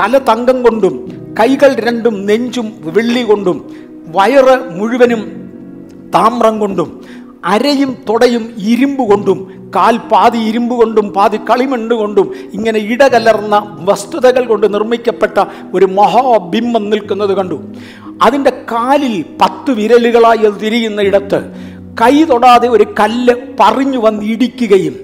തല 0.00 0.18
തങ്കം 0.18 0.62
കൊണ്ടും 0.62 1.12
കൈകൾ 1.40 1.74
രണ്ടും 1.74 2.26
നെഞ്ചും 2.26 2.72
വെള്ളി 2.82 3.22
കൊണ്ടും 3.22 3.70
വയറ് 4.08 4.58
മുഴുവനും 4.70 5.50
താമ്രം 6.14 6.58
കൊണ്ടും 6.58 7.04
അരയും 7.44 7.96
തൊടയും 8.08 8.54
ഇരുമ്പ് 8.58 9.10
കൊണ്ടും 9.10 9.59
കാൽ 9.76 9.96
പാതി 9.96 10.38
ഇരുമ്പ് 10.38 10.74
കൊണ്ടും 10.74 11.12
പാതി 11.12 11.36
കളിമണ്ണ് 11.36 11.94
കൊണ്ടും 11.94 12.34
ഇങ്ങനെ 12.54 12.78
ഇടകലർന്ന 12.78 13.76
വസ്തുതകൾ 13.80 14.46
കൊണ്ട് 14.46 14.74
നിർമ്മിക്കപ്പെട്ട 14.74 15.44
ഒരു 15.74 15.86
മഹാബിംബം 15.86 16.90
നിൽക്കുന്നത് 16.90 17.36
കണ്ടു. 17.36 17.62
അതിന്റെ 18.22 18.50
കാലിൽ 18.50 19.24
പത്ത് 19.42 19.70
വിരലുകളായി 19.70 20.38
അത് 20.38 20.60
തിരിയുന്ന 20.60 21.02
ഇടത്ത് 21.02 21.40
കൈ 22.02 22.22
തൊടാതെ 22.22 22.68
ഒരു 22.68 22.86
കല്ല് 23.00 23.34
പറഞ്ഞു 23.60 23.98
വന്ന് 23.98 24.24
ഇടിക്കുകയും 24.24 24.96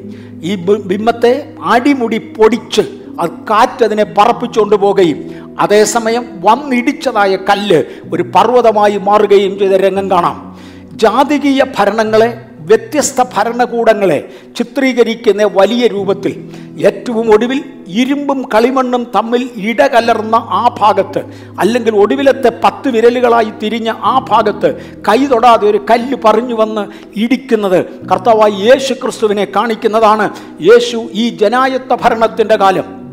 ഈ 0.42 0.54
ബിംബത്തെ 0.86 1.54
അടിമുടി 1.62 2.18
പൊടിച്ച് 2.18 2.80
അത് 3.20 3.30
കാറ്റതിനെ 3.30 4.04
പറപ്പിച്ചുകൊണ്ട് 4.04 4.76
പോകുകയും 4.76 5.18
അതേസമയം 5.58 6.24
വന്നിടിച്ചതായ 6.44 7.36
കല്ല് 7.36 7.84
ഒരു 8.12 8.22
പർവതമായി 8.22 8.96
മാറുകയും 8.96 9.58
ചെയ്ത 9.58 9.72
രംഗം 9.72 10.10
കാണാം. 10.10 10.58
ജാതികീയ 10.92 11.64
ഭരണങ്ങളെ 11.78 12.45
വ്യത്യസ്ത 12.66 13.22
ഭരണകൂടങ്ങളെ 13.34 14.28
ചിത്രീകരിക്കുന്ന 14.56 15.42
വലിയ 15.42 15.86
രൂപത്തിൽ 15.86 16.50
ഏറ്റവും 16.86 17.32
ഒടുവിൽ 17.34 17.64
ഇരുമ്പും 17.88 18.42
കളിമണ്ണും 18.54 19.06
തമ്മിൽ 19.16 19.50
ഇടകലർന്ന 19.56 20.34
ആ 20.34 20.76
ഭാഗത്ത് 20.80 21.22
അല്ലെങ്കിൽ 21.60 21.94
ഒടുവിലത്തെ 21.94 22.50
പത്ത് 22.64 22.88
വിരലുകളായി 22.88 23.52
തിരിഞ്ഞ 23.62 23.92
ആ 24.02 24.26
ഭാഗത്ത് 24.30 24.74
കൈ 25.08 25.26
തൊടാതെ 25.26 25.66
ഒരു 25.68 25.80
കല്ല് 25.90 26.16
പറഞ്ഞു 26.24 26.54
വന്ന് 26.54 26.86
ഇടിക്കുന്നത് 27.18 27.84
കർത്താവായി 27.84 28.52
യേശു 28.52 28.94
ക്രിസ്തുവിനെ 28.94 29.44
കാണിക്കുന്നതാണ്. 29.44 30.30
യേശു 30.60 31.08
ഈ 31.12 31.28
ജനായത്ത 31.28 31.96
ഭരണത്തിന്റെ 32.02 32.56
കാലം. 32.56 33.06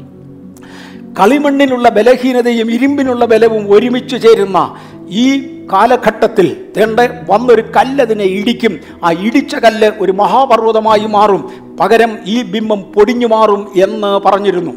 കളിമണ്ണിനുള്ള 1.19 1.89
ബലഹീനതയും 1.89 2.71
ഇരുമ്പിനുള്ള 2.71 3.25
ബലവും 3.25 3.73
ഒരുമിച്ച് 3.73 4.15
ചേരുന്ന 4.23 4.75
ഈ 5.09 5.52
കാലഘട്ടത്തിൽ 5.71 6.65
തേണ്ട 6.77 6.99
വന്നൊരു 7.29 7.61
കല്ലതിനെ 7.61 8.23
ഇടിക്കും. 8.23 8.79
ആ 9.03 9.11
ഇടിച്ച 9.11 9.55
കല്ല് 9.55 9.91
ഒരു 9.99 10.11
മഹാപർവതമായി 10.11 11.07
മാറും. 11.07 11.51
പകരം 11.79 12.17
ഈ 12.25 12.41
ബിംബം 12.41 12.81
പൊടിഞ്ഞു 12.81 13.27
മാറും 13.27 13.71
എന്ന് 13.83 14.21
പറഞ്ഞിരുന്നു. 14.25 14.71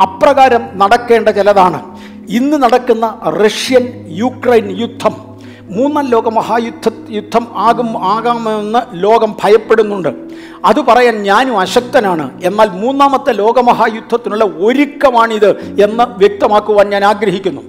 അപ്രകാരം 0.00 0.60
നടക്കേണ്ട 0.74 1.28
ചിലതാണ്. 1.28 1.98
ഇന്ന് 2.28 2.56
നടക്കുന്ന 2.56 3.20
റഷ്യൻ 3.28 4.06
യുക്രൈൻ 4.08 4.80
യുദ്ധം. 4.80 5.30
മൂന്നാം 5.62 6.06
ലോക 6.06 6.28
മഹായുദ്ധ 6.28 6.94
യുദ്ധം 7.10 7.46
ആകും 7.56 8.04
ആകാമെന്ന് 8.04 8.78
ലോകം 8.92 9.36
ഭയപ്പെടുന്നുണ്ട്. 9.44 10.08
അത് 10.64 10.80
പറയാൻ 10.80 11.22
ഞാനും 11.22 11.60
അശക്തനാണ്. 11.60 12.44
എന്നാൽ 12.44 12.68
മൂന്നാമത്തെ 12.68 13.32
ലോകമഹായുദ്ധത്തിനുള്ള 13.32 14.44
ഒരുക്കമാണിത് 14.44 15.50
എന്ന് 15.84 16.04
വ്യക്തമാക്കുവാൻ 16.18 16.90
ഞാൻ 16.90 17.04
ആഗ്രഹിക്കുന്നു. 17.04 17.60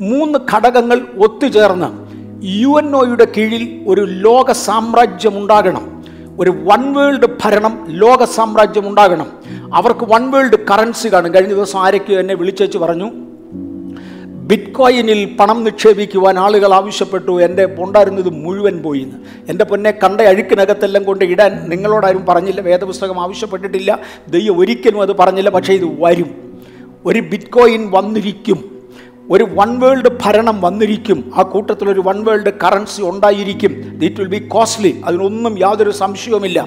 മൂന്ന് 0.00 0.38
ഘടകങ്ങൾ 0.54 1.06
ഒത്തുചേർന്ന് 1.18 2.05
യു 2.44 2.78
എൻ 2.78 2.96
ഒയുടെ 2.96 3.26
കീഴിൽ 3.36 3.84
ഒരു 3.86 4.00
ലോക 4.00 4.52
സാമ്രാജ്യം 4.52 5.38
ഉണ്ടാകണം 5.38 6.04
ഒരു 6.38 6.50
വൺ 6.50 6.92
വേൾഡ് 6.92 7.26
ഭരണം 7.44 7.86
ലോക 7.88 8.24
സാമ്രാജ്യം 8.24 8.88
ഉണ്ടാകണം 8.88 9.26
അവർക്ക് 9.74 10.04
വൺ 10.04 10.30
വേൾഡ് 10.30 10.66
കറൻസി 10.70 11.08
കാണും. 11.08 11.34
കഴിഞ്ഞ 11.34 11.48
ദിവസം 11.48 11.78
ആരൊക്കെയോ 11.78 12.20
എന്നെ 12.20 12.34
വിളിച്ചേച്ച് 12.34 12.78
പറഞ്ഞു 12.78 13.10
ബിറ്റ്കോയിനിൽ 14.46 15.36
പണം 15.40 15.64
നിക്ഷേപിക്കുവാൻ 15.64 16.38
ആളുകൾ 16.38 16.74
ആവശ്യപ്പെട്ടു. 16.74 17.42
എന്റെ 17.42 17.76
ഉണ്ടായിരുന്നത് 17.78 18.30
മുഴുവൻ 18.30 18.82
പോയി 18.82 19.00
എന്ന് 19.00 19.16
എന്റെ 19.50 19.64
പൊന്നെ 19.64 19.90
കണ്ട 19.90 20.20
അഴുക്കിനകത്തെല്ലാം 20.20 21.04
കൊണ്ട് 21.04 21.24
ഇടാൻ 21.24 21.68
നിങ്ങളോടാരും 21.68 22.26
പറഞ്ഞില്ല. 22.26 22.60
വേദപുസ്തകം 22.60 23.20
ആവശ്യപ്പെട്ടിട്ടില്ല. 23.20 23.98
ദൈവം 24.28 24.58
ഒരിക്കലും 24.58 25.02
അത് 25.02 25.16
പറഞ്ഞില്ല. 25.16 25.50
പക്ഷേ 25.50 25.72
ഇത് 25.72 25.96
വരും. 26.00 26.60
ഒരു 27.06 27.20
ബിറ്റ്കോയിൻ 27.20 27.90
വന്നിരിക്കും. 27.90 28.75
ഒരു 29.30 29.44
വൺ 29.44 29.80
വേൾഡ് 29.80 30.08
ഭരണം 30.24 30.60
വന്നിരിക്കും. 30.60 31.32
ആ 31.36 31.42
കൂട്ടത്തിൽ 31.42 31.90
ഒരു 31.90 32.00
വൺ 32.00 32.24
വേൾഡ് 32.24 32.52
കറൻസി 32.64 33.02
ഉണ്ടായിരിക്കും. 33.02 34.00
ഇറ്റ് 34.04 34.16
വിൽ 34.16 34.28
ബി 34.28 34.38
കോസ്റ്റ്ലി 34.38 35.00
അതിനൊന്നും 35.04 35.58
യാതൊരു 35.58 35.90
സംശയവുമില്ല. 35.90 36.66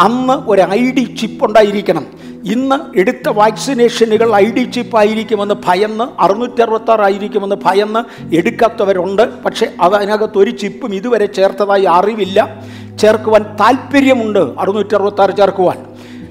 അന്ന് 0.00 0.50
ഒരു 0.50 0.62
ഐ 0.62 0.90
ഡി 0.90 1.16
ചിപ്പ് 1.20 1.44
ഉണ്ടായിരിക്കണം. 1.44 2.06
ഇന്ന് 2.44 2.98
എടുത്ത 2.98 3.28
വാക്സിനേഷനുകൾ 3.28 4.34
ഐ 4.34 4.44
ഡി 4.44 4.70
ചിപ്പ് 4.70 4.96
ആയിരിക്കുമെന്ന് 4.96 5.54
ഭയന്ന് 5.66 6.04
അറുന്നൂറ്റി 6.20 6.62
അറുപത്തി 6.62 6.90
ആറ് 6.90 7.00
ആയിരിക്കുമെന്ന് 7.00 7.56
ഭയന്ന് 7.64 8.34
എടുക്കാത്തവരുണ്ട്. 8.34 9.42
പക്ഷേ 9.44 9.66
അതിനകത്ത് 9.80 10.38
ഒരു 10.38 10.50
ചിപ്പും 10.50 10.94
ഇതുവരെ 10.94 11.26
ചേർത്തതായി 11.26 11.84
അറിവില്ല. 11.84 12.62
ചേർക്കുവാൻ 13.00 13.42
താല്പര്യമുണ്ട് 13.42 14.38
അറുന്നൂറ്ററുപത്താറ് 14.38 15.36
ചേർക്കുവാൻ. 15.36 15.76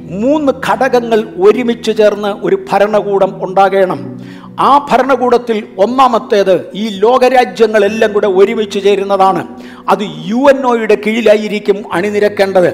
മൂന്ന് 0.09 0.53
ഘടകങ്ങൾ 0.69 1.27
ഒരുമിച്ച് 1.37 1.97
ചേർന്ന് 1.97 2.27
ഒരു 2.27 2.65
ഭരണകൂടം 2.71 3.45
ഉണ്ടാകണം. 3.45 4.14
ആ 4.59 4.87
ഭരണകൂടത്തിൽ 4.91 5.67
ഒന്നാമത്തേത് 5.77 6.71
ഈ 6.75 6.89
ലോകരാജ്യങ്ങളെല്ലാം 6.89 8.13
കൂടെ 8.13 8.27
ഒരുമിച്ച് 8.27 8.83
ചേരുന്നതാണ്. 8.83 9.47
അത് 9.89 10.01
യു 10.01 10.35
എൻ 10.35 10.65
ഒയുടെ 10.65 10.97
കീഴിലായിരിക്കും 11.07 11.93
അണിനിരക്കേണ്ടത്. 11.93 12.69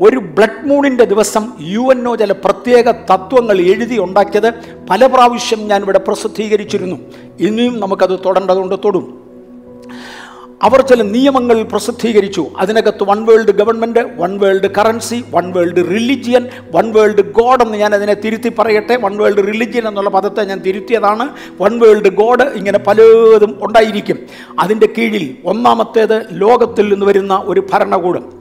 ഒരു 0.00 0.18
ബ്ലഡ് 0.18 0.66
മൂണിന്റെ 0.66 1.04
ദിവസം 1.04 1.52
യു 1.60 1.80
എൻ 1.80 2.08
ഒ 2.08 2.16
ചില 2.16 2.32
പ്രത്യേക 2.32 2.90
തത്വങ്ങൾ 2.90 3.60
എഴുതി 3.60 3.98
ഉണ്ടാക്കിയത് 3.98 4.52
പല 4.90 5.06
പ്രാവശ്യം 5.06 5.68
ഞാനിവിടെ 5.68 5.98
പ്രസിദ്ധീകരിച്ചിരുന്നു. 5.98 6.96
ഇനിയും 7.40 7.80
നമുക്കത് 7.80 8.18
തൊടേണ്ടതുകൊണ്ട് 8.24 8.74
തൊടും. 8.84 9.20
അവർ 10.62 10.80
ചില 10.80 11.02
നിയമങ്ങൾ 11.02 11.62
പ്രസിദ്ധീകരിച്ചു. 11.62 12.46
അതിനകത്ത് 12.58 13.04
one 13.04 13.24
world 13.24 13.52
government 13.52 14.00
one 14.18 14.38
world 14.38 14.70
currency 14.78 15.24
one 15.30 15.52
world 15.52 15.76
religion 15.76 16.46
one 16.74 16.92
world 16.92 17.32
God 17.32 17.62
എന്ന് 17.62 17.78
ഞാൻ 17.78 17.94
അതിനെ 17.94 18.14
തിരുത്തി 18.14 18.52
പറയട്ടെ. 18.58 18.96
വൺ 18.96 19.16
വേൾഡ് 19.16 19.46
റിലിജിയൻ 19.46 19.88
എന്നുള്ള 19.88 20.10
പദത്തെ 20.10 20.44
ഞാൻ 20.44 20.58
തിരുത്തിയതാണ്. 20.58 21.28
വൺ 21.60 21.78
വേൾഡ് 21.78 22.08
ഗോഡ് 22.08 22.42
ഇങ്ങനെ 22.42 22.78
പലതും 22.78 23.58
ഉണ്ടായിരിക്കും. 23.62 24.18
അതിന്റെ 24.60 24.88
കീഴിൽ 24.98 25.36
ഒന്നാമത്തേത് 25.44 26.26
ലോകത്തിൽ 26.32 26.92
നിന്ന് 26.92 27.06
വരുന്ന 27.06 27.42
ഒരു 27.46 27.66
ഭരണകൂടം. 27.72 28.40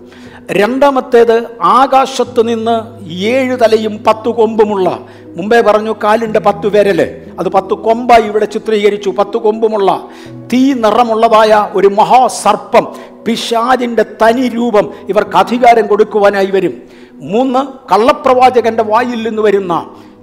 രണ്ടാമത്തേത് 0.51 1.43
ആകാശത്ത് 1.61 2.47
നിന്ന് 2.47 3.07
ഏഴ് 3.11 3.57
തലയും 3.59 4.03
പത്ത് 4.07 4.29
കൊമ്പുമുള്ള 4.29 4.99
മുമ്പേ 5.39 5.61
പറഞ്ഞു 5.61 5.93
കാലിന്റെ 6.03 6.39
പത്ത് 6.39 6.67
വിരൽ. 6.67 7.01
അത് 7.39 7.49
പത്ത് 7.49 7.73
കൊമ്പായി 7.73 8.21
ഇവിടെ 8.21 8.45
ചിത്രീകരിച്ചു. 8.45 9.09
പത്ത് 9.09 9.37
കൊമ്പുമുള്ള 9.37 9.89
തീ 10.53 10.73
നിറമുള്ളതായ 10.73 11.69
ഒരു 11.73 11.87
മഹാസർപ്പം 11.87 12.87
പിശാജിന്റെ 13.27 14.03
തനി 14.21 14.47
രൂപം 14.49 14.93
ഇവർക്ക് 15.09 15.37
അധികാരം 15.37 15.87
കൊടുക്കുവാനായി 15.87 16.51
വരും. 16.55 16.73
മൂന്ന് 17.13 17.61
കള്ളപ്രവാചകന്റെ 17.93 18.83
വായിൽ 18.83 19.19
നിന്ന് 19.27 19.41
വരുന്ന 19.41 19.73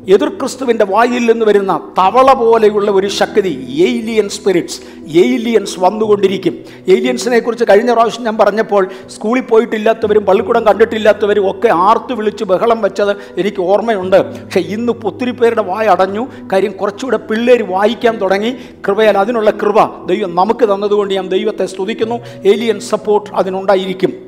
എതിർ 0.08 0.28
ക്രിസ്തുവിന്റെ 0.28 0.84
വായിൽ 0.84 1.32
നിന്ന് 1.32 1.46
വരുന്ന 1.46 1.92
തവള 1.98 2.32
പോലെയുള്ള 2.32 2.90
ഒരു 2.90 3.06
ശക്തി 3.06 3.66
എയിലിയൻ 3.68 4.28
സ്പിരിറ്റ്സ് 4.28 4.80
എയിലിയൻസ് 5.06 5.80
വന്നുകൊണ്ടിരിക്കും. 5.80 6.64
എയിലിയൻസിനെ 6.88 7.38
കുറിച്ച് 7.38 7.64
കഴിഞ്ഞ 7.70 7.92
പ്രാവശ്യം 7.92 8.24
ഞാൻ 8.24 8.38
പറഞ്ഞപ്പോൾ 8.38 8.88
സ്കൂളിൽ 9.08 9.42
പോയിട്ടില്ലാത്തവരും 9.42 10.24
പള്ളിക്കൂടം 10.24 10.66
കണ്ടിട്ടില്ലാത്തവരും 10.66 11.50
ഒക്കെ 11.50 11.68
ആർത്തു 11.68 12.14
വിളിച്ച് 12.14 12.44
ബഹളം 12.44 12.82
വെച്ചത് 12.82 13.16
എനിക്ക് 13.40 13.60
ഓർമ്മയുണ്ട്. 13.60 14.44
പക്ഷേ 14.44 14.60
ഇന്ന് 14.60 14.92
ഒത്തിരി 15.04 15.30
പേരുടെ 15.30 15.62
വായ 15.62 15.86
അടഞ്ഞു. 15.86 16.26
കാര്യം 16.52 16.72
കുറച്ചുകൂടെ 16.72 17.16
പിള്ളേർ 17.16 17.62
വായിക്കാൻ 17.62 18.16
തുടങ്ങി. 18.16 18.54
കൃപയാൽ 18.88 19.18
അതിനുള്ള 19.18 19.50
കൃപ 19.50 20.06
ദൈവം 20.06 20.34
നമുക്ക് 20.34 20.74
തന്നതുകൊണ്ട് 20.74 21.14
ഞാൻ 21.14 21.28
ദൈവത്തെ 21.28 21.66
സ്തുതിക്കുന്നു. 21.66 22.14
Alien 22.46 22.80
support 22.80 23.30
അതിനുണ്ടായിരിക്കും. 23.34 24.25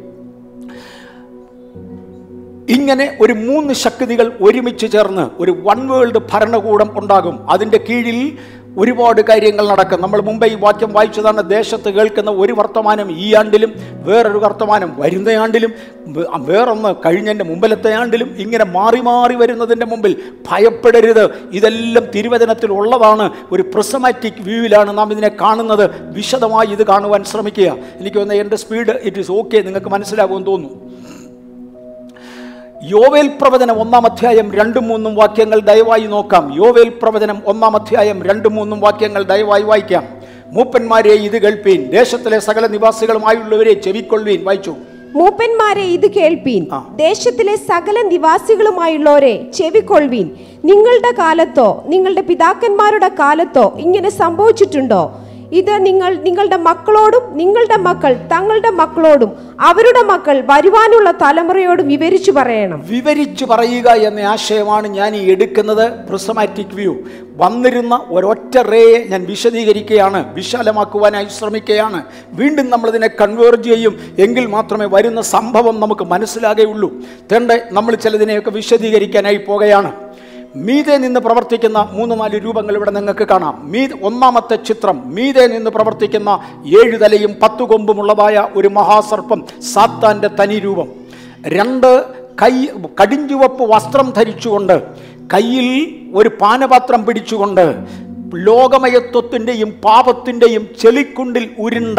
ഇങ്ങനെ 2.69 3.17
ഒരു 3.21 3.33
മൂന്ന് 3.33 3.75
ശക്തികൾ 3.75 4.33
ഒരുമിച്ച് 4.41 4.87
ചേർന്ന് 4.93 5.31
ഒരു 5.39 5.51
വൺ 5.51 5.89
വേൾഡ് 5.89 6.19
ഭരണകൂടം 6.33 6.99
ഉണ്ടാകും. 6.99 7.51
അതിന്റെ 7.51 7.79
കീഴിൽ 7.91 8.39
ഒരുപാട് 8.79 9.21
കാര്യങ്ങൾ 9.21 9.69
നടക്കും. 9.69 10.03
നമ്മൾ 10.03 10.21
മുമ്പേ 10.21 10.49
ഈ 10.49 10.55
വാക്യം 10.55 10.93
വായിച്ചതാണ് 10.93 11.51
ദേശത്ത് 11.51 11.91
കേൾക്കുന്ന 11.91 12.31
ഒരു 12.31 12.53
വർത്തമാനം 12.53 13.19
ഈ 13.19 13.35
ആണ്ടിലും 13.35 13.73
വേറൊരു 14.07 14.39
വർത്തമാനം 14.39 15.01
വരുന്ന 15.01 15.29
ആണ്ടിലും 15.29 15.73
വേറൊന്ന് 16.37 16.95
കഴിഞ്ഞതിന്റെ 17.07 17.45
മുമ്പിലത്തെ 17.45 17.95
ആണ്ടിലും 17.95 18.35
ഇങ്ങനെ 18.39 18.65
മാറി 18.65 19.01
മാറി 19.01 19.35
വരുന്നതിന്റെ 19.35 19.87
മുമ്പിൽ. 19.87 20.17
ഭയപ്പെടരുത്. 20.51 21.31
ഇതെല്ലാം 21.53 22.05
തിരുവചനത്തിൽ 22.15 22.73
ഉള്ളതാണ്. 22.73 23.31
ഒരു 23.53 23.63
പ്രിസമാറ്റിക് 23.63 24.41
വ്യൂവിലാണ് 24.41 24.99
നാം 24.99 25.13
ഇതിനെ 25.13 25.31
കാണുന്നത്. 25.41 25.91
വിശദമായി 26.13 26.67
ഇത് 26.67 26.87
കാണുവാൻ 26.87 27.25
ശ്രമിക്കുക. 27.25 27.69
എനിക്ക് 27.97 28.17
തോന്നുന്നത് 28.17 28.39
എന്റെ 28.39 28.57
സ്പീഡ് 28.57 29.01
ഇറ്റ് 29.03 29.19
ഈസ് 29.19 29.33
ഓക്കെ 29.33 29.59
നിങ്ങൾക്ക് 29.59 29.87
മനസ്സിലാകുമെന്ന് 29.87 30.47
തോന്നുന്നു. 30.47 30.89
യോവേൽ 32.83 33.31
പ്രവചനം 33.41 33.81
ഒന്നാം 33.81 34.07
അധ്യായം 34.07 34.55
രണ്ടും 34.55 34.89
മൂന്നും 34.89 35.15
വാക്യങ്ങൾ 35.15 35.61
ദയവായി 35.61 36.01
നോക്കാം. 36.01 36.53
യോവേൽ 36.57 36.93
പ്രവചനം 37.03 37.43
ഒന്നാം 37.47 37.77
അധ്യായം 37.77 38.23
രണ്ടും 38.23 38.55
മൂന്നും 38.55 38.81
വാക്യങ്ങൾ 38.81 39.23
ദയവായി 39.23 39.63
വായിക്കാം. 39.63 40.05
മൂപ്പന്മാരെ 40.47 41.11
ഇത് 41.11 41.43
കേൾപ്പീൻ. 41.43 41.91
ദേശത്തിലെ 41.91 42.39
സകല 42.39 42.67
നിവാസികളുമായുള്ളവരെ 42.67 43.73
ചെവിക്കൊള്ളുവീൻ. 43.73 44.45
വായിച്ചു. 44.45 44.75
മൂപ്പന്മാരെ 45.15 45.83
ഇത് 45.83 46.11
കേൾപ്പീൻ. 46.11 46.67
ദേശത്തിലെ 46.97 47.57
സകല 47.57 48.03
നിവാസികളുമായുള്ളവരെ 48.03 49.51
ചെവിക്കൊള്ളുവീൻ. 49.55 50.31
നിങ്ങളുടെ 50.65 51.15
കാലത്തോ 51.19 51.85
നിങ്ങളുടെ 51.87 52.21
പിതാക്കന്മാരുടെ 52.21 53.09
കാലത്തോ 53.09 53.75
ഇങ്ങനെ 53.79 54.11
സംഭവിച്ചിട്ടുണ്ടോ? 54.11 55.21
ഇത് 55.53 55.87
നിങ്ങൾ 55.87 56.15
നിങ്ങളുടെ 56.15 56.57
മക്കളോടും 56.57 57.37
നിങ്ങളുടെ 57.37 57.77
മക്കൾ 57.77 58.13
തങ്ങളുടെ 58.13 58.71
മക്കളോടും 58.71 59.37
അവരുടെ 59.61 60.03
മക്കൾ 60.03 60.45
വരുവാനുള്ള 60.51 61.11
തലമുറയോടും 61.11 61.89
വിവരിച്ചു 61.89 62.31
പറയണം. 62.31 62.85
വിവരിച്ചു 62.89 63.45
പറയുക 63.45 63.89
എന്ന 63.89 64.21
ആശയമാണ് 64.21 64.89
ഞാൻ 64.89 65.17
ഈ 65.17 65.33
എടുക്കുന്നത്. 65.33 65.91
പ്രിസമാറ്റിക് 66.09 66.75
വ്യൂ 66.75 66.97
വന്നിരുന്ന 67.37 68.01
ഒരൊറ്റ 68.09 68.59
റേയെ 68.59 68.99
ഞാൻ 68.99 69.25
വിശദീകരിക്കുകയാണ്. 69.25 70.35
വിശാലമാക്കുവാനായി 70.35 71.27
ശ്രമിക്കുകയാണ്. 71.39 72.05
വീണ്ടും 72.33 72.71
നമ്മളിതിനെ 72.71 73.09
കൺവേർജ് 73.21 73.69
ചെയ്യും. 73.69 74.15
എങ്കിൽ 74.19 74.47
മാത്രമേ 74.47 74.87
വരുന്ന 74.87 75.21
സംഭവം 75.21 75.81
നമുക്ക് 75.81 76.03
മനസ്സിലാകുകയുള്ളൂ 76.03 76.93
തേണ്ട 77.33 77.53
നമ്മൾ 77.71 77.95
ചിലതിനെയൊക്കെ 77.95 78.51
വിശദീകരിക്കാനായി 78.51 79.37
പോകുകയാണ് 79.37 80.08
മീതെ 80.57 80.97
നിന്ന് 80.97 81.21
പ്രവർത്തിക്കുന്ന 81.21 81.89
മൂന്ന് 81.93 82.21
നാല് 82.21 82.45
രൂപങ്ങൾ 82.45 82.77
ഇവിടെ 82.77 82.91
നിങ്ങൾക്ക് 82.91 83.29
കാണാം. 83.29 83.71
മീ 83.71 83.89
ഒന്നാമത്തെ 84.03 84.57
ചിത്രം 84.57 85.15
മീതെ 85.15 85.47
നിന്ന് 85.47 85.71
പ്രവർത്തിക്കുന്ന 85.71 86.41
ഏഴ് 86.67 87.01
തലയും 87.01 87.37
പത്തു 87.43 87.65
കൊമ്പുമുള്ളതായ 87.65 88.49
ഒരു 88.57 88.69
മഹാസർപ്പം 88.69 89.45
സാത്താന്റെ 89.75 90.29
തനി 90.29 90.59
രൂപം. 90.59 90.89
രണ്ട് 91.47 92.05
കൈ 92.43 92.67
കടിഞ്ചുവപ്പ് 93.03 93.63
വസ്ത്രം 93.63 94.13
ധരിച്ചുകൊണ്ട് 94.17 94.83
കയ്യിൽ 95.35 95.69
ഒരു 96.15 96.31
പാനപാത്രം 96.41 97.07
പിടിച്ചുകൊണ്ട് 97.07 97.77
ലോകമയത്വത്തിന്റെയും 98.35 99.71
പാപത്തിന്റെയും 99.85 100.69
ചെളിക്കുണ്ടിൽ 100.81 101.51
ഉരുണ്ട 101.59 101.99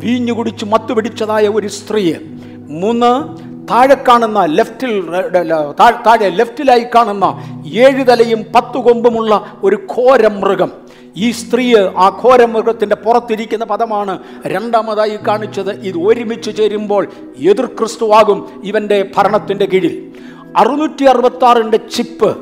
വീഞ്ഞു 0.00 0.32
കുടിച്ച് 0.32 0.64
മത്തുപിടിച്ചതായ 0.64 1.48
ഒരു 1.48 1.68
സ്ത്രീ. 1.68 2.14
മൂന്ന് 2.68 3.44
താഴെ 3.68 3.94
കാണുന്ന 3.94 4.44
ലെഫ്റ്റിൽ 4.44 5.00
താഴെ 5.80 6.28
ലെഫ്റ്റിലായി 6.28 6.86
കാണുന്ന 6.94 7.26
ഏഴ് 7.74 8.06
തലയും 8.06 8.44
പത്തു 8.54 8.78
കൊമ്പുമുള്ള 8.78 9.52
ഒരു 9.62 9.76
ഘോരമൃഗം. 9.76 10.72
ഈ 11.16 11.30
സ്ത്രീ 11.30 11.76
ആ 11.76 12.20
ഘോരമൃഗത്തിന്റെ 12.24 12.96
പുറത്തിരിക്കുന്ന 12.96 13.64
പദമാണ് 13.64 14.18
രണ്ടാമതായി 14.46 15.18
കാണിച്ചത്. 15.28 15.70
ഇത് 15.70 15.98
ഒരുമിച്ച് 15.98 16.56
ചേരുമ്പോൾ 16.56 17.08
എതിർ 17.38 17.66
ക്രിസ്തുവാകും 17.66 18.48
ഇവന്റെ 18.64 19.10
ഭരണത്തിന്റെ 19.16 19.64
കീഴിൽ. 19.64 20.12
അറുന്നൂറ്റി 20.56 21.04
അറുപത്തി 21.04 21.44
ആറിന്റെ 21.44 21.76
ചിപ്പ്. 21.76 22.38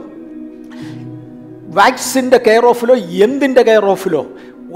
വാക്സിന്റെ 1.75 2.39
കെയർ 2.47 2.67
ഓഫിലോ 2.67 2.95
എന്തിന്റെ 2.95 3.63
കെയർ 3.63 3.85
ഓഫിലോ? 3.85 4.27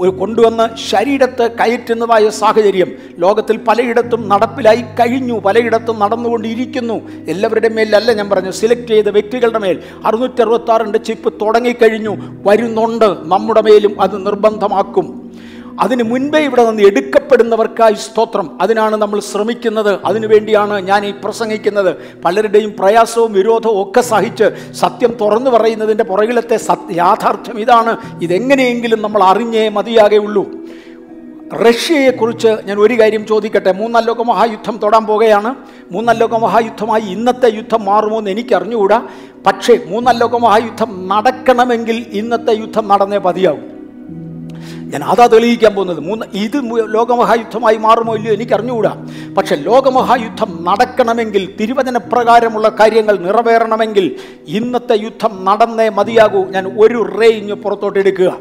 കൊണ്ടുവന്ന് 0.05 0.77
ശരീരത്തെ 0.77 1.47
കയറ്റുന്നതായ 1.47 2.29
സാഹചര്യം 2.29 2.91
ലോകത്തിൽ 3.19 3.57
പലയിടത്തും 3.57 4.29
നടപ്പിലായി 4.29 4.81
കഴിഞ്ഞു 4.81 5.39
പലയിടത്തും 5.39 5.99
നടന്നുകൊണ്ടിരിക്കുന്നു. 5.99 7.09
എല്ലാവരുടെ 7.27 7.69
മേലല്ല 7.69 8.13
ഞാൻ 8.13 8.29
പറഞ്ഞു 8.29 8.51
സെലക്ട് 8.51 8.87
ചെയ്ത 8.87 9.09
വ്യക്തികളുടെ 9.09 9.59
മേൽ. 9.59 9.79
അറുന്നൂറ്റി 10.05 10.41
അറുപത്താറിന്റെ 10.41 10.99
ചിപ്പ് 10.99 11.33
തുടങ്ങിക്കഴിഞ്ഞു 11.41 12.17
വരുന്നുണ്ട്. 12.47 13.05
നമ്മുടെ 13.05 13.61
മേലും 13.61 14.01
അത് 14.01 14.25
നിർബന്ധമാക്കും. 14.25 15.26
അതിന് 15.79 16.03
മുൻപേ 16.03 16.39
ഇവിടെ 16.39 16.65
നിന്ന് 16.65 16.83
എടുക്കപ്പെടുന്നവർക്കായി 16.83 17.93
സ്തോത്രം. 17.93 18.61
അതിനാണ് 18.61 18.95
നമ്മൾ 18.95 19.19
ശ്രമിക്കുന്നത്. 19.19 19.99
അതിനുവേണ്ടിയാണ് 20.05 20.81
ഞാൻ 20.81 21.05
ഈ 21.05 21.11
പ്രസംഗിക്കുന്നത്. 21.23 21.95
പലരുടെയും 22.25 22.75
പ്രയാസവും 22.79 23.33
വിരോധവും 23.33 23.89
ഒക്കെ 23.89 24.01
സഹിച്ച് 24.01 24.73
സത്യം 24.73 25.17
തുറന്നു 25.21 25.49
പറയുന്നതിന്റെ 25.49 26.03
പുറകിലത്തെ 26.03 26.59
യാഥാർത്ഥ്യം 26.91 27.59
ഇതാണ്. 27.59 27.97
ഇതെങ്ങനെയെങ്കിലും 28.21 29.01
നമ്മൾ 29.01 29.23
അറിഞ്ഞേ 29.23 29.69
മതിയാകെയുള്ളൂ. 29.69 30.45
റഷ്യയെക്കുറിച്ച് 31.53 32.47
ഞാൻ 32.47 32.79
ഒരു 32.79 32.99
കാര്യം 32.99 33.27
ചോദിക്കട്ടെ. 33.27 33.71
മൂന്നാം 33.71 34.03
ലോക 34.03 34.21
മഹായുദ്ധം 34.21 34.79
തൊടാൻ 34.83 35.05
പോകുകയാണ് 35.05 35.55
മൂന്നാം 35.91 36.17
ലോക 36.17 36.35
മഹായുദ്ധമായി 36.35 37.01
ഇന്നത്തെ 37.01 37.55
യുദ്ധം 37.55 37.85
മാറുമോ 37.85 38.17
എന്ന് 38.19 38.31
എനിക്ക് 38.31 38.55
അറിഞ്ഞുകൂടാ 38.55 39.07
പക്ഷേ 39.45 39.79
മൂന്നാം 39.87 40.17
ലോക 40.17 40.35
മഹായുദ്ധം 40.35 41.07
നടക്കണമെങ്കിൽ 41.07 42.05
ഇന്നത്തെ 42.13 42.51
യുദ്ധം 42.51 42.87
നടന്നേ 42.87 43.17
മതിയാവും. 43.17 43.76
ഞാൻ 44.91 45.03
അതാ 45.03 45.27
തെളിയിക്കാൻ 45.27 45.75
പോകുന്നത്. 45.75 45.99
മൂന്ന് 45.99 46.25
ഇത് 46.33 46.57
ലോകമഹായുദ്ധമായി 46.95 47.77
മാറുമോ 47.77 48.15
ഇല്ലയോ 48.15 48.33
എനിക്ക് 48.35 48.53
അറിഞ്ഞുകൂടാ 48.53 48.91
പക്ഷെ 49.37 49.55
ലോകമഹായുദ്ധം 49.55 50.51
നടക്കണമെങ്കിൽ 50.67 51.43
തിരുവചന 51.59 51.97
പ്രകാരമുള്ള 51.97 52.69
കാര്യങ്ങൾ 52.79 53.15
നിറവേറണമെങ്കിൽ 53.25 54.15
ഇന്നത്തെ 54.47 54.97
യുദ്ധം 55.05 55.45
നടന്നേ 55.45 55.89
മതിയാകൂ. 55.89 56.43
ഞാൻ 56.55 56.67
ഒരു 56.83 57.01
റേഞ്ച് 57.19 57.53
പുറത്തോട്ട് 57.53 57.99
എടുക്കുക. 57.99 58.31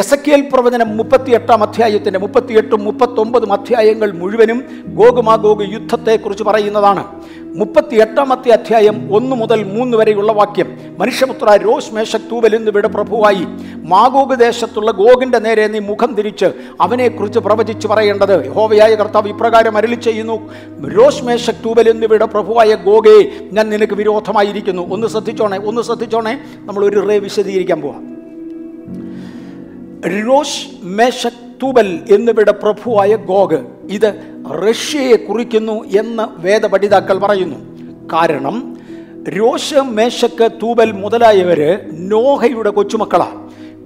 എസ് 0.00 0.16
എൽ 0.34 0.42
പ്രവചനം 0.52 0.96
മുപ്പത്തിയെട്ടാം 0.96 1.62
അധ്യായത്തിന്റെ 1.62 2.18
മുപ്പത്തിയെട്ടും 2.18 2.84
മുപ്പത്തൊമ്പതും 2.84 3.52
അധ്യായങ്ങൾ 3.52 4.12
മുഴുവനും 4.12 4.58
ഗോകുമാഗോഗ് 4.98 5.64
യുദ്ധത്തെക്കുറിച്ച് 5.72 6.44
പറയുന്നതാണ്. 6.44 7.02
മുപ്പത്തിയെട്ടാമത്തെ 7.54 8.50
അധ്യായം 8.50 9.14
ഒന്ന് 9.14 9.36
മുതൽ 9.36 9.62
മൂന്ന് 9.62 9.96
വരെയുള്ള 9.96 10.32
വാക്യം. 10.32 10.78
മനുഷ്യപുത്ര 10.98 11.56
രോഷ് 11.56 11.94
മേശക് 11.94 12.30
തൂവൽ 12.30 12.56
എന്നിവയുടെ 12.56 12.88
പ്രഭുവായി. 12.88 13.46
മാഗോഗ് 13.76 14.38
ദേശത്തുള്ള 14.38 14.90
ഗോഗിന്റെ 14.90 15.38
നേരെ 15.38 15.66
നീ 15.66 15.78
മുഖം 15.78 16.14
തിരിച്ച് 16.14 16.46
അവനെക്കുറിച്ച് 16.80 17.38
പ്രവചിച്ച് 17.38 17.88
പറയേണ്ടത്. 17.88 18.48
ഹോവയായ 18.48 18.94
കർത്താവ് 18.94 19.28
ഇപ്രകാരം 19.28 19.76
അരളി 19.76 19.94
ചെയ്യുന്നു. 19.94 20.52
രോഷ് 20.88 21.24
മേശക് 21.24 21.64
തൂവൽ 21.64 21.88
എന്നിവയുടെ 21.88 22.24
പ്രഭുവായ 22.24 22.74
ഗോഗയെ 22.74 23.48
ഞാൻ 23.52 23.70
നിനക്ക് 23.70 23.92
വിരോധമായിരിക്കുന്നു. 23.92 24.94
ഒന്ന് 24.94 25.06
ശ്രദ്ധിച്ചോണേ 25.06 25.58
ഒന്ന് 25.58 25.82
ശ്രദ്ധിച്ചോണേ. 25.82 26.38
നമ്മൾ 26.58 26.84
ഒരു 26.84 27.08
റേ 27.08 27.18
വിശദീകരിക്കാൻ 27.18 27.80
പോവാം. 27.80 28.19
രോഷ് 30.06 30.68
മേശക് 30.82 31.58
തൂബൽ 31.62 32.04
എന്നിവയുടെ 32.10 32.50
പ്രഭുവായ 32.50 33.16
ഗോഗ് 33.16 33.58
ഇത് 33.88 34.14
റഷ്യയെ 34.50 35.16
കുറിക്കുന്നു 35.16 35.84
എന്ന് 35.84 36.40
വേദപഠിതാക്കൾ 36.40 37.18
പറയുന്നു. 37.18 37.56
കാരണം 38.12 38.76
രോഷ 39.28 39.74
മേശക്ക് 39.74 40.50
തൂബൽ 40.62 40.92
മുതലായവര് 40.92 41.80
നോഹയുടെ 41.92 42.70
കൊച്ചുമക്കളാണ് 42.70 43.39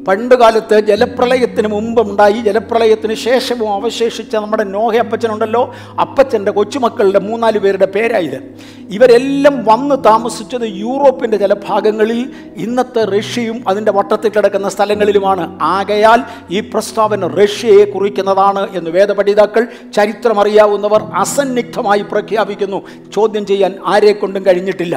പണ്ടുകാലത്ത് 0.08 0.80
ജലപ്രളയത്തിന് 0.80 1.68
മുമ്പുണ്ടായി 1.68 2.32
ജലപ്രളയത്തിന് 2.32 3.14
ശേഷവും 3.14 3.72
അവശേഷിച്ച 3.72 4.36
നമ്മുടെ 4.36 4.64
നോഹ 4.64 4.96
അപ്പച്ചനുണ്ടല്ലോ. 4.96 5.74
അപ്പച്ചന്റെ 6.00 6.50
കൊച്ചുമക്കളുടെ 6.50 7.18
മൂന്നാൽ 7.18 7.58
പേരുടെ 7.58 7.86
പേരായത്. 7.86 8.54
ഇവരെല്ലാം 8.90 9.64
വന്ന് 9.64 10.04
താമസിച്ചത് 10.04 10.62
യൂറോപ്പിന്റെ 10.62 11.36
ചില 11.36 11.54
ഭാഗങ്ങളിൽ 11.54 12.30
ഇന്നത്തെ 12.56 13.04
റഷ്യയും 13.04 13.64
അതിന്റെ 13.68 13.92
വട്ടത്തിൽ 13.92 14.28
കിടക്കുന്ന 14.28 14.68
സ്ഥലങ്ങളിലുമാണ്. 14.68 15.58
ആകയാൽ 15.62 16.20
ഈ 16.50 16.60
പ്രസ്താവന 16.60 17.26
റഷ്യയെ 17.26 17.84
കുറിക്കുന്നതാണ് 17.84 18.68
എന്ന് 18.74 18.90
വേദപഠിതാക്കൾ 18.90 19.66
ചരിത്രമറിയാവുന്നവർ 19.94 21.02
അസന്നിഗ്ധമായി 21.02 22.02
പ്രഖ്യാപിക്കുന്നു. 22.02 22.82
ചോദ്യം 23.14 23.46
ചെയ്യാൻ 23.46 23.74
ആരെക്കൊണ്ടും 23.86 24.46
കഴിഞ്ഞിട്ടില്ല. 24.46 24.96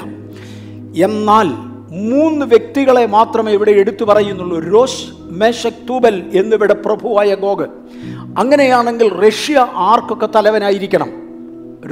എന്നാൽ 1.04 1.77
മൂന്ന് 1.92 2.46
വ്യക്തികളെ 2.46 3.06
മാത്രമേ 3.06 3.52
ഇവിടെ 3.52 3.72
എടുത്തു 3.72 4.06
പറയുന്നുള്ളൂ. 4.06 4.60
റോഷ് 4.60 5.08
മേശക് 5.20 5.88
തൂബൽ 5.90 6.24
എന്നിവിടെ 6.34 6.74
പ്രഭുവായ 6.74 7.36
ഗോഗ്. 7.36 7.66
അങ്ങനെയാണെങ്കിൽ 8.38 9.14
റഷ്യ 9.14 9.68
ആർക്കൊക്കെ 9.74 10.30
തലവനായിരിക്കണം? 10.36 11.12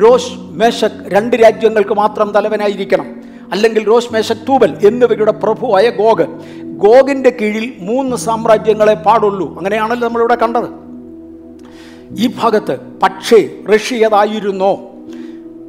റോഷ് 0.02 0.34
മേശക് 0.38 1.08
രണ്ട് 1.08 1.36
രാജ്യങ്ങൾക്ക് 1.36 1.94
മാത്രം 1.94 2.32
തലവനായിരിക്കണം. 2.32 3.22
അല്ലെങ്കിൽ 3.52 3.84
റോഷ് 3.84 4.14
മേശക് 4.14 4.48
തൂബൽ 4.50 4.78
എന്നിവയുടെ 4.88 5.32
പ്രഭുവായ 5.32 5.90
ഗോഗ്. 5.90 6.28
ഗോഗിന്റെ 6.64 7.38
കീഴിൽ 7.42 7.74
മൂന്ന് 7.80 8.18
സാമ്രാജ്യങ്ങളെ 8.18 8.94
പാടുള്ളൂ. 8.94 9.58
അങ്ങനെയാണല്ലോ 9.58 10.08
നമ്മളിവിടെ 10.08 10.36
കണ്ടത്. 10.36 10.70
ഈ 12.20 12.34
ഭാഗത്ത് 12.40 12.80
പക്ഷേ 13.04 13.50
റഷ്യതായിരുന്നോ 13.76 14.92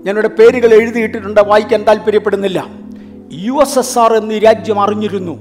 ഞാനിവിടെ 0.04 0.28
പേരുകൾ 0.28 0.74
എഴുതിയിട്ടിട്ടുണ്ട് 0.74 1.40
വായിക്കാൻ 1.40 1.86
താല്പര്യപ്പെടുന്നില്ല. 1.86 2.85
യു 3.32 3.54
എസ് 3.62 3.78
എസ് 3.78 3.98
ആർ 3.98 4.14
എന്നീ 4.14 4.38
രാജ്യം 4.38 4.80
അറിഞ്ഞിരുന്നു. 4.80 5.34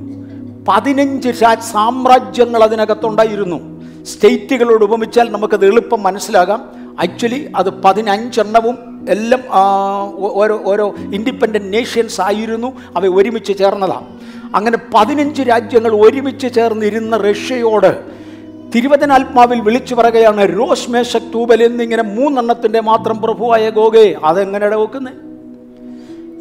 പതിനഞ്ച് 0.68 1.30
രാജ് 1.44 1.62
സാമ്രാജ്യങ്ങൾ 1.62 2.64
അതിനകത്തുണ്ടായിരുന്നു. 2.64 3.60
സ്റ്റേറ്റുകളോട് 4.04 4.84
ഉപമിച്ചാൽ 4.84 5.32
നമുക്കത് 5.32 5.66
എളുപ്പം 5.66 6.04
മനസ്സിലാകാം. 6.04 6.62
ആക്ച്വലി 7.00 7.52
അത് 7.56 7.70
പതിനഞ്ചെണ്ണവും 7.70 8.78
എല്ലാം 9.10 9.42
ഓരോ 10.18 10.62
ഓരോ 10.66 10.96
ഇൻഡിപെൻഡന്റ് 10.98 11.74
നേഷ്യൻസ് 11.74 12.22
ആയിരുന്നു. 12.22 12.74
അവ 12.96 13.06
ഒരുമിച്ച് 13.06 13.58
ചേർന്നതാണ് 13.58 14.08
അങ്ങനെ 14.56 14.78
പതിനഞ്ച് 14.96 15.42
രാജ്യങ്ങൾ 15.42 15.96
ഒരുമിച്ച് 15.96 16.48
ചേർന്നിരുന്ന 16.54 17.18
റഷ്യയോട് 17.18 17.92
തിരുവചനാത്മാവിൽ 18.76 19.62
വിളിച്ചു 19.62 19.96
പറയുകയാണ് 19.96 20.60
റോസ് 20.60 20.92
മേശക് 20.92 21.34
തൂബൽ 21.34 21.64
എന്നിങ്ങനെ 21.64 22.04
മൂന്നെണ്ണത്തിന്റെ 22.04 22.80
മാത്രം 22.80 23.22
പ്രഭുവായ 23.22 23.70
ഗോഗേ 23.70 24.16
അതെങ്ങനെ 24.24 24.76
വെക്കുന്നത് 24.76 25.35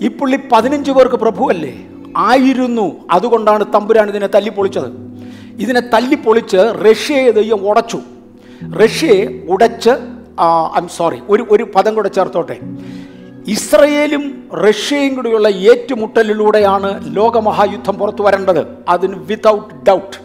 ഈ 0.03 0.09
പുള്ളി 0.09 0.39
പതിനഞ്ച് 0.53 0.91
പേർക്ക് 0.91 1.15
പ്രഭുവല്ലേ? 1.15 1.87
ആയിരുന്നു. 2.17 2.93
അതുകൊണ്ടാണ് 3.11 3.65
തമ്പുരാൻ 3.75 4.09
ഇതിനെ 4.09 4.27
തല്ലിപ്പൊളിച്ചത്. 4.27 4.89
ഇതിനെ 5.59 5.81
തല്ലിപ്പൊളിച്ച് 5.81 6.57
റഷ്യയെ 6.57 7.31
ദൈവം 7.31 7.69
ഉടച്ചു. 7.69 8.01
റഷ്യയെ 8.83 9.47
ഉടച്ച് 9.49 9.91
ഐ 10.83 10.87
സോറി 10.97 11.19
ഒരു 11.29 11.47
ഒരു 11.51 11.65
പദം 11.75 11.95
കൂടെ 11.95 12.09
ചേർത്തോട്ടെ. 12.09 12.57
ഇസ്രയേലും 13.49 14.49
റഷ്യയും 14.55 15.15
കൂടിയുള്ള 15.15 15.49
ഏറ്റുമുട്ടലിലൂടെയാണ് 15.49 17.17
ലോകമഹായുദ്ധം 17.17 17.95
പുറത്തു 17.95 18.23
വരേണ്ടത്. 18.23 18.67
അതിന് 18.89 19.15
വിതൗട്ട് 19.17 19.75
ഡൗട്ട് 19.89 20.17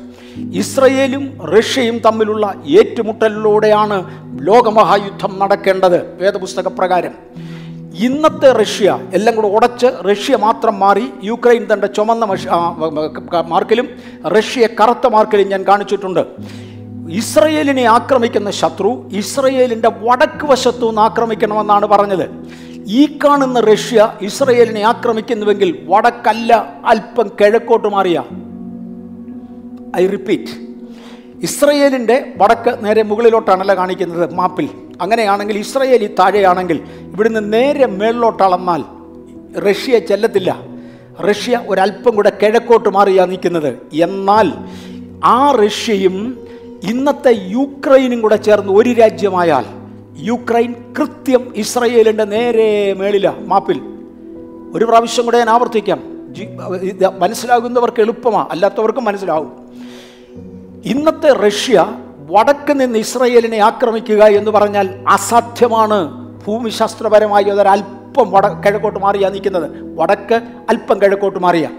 ഇസ്രയേലും 0.58 1.48
റഷ്യയും 1.48 2.00
തമ്മിലുള്ള 2.00 2.54
ഏറ്റുമുട്ടലിലൂടെയാണ് 2.68 3.98
ലോകമഹായുദ്ധം 4.48 5.40
നടക്കേണ്ടത്. 5.40 6.18
വേദപുസ്തക 6.22 6.68
പ്രകാരം 6.68 7.12
ഇന്നത്തെ 8.06 8.50
റഷ്യ 8.52 8.90
എല്ലാം 9.14 9.36
കൂടെ 9.36 9.48
ഉടച്ച് 9.48 9.88
റഷ്യ 10.10 10.36
മാത്രം 10.36 10.76
മാറി 10.80 11.06
യുക്രൈൻ 11.24 11.64
തന്റെ 11.72 11.88
ചുമന്ന 11.88 12.26
മാർക്കിലും 13.54 13.88
റഷ്യ 14.36 14.68
കറുത്ത 14.80 15.08
മാർക്കിലും 15.08 15.50
ഞാൻ 15.50 15.64
കാണിച്ചിട്ടുണ്ട്. 15.68 16.22
ഇസ്രയേലിനെ 17.22 17.86
ആക്രമിക്കുന്ന 17.96 18.52
ശത്രു 18.52 18.92
ഇസ്രയേലിന്റെ 19.22 19.92
വടക്ക് 20.06 20.46
വശത്തു 20.52 20.86
നിന്ന് 20.88 21.02
ആക്രമിക്കണമെന്നാണ് 21.02 21.86
പറഞ്ഞത്. 21.86 22.26
ഈ 23.00 23.20
കാണുന്ന 23.24 23.60
റഷ്യ 23.60 24.14
ഇസ്രയേലിനെ 24.22 24.82
ആക്രമിക്കുന്നുവെങ്കിൽ 24.82 25.72
വടക്കല്ല 25.90 26.54
അല്പം 26.86 27.28
കിഴക്കോട്ട് 27.42 27.88
മാറിയ. 27.88 28.24
I 30.02 30.08
repeat. 30.16 30.69
ഇസ്രയേലിന്റെ 31.44 32.34
വടക്ക് 32.38 32.86
നേരെ 32.86 33.04
മുകളിലോട്ടാണല്ലോ 33.04 33.76
കാണിക്കുന്നത് 33.76 34.34
മാപ്പിൽ. 34.34 34.70
അങ്ങനെയാണെങ്കിൽ 35.02 35.58
ഇസ്രയേൽ 35.58 36.04
ഈ 36.04 36.08
താഴെയാണെങ്കിൽ 36.08 36.80
ഇവിടുന്ന് 37.00 37.54
നേരെ 37.54 37.86
മേളിലോട്ട് 37.86 38.44
അളന്നാൽ 38.44 38.84
റഷ്യ 39.60 40.00
ചെല്ലത്തില്ല. 40.00 40.60
റഷ്യ 41.30 41.62
ഒരല്പം 41.68 42.16
കൂടെ 42.16 42.32
കിഴക്കോട്ട് 42.42 42.90
മാറിയാ 42.90 43.26
നിൽക്കുന്നത്. 43.26 43.78
എന്നാൽ 43.94 44.52
ആ 45.24 45.52
റഷ്യയും 45.52 46.48
ഇന്നത്തെ 46.84 47.32
യുക്രൈനും 47.48 48.22
കൂടെ 48.22 48.36
ചേർന്ന് 48.36 48.74
ഒരു 48.74 48.90
രാജ്യമായാൽ 48.90 49.66
യുക്രൈൻ 50.18 50.74
കൃത്യം 51.00 51.54
ഇസ്രയേലിന്റെ 51.56 52.24
നേരെ 52.24 52.94
മേളില 52.94 53.34
മാപ്പിൽ. 53.48 53.80
ഒരു 54.74 54.86
പ്രാവശ്യം 54.86 55.26
കൂടെ 55.26 55.38
ഞാൻ 55.38 55.50
ആവർത്തിക്കാം. 55.50 56.00
മനസ്സിലാകുന്നവർക്ക് 57.20 58.02
എളുപ്പമാണ് 58.02 58.48
അല്ലാത്തവർക്കും 58.52 59.06
മനസ്സിലാവും. 59.06 59.52
ഇന്നത്തെ 60.86 61.34
റഷ്യ 61.34 61.98
വടക്ക് 62.30 62.80
നിന്ന് 62.80 63.00
ഇസ്രയേലിനെ 63.00 63.58
ആക്രമിക്കുക 63.58 64.24
എന്ന് 64.24 64.52
പറഞ്ഞാൽ 64.52 65.06
അസാധ്യമാണ്. 65.08 66.30
ഭൂമിശാസ്ത്രപരമായി 66.46 67.44
അതൊരല്പം 67.44 68.32
വട 68.32 68.48
കിഴക്കോട്ട് 68.48 69.00
മാറിയാ 69.00 69.30
നിൽക്കുന്നത്. 69.30 69.96
വടക്ക് 69.98 70.42
അല്പം 70.70 71.02
കിഴക്കോട്ട് 71.02 71.40
മാറിയ. 71.40 71.70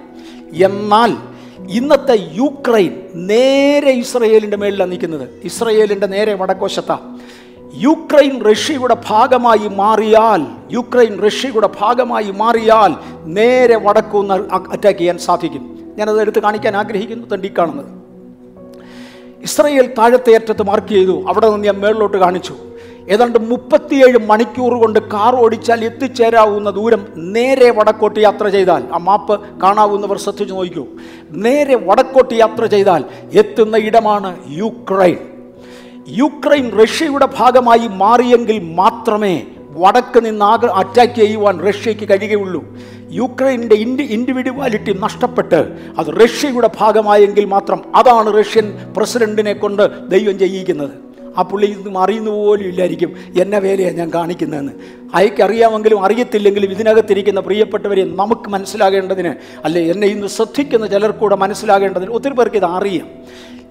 എന്നാൽ 0.64 1.16
ഇന്നത്തെ 1.70 2.28
യുക്രൈൻ 2.32 3.02
നേരെ 3.14 3.90
ഇസ്രയേലിന്റെ 3.90 4.56
മേളിലാണ് 4.56 4.90
നിൽക്കുന്നത്. 4.90 5.28
ഇസ്രയേലിന്റെ 5.44 6.06
നേരെ 6.06 6.34
വടക്കോശത്താണ് 6.34 7.18
യുക്രൈൻ 7.74 8.44
റഷ്യയുടെ 8.44 8.96
ഭാഗമായി 9.08 9.68
മാറിയാൽ 9.68 10.46
യുക്രൈൻ 10.72 11.22
റഷ്യയുടെ 11.22 11.68
ഭാഗമായി 11.80 12.30
മാറിയാൽ 12.30 12.94
നേരെ 13.24 13.76
വടക്കുന്ന് 13.76 14.34
അറ്റാക്ക് 14.72 14.98
ചെയ്യാൻ 14.98 15.18
സാധിക്കും. 15.18 15.78
ഞാനത് 15.98 16.20
എടുത്ത് 16.20 16.42
കാണിക്കാൻ 16.42 16.76
ആഗ്രഹിക്കുന്നു 16.76 17.26
തണ്ടി 17.26 17.52
കാണുന്നത് 17.58 17.99
ഇസ്രയേൽ 19.42 19.94
താഴത്തെ 19.98 20.34
അറ്റത്ത് 20.34 20.62
മാർക്ക് 20.62 20.88
ചെയ്തു. 20.88 21.24
അവിടെ 21.28 21.50
നിന്ന് 21.50 21.64
ഞാൻ 21.64 21.78
മേളിലോട്ട് 21.78 22.16
കാണിച്ചു. 22.16 22.54
ഏതാണ്ട് 23.08 23.50
മുപ്പത്തിയേഴ് 23.50 24.18
മണിക്കൂർ 24.26 24.74
കൊണ്ട് 24.74 24.98
കാർ 24.98 25.36
ഓടിച്ചാൽ 25.36 25.84
എത്തിച്ചേരാവുന്ന 25.84 26.70
ദൂരം 26.70 27.06
നേരെ 27.16 27.70
വടക്കോട്ട് 27.70 28.20
യാത്ര 28.20 28.48
ചെയ്താൽ 28.48 28.84
ആ 28.94 28.98
മാപ്പ് 28.98 29.60
കാണാവുന്നവർ 29.60 30.18
ശ്രദ്ധിച്ചു 30.18 30.54
നോക്കൂ. 30.54 30.84
നേരെ 31.30 31.74
വടക്കോട്ട് 31.74 32.34
യാത്ര 32.34 32.66
ചെയ്താൽ 32.66 33.04
എത്തുന്ന 33.32 33.76
ഇടമാണ് 33.76 34.36
യുക്രൈൻ. 34.50 35.16
യുക്രൈൻ 36.08 36.70
റഷ്യയുടെ 36.82 37.28
ഭാഗമായി 37.38 37.88
മാറിയെങ്കിൽ 37.88 38.74
മാത്രമേ 38.74 39.46
വടക്ക് 39.78 40.24
നിന്ന് 40.24 40.44
ആഗ്ര 40.44 40.66
അറ്റാക്ക് 40.66 41.14
ചെയ്യുവാൻ 41.14 41.66
റഷ്യയ്ക്ക് 41.68 42.08
കഴിയുകയുള്ളൂ. 42.08 42.64
യുക്രൈന്റെ 43.10 43.74
ഇൻഡി 43.74 44.02
ഇൻഡിവിജ്വാലിറ്റി 44.02 44.92
നഷ്ടപ്പെട്ട് 44.92 45.78
അത് 45.98 46.06
റഷ്യയുടെ 46.06 46.70
ഭാഗമായെങ്കിൽ 46.80 47.44
മാത്രം 47.44 47.96
അതാണ് 47.96 48.38
റഷ്യൻ 48.38 48.94
പ്രസിഡന്റിനെ 48.96 49.52
കൊണ്ട് 49.52 50.10
ദൈവം 50.10 50.38
ചെയ്യിക്കുന്നത്. 50.38 51.09
ആ 51.36 51.42
പുള്ളി 51.42 51.66
ഇന്നും 51.66 51.98
അറിയുന്ന 51.98 52.30
പോലും 52.30 52.64
ഇല്ലായിരിക്കും. 52.64 53.16
എന്നെ 53.40 53.58
വേലയാണ് 53.58 53.96
ഞാൻ 53.96 54.10
കാണിക്കുന്നതെന്ന്. 54.14 54.72
അയക്കറിയാമെങ്കിലും 55.14 56.04
അറിയത്തില്ലെങ്കിലും 56.04 56.70
ഇതിനകത്തിരിക്കുന്ന 56.70 57.40
പ്രിയപ്പെട്ടവരെ 57.40 58.04
നമുക്ക് 58.04 58.48
മനസ്സിലാകേണ്ടതിന് 58.48 59.34
അല്ലെ 59.64 59.82
എന്നെ 59.82 60.06
ഇന്ന് 60.06 60.26
ശ്രദ്ധിക്കുന്ന 60.26 60.86
ചിലർക്കൂടെ 60.86 61.36
മനസ്സിലാകേണ്ടതിന് 61.36 62.10
ഒത്തിരി 62.10 62.32
പേർക്ക് 62.32 62.56
ഇത് 62.56 62.64
അറിയാം. 62.64 63.08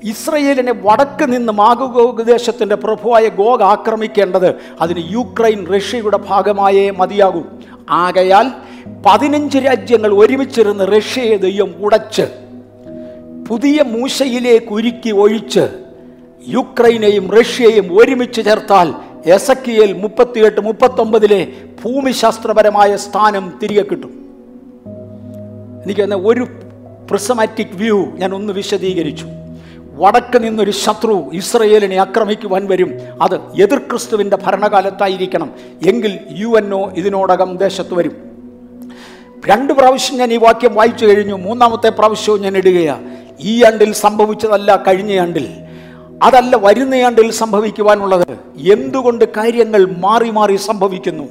ഇസ്രയേലിനെ 0.04 0.74
വടക്ക് 0.82 1.32
നിന്ന് 1.34 1.54
മാഗോദേശത്തിന്റെ 1.54 2.76
പ്രഭുവായ 2.76 3.28
ഗോഗ് 3.28 3.64
ആക്രമിക്കേണ്ടത് 3.64 4.56
അതിന് 4.82 5.12
യുക്രൈൻ 5.12 5.68
റഷ്യയുടെ 5.68 6.18
ഭാഗമായേ 6.18 6.90
മതിയാകൂ. 6.90 7.44
ആകയാൽ 7.90 8.52
പതിനഞ്ച് 9.06 9.58
രാജ്യങ്ങൾ 9.58 10.14
ഒരുമിച്ചിരുന്ന് 10.14 10.98
റഷ്യയെ 10.98 11.38
ദൈവം 11.38 11.74
ഉടച്ച് 11.80 12.22
പുതിയ 13.50 13.84
മൂശയിലേക്ക് 13.88 14.74
ഒരുക്കി 14.74 15.10
ഒഴിച്ച് 15.12 15.89
യുക്രൈനെയും 16.48 17.32
റഷ്യയും 17.32 18.00
ഒരുമിച്ച് 18.00 18.42
ചേർത്താൽ 18.42 18.94
എസക്കിയേൽ 19.26 19.94
മുപ്പത്തിയെട്ട് 19.94 20.62
മുപ്പത്തൊമ്പതിലെ 20.62 21.48
ഭൂമിശാസ്ത്രപരമായ 21.86 22.96
സ്ഥാനം 22.96 23.60
തിരികെ 23.64 23.82
കിട്ടും. 23.82 24.12
എനിക്ക് 25.86 26.02
തന്നെ 26.02 26.18
ഒരു 26.18 26.48
പ്രിസമാറ്റിക് 27.10 27.68
വ്യൂ 27.74 28.06
ഞാൻ 28.06 28.36
ഒന്ന് 28.36 28.54
വിശദീകരിച്ചു. 28.54 29.26
വടക്ക് 29.96 30.44
നിന്നൊരു 30.44 30.72
ശത്രു 30.72 31.30
ഇസ്രയേലിനെ 31.34 31.96
ആക്രമിക്കുവാൻ 31.96 32.68
വരും. 32.68 32.92
അത് 33.22 33.36
എതിർ 33.36 33.78
ക്രിസ്തുവിന്റെ 33.78 34.38
ഭരണകാലത്തായിരിക്കണം. 34.44 35.52
എങ്കിൽ 35.88 36.20
യു 36.32 36.48
എൻ 36.48 36.74
ഒ 36.74 36.90
ഇതിനോടകം 36.90 37.58
ദേശത്ത് 37.58 37.94
വരും. 37.94 38.12
രണ്ട് 39.50 39.74
പ്രാവശ്യം 39.74 40.18
ഞാൻ 40.18 40.34
ഈ 40.34 40.38
വാക്യം 40.38 40.76
വായിച്ചു 40.76 41.06
കഴിഞ്ഞു. 41.06 41.34
മൂന്നാമത്തെ 41.34 41.90
പ്രാവശ്യവും 41.90 42.42
ഞാൻ 42.42 42.58
ഇടുകയാണ് 42.58 43.18
ഈ 43.42 43.64
ആണ്ടിൽ 43.64 43.94
സംഭവിച്ചതല്ല 43.94 44.84
കഴിഞ്ഞ 44.88 45.20
ആണ്ടിൽ. 45.20 45.48
അതല്ല 46.24 46.56
വരുന്നയാണ്ടിൽ 46.56 47.32
സംഭവിക്കുവാനുള്ളത്. 47.32 48.40
എന്തുകൊണ്ട് 48.58 49.26
കാര്യങ്ങൾ 49.38 49.96
മാറി 50.00 50.30
മാറി 50.30 50.56
സംഭവിക്കുന്നു? 50.56 51.24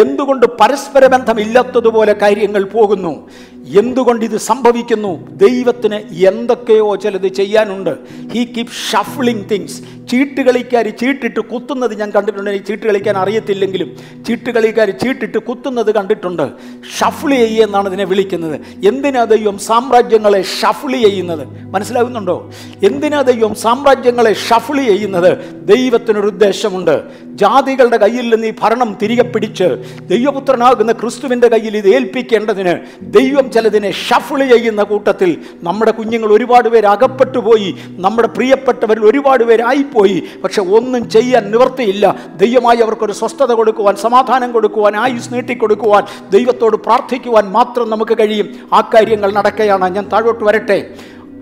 എന്തുകൊണ്ട് 0.00 0.46
പരസ്പര 0.46 1.06
ബന്ധമില്ലാത്തതുപോലെ 1.06 2.12
കാര്യങ്ങൾ 2.12 2.64
പോകുന്നു? 2.64 3.28
എന്തുകൊണ്ട് 3.66 4.24
ഇത് 4.24 4.36
സംഭവിക്കുന്നു? 4.36 5.26
ദൈവത്തിന് 5.30 5.94
എന്തൊക്കെയോ 6.26 6.96
ചിലത് 6.96 7.28
ചെയ്യാനുണ്ട്. 7.28 7.96
ഹീ 8.32 8.44
കീപ് 8.44 8.68
ഷഫ്ലിംഗ് 8.68 9.50
തിങ്സ് 9.50 9.82
ചീട്ട് 10.10 10.40
കളിക്കാർ 10.40 10.88
ചീട്ടിട്ട് 10.88 11.40
കുത്തുന്നത് 11.40 12.00
ഞാൻ 12.00 12.10
കണ്ടിട്ടുണ്ട്. 12.10 12.50
എനിക്ക് 12.50 12.66
ചീട്ട് 12.66 12.86
കളിക്കാൻ 12.86 13.16
അറിയത്തില്ലെങ്കിലും 13.16 13.96
ചീട്ട് 14.28 14.50
കളിക്കാർ 14.50 14.90
ചീട്ടിട്ട് 14.90 15.38
കുത്തുന്നത് 15.38 15.94
കണ്ടിട്ടുണ്ട്. 15.94 16.52
ഷഫ്ലി 16.98 17.36
ചെയ്യുമെന്നാണ് 17.36 17.88
ഇതിനെ 17.88 18.04
വിളിക്കുന്നത്. 18.04 18.60
എന്തിനാ 18.86 19.24
ദൈവം 19.24 19.58
സാമ്രാജ്യങ്ങളെ 19.58 20.42
ഷഫ്ലി 20.42 21.02
ചെയ്യുന്നത്? 21.02 21.46
മനസ്സിലാകുന്നുണ്ടോ 21.70 22.50
എന്തിനാ 22.84 23.20
ദൈവം 23.20 23.54
സാമ്രാജ്യങ്ങളെ 23.54 24.32
ഷഫ്ലി 24.32 24.82
ചെയ്യുന്നത്? 24.82 25.38
ദൈവത്തിനൊരു 25.66 26.26
ഉദ്ദേശമുണ്ട്. 26.26 27.25
ജാതികളുടെ 27.36 27.96
കയ്യിൽ 27.96 28.34
നിന്ന് 28.34 28.46
ഈ 28.46 28.52
ഭരണം 28.62 28.96
തിരികെ 29.02 29.22
പിടിച്ച് 29.22 29.64
ദൈവപുത്രനാകുന്ന 30.00 30.92
ക്രിസ്തുവിന്റെ 30.92 31.48
കയ്യിൽ 31.48 31.76
ഇത് 31.76 31.88
ഏൽപ്പിക്കേണ്ടതിന് 31.88 32.74
ദൈവം 33.02 33.50
ചിലതിനെ 33.50 33.90
ഷഫിൾ 33.90 34.48
ചെയ്യുന്ന 34.48 34.82
കൂട്ടത്തിൽ 34.82 35.36
നമ്മുടെ 35.62 35.90
കുഞ്ഞുങ്ങൾ 35.90 36.32
ഒരുപാട് 36.32 36.68
പേര് 36.68 36.86
അകപ്പെട്ടു 36.86 37.38
പോയി 37.38 37.76
നമ്മുടെ 37.86 38.28
പ്രിയപ്പെട്ടവരിൽ 38.28 39.04
ഒരുപാട് 39.04 39.44
പേരായിപ്പോയി 39.44 40.22
പക്ഷെ 40.44 40.62
ഒന്നും 40.62 41.10
ചെയ്യാൻ 41.10 41.50
നിവർത്തിയില്ല 41.50 42.16
ദൈവമായി 42.36 42.78
അവർക്കൊരു 42.78 43.12
സ്വസ്ഥത 43.12 43.52
കൊടുക്കുവാൻ 43.52 43.96
സമാധാനം 43.96 44.52
കൊടുക്കുവാൻ 44.52 44.96
ആയുസ് 44.96 45.34
നീട്ടിക്കൊടുക്കുവാൻ 45.34 46.04
ദൈവത്തോട് 46.30 46.76
പ്രാർത്ഥിക്കുവാൻ 46.76 47.44
മാത്രം 47.44 47.90
നമുക്ക് 47.90 48.18
കഴിയും. 48.18 48.48
ആ 48.72 48.80
കാര്യങ്ങൾ 48.80 49.32
നടക്കുകയാണ് 49.32 49.94
ഞാൻ 49.94 50.08
താഴോട്ട് 50.12 50.44
വരട്ടെ. 50.44 50.90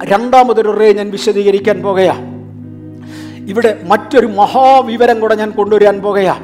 രണ്ടാമതൊരു 0.05 0.71
റേ 0.71 0.93
ഞാൻ 0.93 1.11
വിശദീകരിക്കാൻ 1.11 1.83
പോകുകയാണ്. 1.83 2.34
ഇവിടെ 3.49 3.81
മറ്റൊരു 3.85 4.27
മഹാവിവരം 4.27 5.21
കൂടെ 5.21 5.35
ഞാൻ 5.35 5.51
കൊണ്ടുവരാൻ 5.51 6.03
പോകയാ 6.03 6.41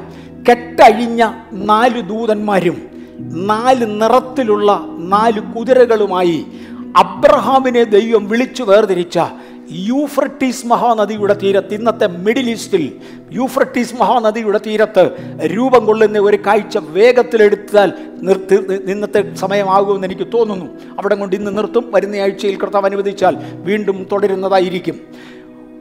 കെട്ടഴിഞ്ഞ 0.49 1.31
നാല് 1.51 2.01
ദൂതന്മാരും 2.01 2.81
നാല് 3.19 4.01
നിറത്തിലുള്ള 4.01 4.85
നാല് 4.97 5.39
കുതിരകളുമായി 5.39 6.45
അബ്രഹാമിനെ 6.97 7.83
ദൈവം 7.83 8.29
വിളിച്ചു 8.29 8.63
വേർതിരിച്ച 8.63 9.19
യൂഫ്രട്ടീസ് 9.71 10.67
മഹാനദിയുടെ 10.67 11.33
തീരത്ത് 11.33 11.73
ഇന്നത്തെ 11.73 12.07
മിഡിൽ 12.07 12.49
ഈസ്റ്റിൽ 12.49 12.93
യൂഫ്രട്ടീസ് 13.31 13.95
മഹാനദിയുടെ 13.95 14.59
തീരത്ത് 14.67 15.11
രൂപം 15.45 15.85
കൊള്ളുന്ന 15.85 16.19
ഒരു 16.19 16.37
കാഴ്ച 16.47 16.77
വേഗത്തിലെടുത്താൽ 16.77 17.93
നിർത്തി 18.21 18.55
ഇന്നത്തെ 18.91 19.35
സമയമാകുമെന്ന് 19.35 20.07
എനിക്ക് 20.07 20.27
തോന്നുന്നു. 20.33 20.65
അവിടെ 20.99 21.15
കൊണ്ട് 21.15 21.35
ഇന്ന് 21.35 21.57
നിർത്തും. 21.57 21.91
വരുന്ന 21.91 22.15
ആഴ്ചയിൽ 22.15 22.57
കർത്താവ് 22.57 22.85
അനുവദിച്ചാൽ 22.85 23.37
വീണ്ടും 23.53 24.07
തുടരുന്നതായിരിക്കും. 24.11 24.99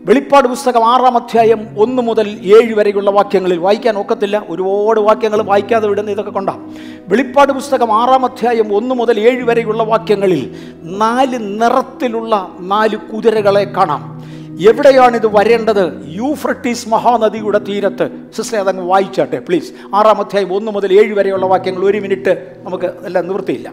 വെളിപ്പാട് 0.04 0.48
പുസ്തകം 0.48 0.84
ആറാം 0.84 1.16
അധ്യായം 1.16 1.66
ഒന്ന് 1.78 2.02
മുതൽ 2.02 2.28
ഏഴ് 2.28 2.74
വരെയുള്ള 2.74 3.10
വാക്യങ്ങളിൽ 3.10 3.58
വായിക്കാൻ 3.58 4.00
ഒക്കത്തില്ല. 4.00 4.46
ഒരുപാട് 4.48 5.00
വാക്യങ്ങൾ 5.00 5.42
വായിക്കാതെ 5.42 5.88
വിടുന്ന 5.88 6.10
ഇതൊക്കെ 6.10 6.30
കൊണ്ടാണ് 6.30 6.74
വെളിപ്പാട് 7.08 7.52
പുസ്തകം 7.52 7.92
ആറാം 7.92 8.24
അധ്യായം 8.24 8.76
ഒന്ന് 8.76 8.94
മുതൽ 8.94 9.20
ഏഴ് 9.20 9.44
വരെയുള്ള 9.44 9.82
വാക്യങ്ങളിൽ 9.82 10.54
നാല് 10.82 11.62
നിറത്തിലുള്ള 11.62 12.56
നാല് 12.60 12.96
കുതിരകളെ 12.96 13.64
കാണാം. 13.64 14.20
എവിടെയാണ് 14.68 15.16
ഇത് 15.16 15.26
വരേണ്ടത്? 15.26 16.04
യൂഫ്രട്ടീസ് 16.06 16.88
മഹാനദിയുടെ 16.88 17.58
തീരത്ത്. 17.58 18.10
സിസ്റ്റർ 18.36 18.58
അതങ്ങ് 18.58 18.86
വായിച്ചാട്ടെ 18.86 19.38
പ്ലീസ്. 19.38 19.72
ആറാം 19.94 20.18
അധ്യായം 20.18 20.54
ഒന്ന് 20.54 20.72
മുതൽ 20.72 20.92
ഏഴ് 20.92 21.14
വരെയുള്ള 21.14 21.46
വാക്യങ്ങൾ 21.46 21.84
ഒരു 21.84 21.98
മിനിറ്റ് 21.98 22.56
നമുക്ക് 22.62 22.84
എല്ലാം 22.84 23.28
നിവൃത്തിയില്ല. 23.28 23.72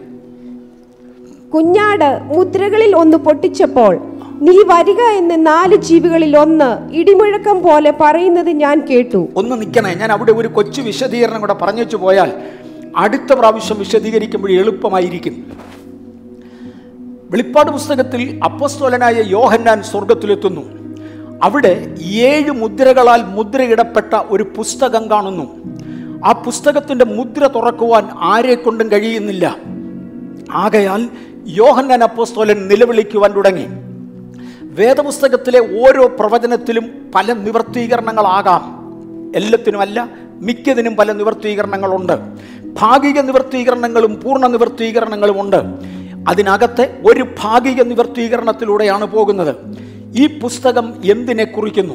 കുഞ്ഞാട് 1.54 2.20
മുദ്രകളിൽ 2.22 2.96
ഒന്ന് 2.96 3.16
പൊട്ടിച്ചപ്പോൾ 3.16 4.17
നീ 4.42 4.62
വരിക 4.66 5.00
എന്ന് 5.00 5.46
നാല് 5.46 5.76
ജീവികളിൽ 5.76 6.36
ഒന്ന് 6.36 6.94
ഇടിമുഴക്കം 6.94 7.62
പോലെ 7.62 7.94
പറയുന്നത് 8.00 8.50
ഞാൻ 8.50 8.86
കേട്ടു. 8.90 9.28
ഒന്ന് 9.36 9.60
നിൽക്കണേ. 9.60 9.94
ഞാൻ 9.94 10.12
അവിടെ 10.12 10.32
ഒരു 10.32 10.48
കൊച്ചു 10.48 10.82
വിശദീകരണം 10.82 11.40
കൂടെ 11.40 11.52
പറഞ്ഞു 11.52 11.80
വെച്ചു 11.80 11.96
പോയാൽ 11.96 12.32
അടുത്ത 12.96 13.32
പ്രാവശ്യം 13.32 13.78
വിശദീകരിക്കുമ്പോൾ 13.78 14.52
എളുപ്പമായിരിക്കും. 14.52 15.52
വെളിപ്പാട് 17.30 17.70
പുസ്തകത്തിൽ 17.70 18.40
അപ്പസ്തോലനായ 18.44 19.24
യോഹന്നാൻ 19.26 19.82
സ്വർഗത്തിലെത്തുന്നു 19.82 20.60
അവിടെ 21.42 21.94
ഏഴ് 22.02 22.50
മുദ്രകളാൽ 22.50 23.22
മുദ്രയിടപ്പെട്ട 23.22 24.14
ഒരു 24.28 24.42
പുസ്തകം 24.56 25.10
കാണുന്നു. 25.10 25.46
ആ 26.24 26.32
പുസ്തകത്തിന്റെ 26.32 27.04
മുദ്ര 27.04 27.46
തുറക്കുവാൻ 27.46 28.08
ആരെ 28.14 28.54
കൊണ്ടും 28.54 28.92
കഴിയുന്നില്ല. 28.92 29.56
ആകയാൽ 30.50 31.08
യോഹന്നാൻ 31.46 32.02
അപ്പോസ്തോലൻ 32.02 32.68
നിലവിളിക്കുവാൻ 32.68 33.36
തുടങ്ങി. 33.36 33.87
വേദപുസ്തകത്തിലെ 34.78 35.60
ഓരോ 35.60 36.06
പ്രവചനത്തിലും 36.06 37.12
പല 37.14 37.32
നിവർത്തീകരണങ്ങളാകാം. 37.32 38.62
എല്ലാത്തിനുമല്ല 39.36 40.08
മിക്കതിനും 40.40 40.96
പല 40.96 41.12
നിവർത്തീകരണങ്ങളുണ്ട്. 41.12 42.12
ഭാഗിക 42.80 43.20
നിവർത്തീകരണങ്ങളും 43.20 44.20
പൂർണ 44.20 44.46
നിവർത്തീകരണങ്ങളും 44.46 45.40
ഉണ്ട് 45.40 45.56
അതിനകത്തെ 46.28 46.98
ഒരു 47.06 47.26
ഭാഗിക 47.40 47.82
നിവർത്തീകരണത്തിലൂടെയാണ് 47.82 49.06
പോകുന്നത്. 49.06 49.56
ഈ 50.16 50.38
പുസ്തകം 50.38 50.94
എന്തിനെ 51.04 51.44
കുറിക്കുന്നു? 51.44 51.94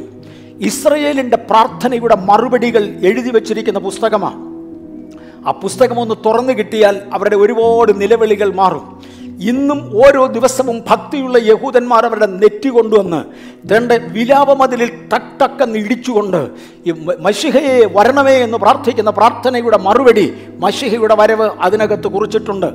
ഇസ്രയേലിന്റെ 0.59 1.37
പ്രാർത്ഥനയുടെ 1.37 2.15
മറുപടികൾ 2.15 2.83
എഴുതി 2.83 3.29
വച്ചിരിക്കുന്ന 3.29 3.79
പുസ്തകമാണ് 3.79 4.53
ആ 5.47 5.51
പുസ്തകം 5.51 5.99
ഒന്ന് 5.99 6.15
തുറന്നു 6.25 6.53
കിട്ടിയാൽ 6.53 7.01
അവരുടെ 7.13 7.35
ഒരുപാട് 7.35 8.01
നിലവിളികൾ 8.01 8.53
മാറും. 8.53 9.01
ഇന്നും 9.39 9.91
ഓരോ 10.05 10.27
ദിവസവും 10.27 10.83
ഭക്തിയുള്ള 10.87 11.37
യഹൂദന്മാർ 11.37 12.05
അവരുടെ 12.05 12.25
നെറ്റി 12.25 12.69
കൊണ്ടുവന്ന് 12.69 13.23
തന്റെ 13.71 13.97
വിലാപമതിലിൽ 13.97 14.91
തട്ടക്കെന്ന് 15.13 15.79
ഇടിച്ചുകൊണ്ട് 15.79 16.49
ഈ 16.85 16.91
മഷിഹയെ 17.19 17.85
വരണമേ 17.85 18.31
എന്ന് 18.31 18.57
പ്രാർത്ഥിക്കുന്ന 18.57 19.09
പ്രാർത്ഥനയുടെ 19.09 19.77
മറുപടി 19.77 20.33
മഷിഹയുടെ 20.59 21.15
വരവ് 21.15 21.49
അതിനകത്ത് 21.61 22.07
കുറിച്ചിട്ടുണ്ട്. 22.07 22.73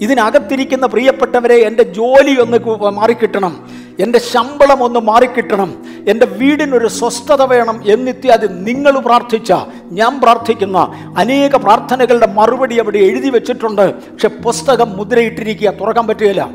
ഇതിനകത്തിരിക്കുന്ന 0.00 0.86
പ്രിയപ്പെട്ടവരെ 0.86 1.54
എന്റെ 1.54 1.82
ജോലി 1.82 2.40
ഒന്ന് 2.40 2.58
മാറിക്കിട്ടണം. 2.90 3.85
എന്റെ 4.00 4.18
ശമ്പളം 4.18 4.82
ഒന്ന് 4.84 5.00
മാറിക്കിട്ടണം. 5.00 5.84
എന്റെ 6.08 6.26
വീടിനൊരു 6.26 6.88
സ്വസ്ഥത 6.88 7.42
വേണം 7.42 7.82
എന്നിത്യാദി 7.86 8.46
നിങ്ങൾ 8.46 8.98
പ്രാർത്ഥിച്ച 8.98 9.52
ഞാൻ 9.84 10.20
പ്രാർത്ഥിക്കുന്ന 10.20 10.78
അനേക 11.18 11.56
പ്രാർത്ഥനകളുടെ 11.56 12.26
മറുപടി 12.26 12.78
അവിടെ 12.78 12.98
എഴുതി 12.98 13.30
വെച്ചിട്ടുണ്ട്. 13.30 13.94
പക്ഷെ 13.94 14.28
പുസ്തകം 14.28 14.96
മുദ്രയിട്ടിരിക്കുക 14.96 15.70
തുറക്കാൻ 15.70 16.06
പറ്റുകയില്ല. 16.06 16.50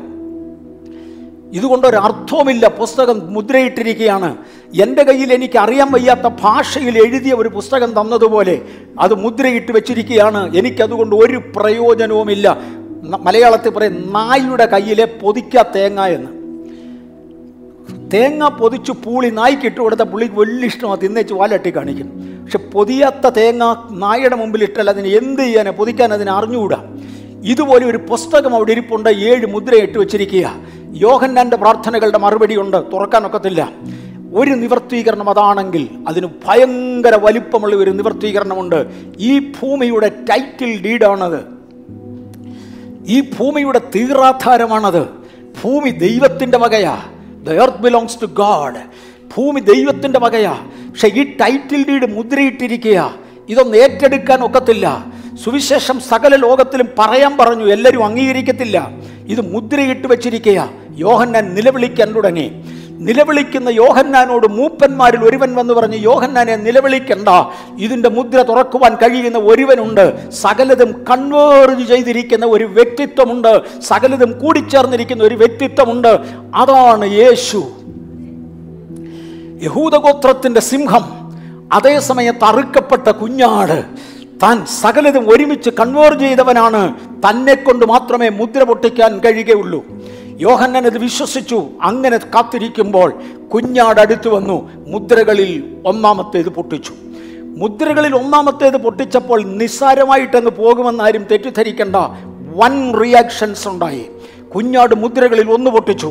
ഇതുകൊണ്ടൊരർത്ഥവുമില്ല 1.52 2.68
പുസ്തകം 2.68 3.34
മുദ്രയിട്ടിരിക്കുകയാണ്. 3.34 4.36
എന്റെ 4.80 5.02
കയ്യിൽ 5.02 5.32
എനിക്ക് 5.32 5.58
അറിയാൻ 5.58 5.92
വയ്യാത്ത 5.92 6.34
ഭാഷയിൽ 6.42 6.98
എഴുതിയ 6.98 7.32
ഒരു 7.32 7.48
പുസ്തകം 7.48 8.00
തന്നതുപോലെ 8.00 8.62
അത് 9.00 9.14
മുദ്രയിട്ട് 9.14 9.72
വെച്ചിരിക്കുകയാണ്. 9.72 10.56
എനിക്കതുകൊണ്ട് 10.56 11.16
ഒരു 11.16 11.42
പ്രയോജനവുമില്ല. 11.56 12.58
മലയാളത്തിൽ 13.20 13.70
പറയും 13.70 14.12
നായുടെ 14.12 14.66
കയ്യിലെ 14.66 15.04
പൊതിക്ക 15.04 15.62
തേങ്ങ 15.76 16.06
എന്ന്. 16.06 16.41
തേങ്ങ 18.12 18.48
പൊതിച്ച് 18.48 18.92
പൂളി 18.92 19.30
നായ്ക്ക് 19.30 19.66
ഇട്ട് 19.66 19.80
കൊടുത്ത 19.80 20.00
പുള്ളിക്ക് 20.00 20.34
വലിയ 20.34 20.66
ഇഷ്ടമാണ്. 20.66 21.00
തിന്നേച്ച് 21.02 21.34
വാലട്ടി 21.34 21.76
കാണിക്കും 21.76 22.08
പക്ഷെ 22.42 22.58
പൊതിയാത്ത 22.58 23.26
തേങ്ങ 23.28 23.74
നായയുടെ 23.90 24.36
മുമ്പിൽ 24.36 24.62
ഇട്ടല്ല 24.62 24.90
അതിന് 24.90 25.06
എന്ത് 25.06 25.42
ചെയ്യാനാണ് 25.42 25.76
പൊതിക്കാൻ 25.76 26.12
അതിനെ 26.12 26.32
അറിഞ്ഞുകൂടാ. 26.32 26.78
ഇതുപോലെ 27.44 27.86
ഒരു 27.86 27.96
പുസ്തകം 27.96 28.54
അവിടെ 28.54 28.72
ഇരിപ്പുണ്ട്. 28.72 29.08
ഏഴ് 29.08 29.46
മുദ്ര 29.46 29.74
ഇട്ട് 29.74 29.98
വെച്ചിരിക്കുക. 29.98 30.54
യോഹന്നാന്റെ 30.94 31.56
പ്രാർത്ഥനകളുടെ 31.56 32.18
മറുപടി 32.18 32.56
ഉണ്ട്. 32.56 32.76
തുറക്കാനൊക്കത്തില്ല 32.92 33.72
ഒരു 34.34 34.50
നിവർത്തീകരണം 34.50 35.30
അതാണെങ്കിൽ 35.30 35.88
അതിന് 36.08 36.26
ഭയങ്കര 36.26 37.14
വലിപ്പമുള്ള 37.16 37.76
ഒരു 37.76 37.90
നിവർത്തീകരണമുണ്ട്. 37.90 38.86
ഈ 39.18 39.38
ഭൂമിയുടെ 39.38 40.08
ടൈറ്റിൽ 40.08 40.82
ഡീഡാണത്. 40.82 41.40
ഈ 43.06 43.20
ഭൂമിയുടെ 43.20 43.80
തീറാധാരമാണത്. 43.94 45.02
ഭൂമി 45.62 45.90
ദൈവത്തിന്റെ 45.90 46.58
വകയാ. 46.58 46.98
The 47.42 47.50
earth 47.50 47.78
belongs 47.78 48.22
to 48.22 48.26
God 48.26 48.80
ഭൂമി 49.36 49.60
ദൈവത്തിന്റെ 49.60 50.18
വകയാ. 50.18 50.52
പക്ഷെ 50.90 51.08
ഈ 51.08 51.36
ടൈറ്റിൽ 51.36 51.86
ഡീഡ് 51.88 52.14
മുദ്രയിട്ടിരിക്കുക 52.14 53.14
ഇതൊന്നും 53.48 53.78
ഏറ്റെടുക്കാൻ 53.78 54.44
ഒക്കത്തില്ല. 54.44 55.06
സുവിശേഷം 55.44 56.00
സകല 56.00 56.36
ലോകത്തിലും 56.36 56.88
പറയാൻ 56.98 57.36
പറഞ്ഞു. 57.36 57.64
എല്ലാവരും 57.64 58.04
അംഗീകരിക്കത്തില്ല. 58.04 58.90
ഇത് 59.28 59.40
മുദ്രയിട്ട് 59.40 60.06
വെച്ചിരിക്കുക 60.06 60.70
യോഹന്നാൻ 60.96 61.54
നിലവിളിക്കാൻ 61.54 62.12
തുടങ്ങി. 62.12 62.64
നിലവിളിക്കുന്ന 63.04 63.68
യോഹന്നാനോട് 63.68 64.46
മൂപ്പന്മാരിൽ 64.46 65.24
ഒരുവൻ 65.24 65.54
വന്ന് 65.54 65.74
പറഞ്ഞ് 65.74 65.96
യോഹന്നാനെ 65.96 66.56
നിലവിളിക്കണ്ട. 66.56 67.28
ഇതിന്റെ 67.78 68.08
മുദ്ര 68.08 68.42
തുറക്കുവാൻ 68.42 68.94
കഴിയുന്ന 68.94 69.38
ഒരുവനുണ്ട്. 69.38 70.30
സകലതും 70.30 71.04
കൺവേർജ് 71.10 71.88
ചെയ്തിരിക്കുന്ന 71.88 72.46
ഒരു 72.46 72.64
വ്യക്തിത്വമുണ്ട്. 72.64 73.60
സകലതും 73.80 74.38
കൂടിച്ചേർന്നിരിക്കുന്ന 74.38 75.24
ഒരു 75.24 75.34
വ്യക്തിത്വമുണ്ട്. 75.34 76.08
അതാണ് 76.54 77.12
യേശു. 77.12 77.64
യഹൂദഗോത്രത്തിന്റെ 79.62 80.60
സിംഹം 80.60 81.04
അതേ 81.72 81.98
സമയത്ത് 81.98 82.44
അറുക്കപ്പെട്ട 82.44 83.08
കുഞ്ഞാട് 83.08 83.84
താൻ 84.42 84.66
സകലതും 84.66 85.30
ഒരുമിച്ച് 85.30 85.70
കൺവേർജ് 85.70 86.20
ചെയ്തവനാണ്. 86.20 86.94
തന്നെ 87.30 87.54
കൊണ്ട് 87.54 87.86
മാത്രമേ 87.86 88.28
മുദ്ര 88.28 88.62
പൊട്ടിക്കാൻ 88.62 89.18
കഴിയുകയുള്ളൂ. 89.18 89.84
യോഹന്നൻ 90.42 90.86
ഇത് 90.86 90.98
വിശ്വസിച്ചു. 90.98 91.58
അങ്ങനെ 91.82 92.18
കാത്തിരിക്കുമ്പോൾ 92.18 93.08
കുഞ്ഞാട് 93.54 94.00
അടുത്തു 94.00 94.28
വന്നു 94.28 94.56
മുദ്രകളിൽ 94.88 95.52
ഒന്നാമത്തേത് 95.86 96.48
പൊട്ടിച്ചു. 96.48 96.92
മുദ്രകളിൽ 97.60 98.14
ഒന്നാമത്തേത് 98.16 98.76
പൊട്ടിച്ചപ്പോൾ 98.76 99.42
നിസ്സാരമായിട്ടങ്ങ് 99.42 100.50
പോകുമെന്ന് 100.50 101.04
ആരും 101.04 101.24
തെറ്റിദ്ധരിക്കേണ്ട. 101.30 101.96
വൻ 102.56 102.74
റിയാക്ഷൻസ് 103.02 103.68
ഉണ്ടായി. 103.68 104.04
കുഞ്ഞാട് 104.54 104.94
മുദ്രകളിൽ 104.94 105.50
ഒന്ന് 105.50 105.70
പൊട്ടിച്ചു. 105.70 106.10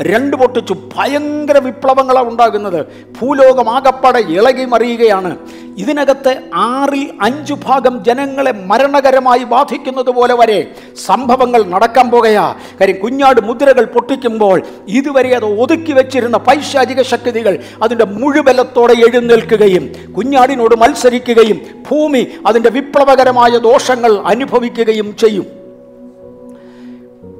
രണ്ട് 0.00 0.36
പൊട്ടിച്ചു 0.36 0.74
ഭയങ്കര 0.96 1.58
വിപ്ലവങ്ങളാണ് 1.58 2.28
ഉണ്ടാകുന്നത്. 2.28 2.86
ഭൂലോകമാകപ്പാടെ 3.20 4.18
ഇളകി 4.18 4.64
മറിയുകയാണ് 4.64 5.36
ഇതിനകത്ത് 5.78 6.42
ആറിൽ 6.54 7.10
അഞ്ചു 7.22 7.54
ഭാഗം 7.64 8.04
ജനങ്ങളെ 8.04 8.52
മരണകരമായി 8.52 9.44
ബാധിക്കുന്നത് 9.44 10.06
പോലെ 10.06 10.34
വരെ 10.34 10.74
സംഭവങ്ങൾ 11.06 11.62
നടക്കാൻ 11.62 12.10
പോകയാ. 12.10 12.54
കാര്യം 12.80 13.00
കുഞ്ഞാട് 13.02 13.40
മുദ്രകൾ 13.40 13.84
പൊട്ടിക്കുമ്പോൾ 13.84 14.62
ഇതുവരെ 14.88 15.36
അത് 15.36 15.60
ഒതുക്കി 15.60 15.92
വെച്ചിരുന്ന 15.92 16.36
പൈശാചിക 16.36 17.02
ശക്തികൾ 17.02 17.58
അതിന്റെ 17.82 18.04
മുഴുബലത്തോടെ 18.04 18.92
എഴുന്നേൽക്കുകയും 18.92 20.12
കുഞ്ഞാടിനോട് 20.12 20.74
മത്സരിക്കുകയും 20.74 21.60
ഭൂമി 21.90 22.26
അതിന്റെ 22.46 22.70
വിപ്ലവകരമായ 22.70 23.50
ദോഷങ്ങൾ 23.50 24.18
അനുഭവിക്കുകയും 24.18 25.16
ചെയ്യും. 25.16 25.46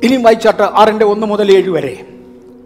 ഇനിയും 0.04 0.22
വായിച്ചാട്ട് 0.22 0.62
ആറിന്റെ 0.62 1.04
ഒന്ന് 1.04 1.26
മുതൽ 1.26 1.56
ഏഴ് 1.56 1.70
വരെ. 1.70 1.96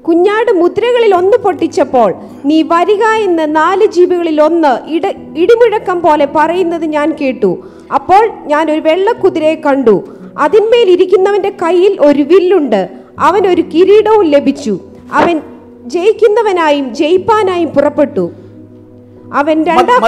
കുഞ്ഞാട് 0.09 0.53
മുദ്രകളിൽ 0.53 1.15
ഒന്ന് 1.15 1.37
പൊട്ടിച്ചപ്പോൾ 1.37 2.15
നീ 2.45 2.63
വരിക 2.63 3.05
എന്ന് 3.05 3.57
നാല് 3.57 3.87
ജീവികളിൽ 3.87 4.43
ഒന്ന് 4.43 4.91
ഇട 4.91 5.07
ഇടിമുഴക്കം 5.37 6.01
പോലെ 6.01 6.29
പറയുന്നത് 6.37 6.85
ഞാൻ 6.85 7.17
കേട്ടു. 7.21 7.59
അപ്പോൾ 7.95 8.31
ഞാൻ 8.47 8.71
ഒരു 8.71 8.81
വെള്ളക്കുതിരയെ 8.81 9.55
കണ്ടു. 9.55 10.09
അതിന്മേൽ 10.39 10.91
ഇരിക്കുന്നവന്റെ 10.91 11.51
കയ്യിൽ 11.63 12.01
ഒരു 12.01 12.23
വില്ലുണ്ട്. 12.23 12.89
അവൻ 13.19 13.47
ഒരു 13.47 13.63
കിരീടവും 13.63 14.25
ലഭിച്ചു. 14.25 14.81
അവൻ 15.13 15.41
ജയിക്കുന്നവനായും 15.87 16.95
ജയിപ്പാനായും 16.95 17.69
പുറപ്പെട്ടു. 17.69 18.31
അവൻ 19.35 19.65
രണ്ടാം 19.65 20.01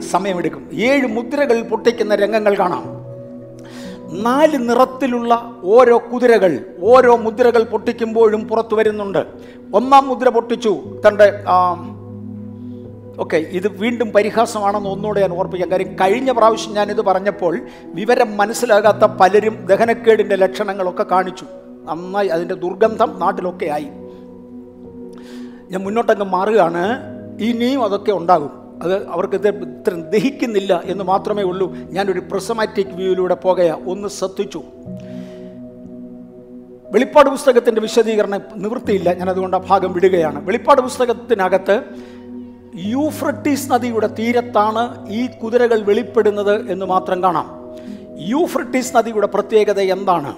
സമയമെടുക്കും. 0.00 0.68
ഏഴ് 0.74 1.06
മുദ്രകൾ 1.06 1.62
പൊട്ടിക്കുന്ന 1.62 2.14
രംഗങ്ങൾ 2.14 2.54
കാണാം. 2.54 2.97
നാല് 4.12 4.68
നിറത്തിലുള്ള 4.68 5.56
ഓരോ 5.64 6.02
കുതിരകൾ 6.12 6.64
ഓരോ 6.80 7.16
മുദ്രകൾ 7.16 7.62
പൊട്ടിക്കുമ്പോഴും 7.62 8.48
പുറത്തു 8.48 8.74
വരുന്നുണ്ട്. 8.74 9.26
ഒന്നാം 9.74 10.08
മുദ്ര 10.08 10.28
പൊട്ടിച്ചു. 10.28 11.00
തന്റെ 11.08 11.32
ഓക്കെ 13.18 13.36
ഇത് 13.36 13.68
വീണ്ടും 13.68 14.10
പരിഹാസമാണെന്ന് 14.10 14.88
ഒന്നുകൂടെ 14.88 15.20
ഞാൻ 15.20 15.38
ഓർപ്പിക്കാം. 15.38 15.70
കാര്യം 15.70 15.94
കഴിഞ്ഞ 15.94 16.30
പ്രാവശ്യം 16.30 16.74
ഞാനിത് 16.74 17.02
പറഞ്ഞപ്പോൾ 17.02 17.60
വിവരം 17.84 18.36
മനസ്സിലാകാത്ത 18.36 19.04
പലരും 19.04 19.66
ദഹനക്കേടിന്റെ 19.66 20.36
ലക്ഷണങ്ങളൊക്കെ 20.36 21.06
കാണിച്ചു. 21.10 21.44
നന്നായി 21.84 22.28
അതിന്റെ 22.28 22.54
ദുർഗന്ധം 22.54 23.14
നാട്ടിലൊക്കെ 23.18 23.66
ആയി. 23.66 23.88
ഞാൻ 25.70 25.84
മുന്നോട്ടങ്ങ് 25.84 26.24
മാറുകയാണ്. 26.24 27.00
ഇനിയും 27.40 27.84
അതൊക്കെ 27.84 28.12
ഉണ്ടാകും. 28.12 28.67
അത് 28.82 29.06
അവർക്ക് 29.06 29.34
ഇത് 29.34 29.48
ഇത്ര 29.48 29.94
ദഹിക്കുന്നില്ല 29.94 30.82
എന്ന് 30.84 31.04
മാത്രമേ 31.04 31.42
ഉള്ളൂ. 31.42 31.76
ഞാനൊരു 31.76 32.22
പ്രസമാറ്റിക് 32.32 32.86
വ്യൂയിലൂടെ 32.86 33.34
പോകയാ. 33.34 33.78
ഒന്ന് 33.86 34.08
ശ്രദ്ധിച്ചു. 34.08 34.62
വെളിപ്പാട് 36.92 37.30
പുസ്തകത്തിന്റെ 37.30 37.80
വിശദീകരണം 37.80 38.40
നിവൃത്തിയില്ല. 38.56 39.14
ഞാൻ 39.14 39.30
അതുകൊണ്ട് 39.30 39.56
ആ 39.56 39.60
ഭാഗം 39.68 39.92
വിടുകയാണ്. 39.92 40.46
വെളിപ്പാട് 40.46 40.80
പുസ്തകത്തിനകത്ത് 40.80 41.82
യൂഫ്രട്ടീസ് 42.74 43.70
നദിയുടെ 43.70 44.06
തീരത്താണ് 44.06 45.10
ഈ 45.10 45.26
കുതിരകൾ 45.26 45.80
വെളിപ്പെടുന്നത് 45.80 46.70
എന്ന് 46.70 46.86
മാത്രം 46.86 47.22
കാണാം. 47.22 47.76
യൂഫ്രട്ടീസ് 48.18 48.96
നദിയുടെ 48.96 49.26
പ്രത്യേകത 49.26 49.80
എന്താണ്? 49.80 50.34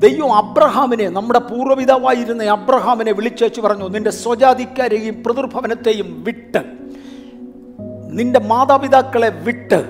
ദൈവം 0.00 0.32
അബ്രഹാമിനെ 0.32 1.08
നമ്മുടെ 1.08 1.38
പൂർവപിതാവായിരുന്ന 1.38 2.42
അബ്രഹാമിനെ 2.44 3.12
വിളിച്ചേച്ച് 3.12 3.60
പറഞ്ഞു 3.60 3.88
നിന്റെ 3.88 4.10
സ്വജാതിക്കാരെയും 4.10 5.14
പിതൃഭവനത്തെയും 5.14 6.24
വിട്ട്. 6.24 6.81
നിന്റെ 8.12 8.40
മാതാപിതാക്കളെ 8.40 9.28
വിട്ട് 9.28 9.84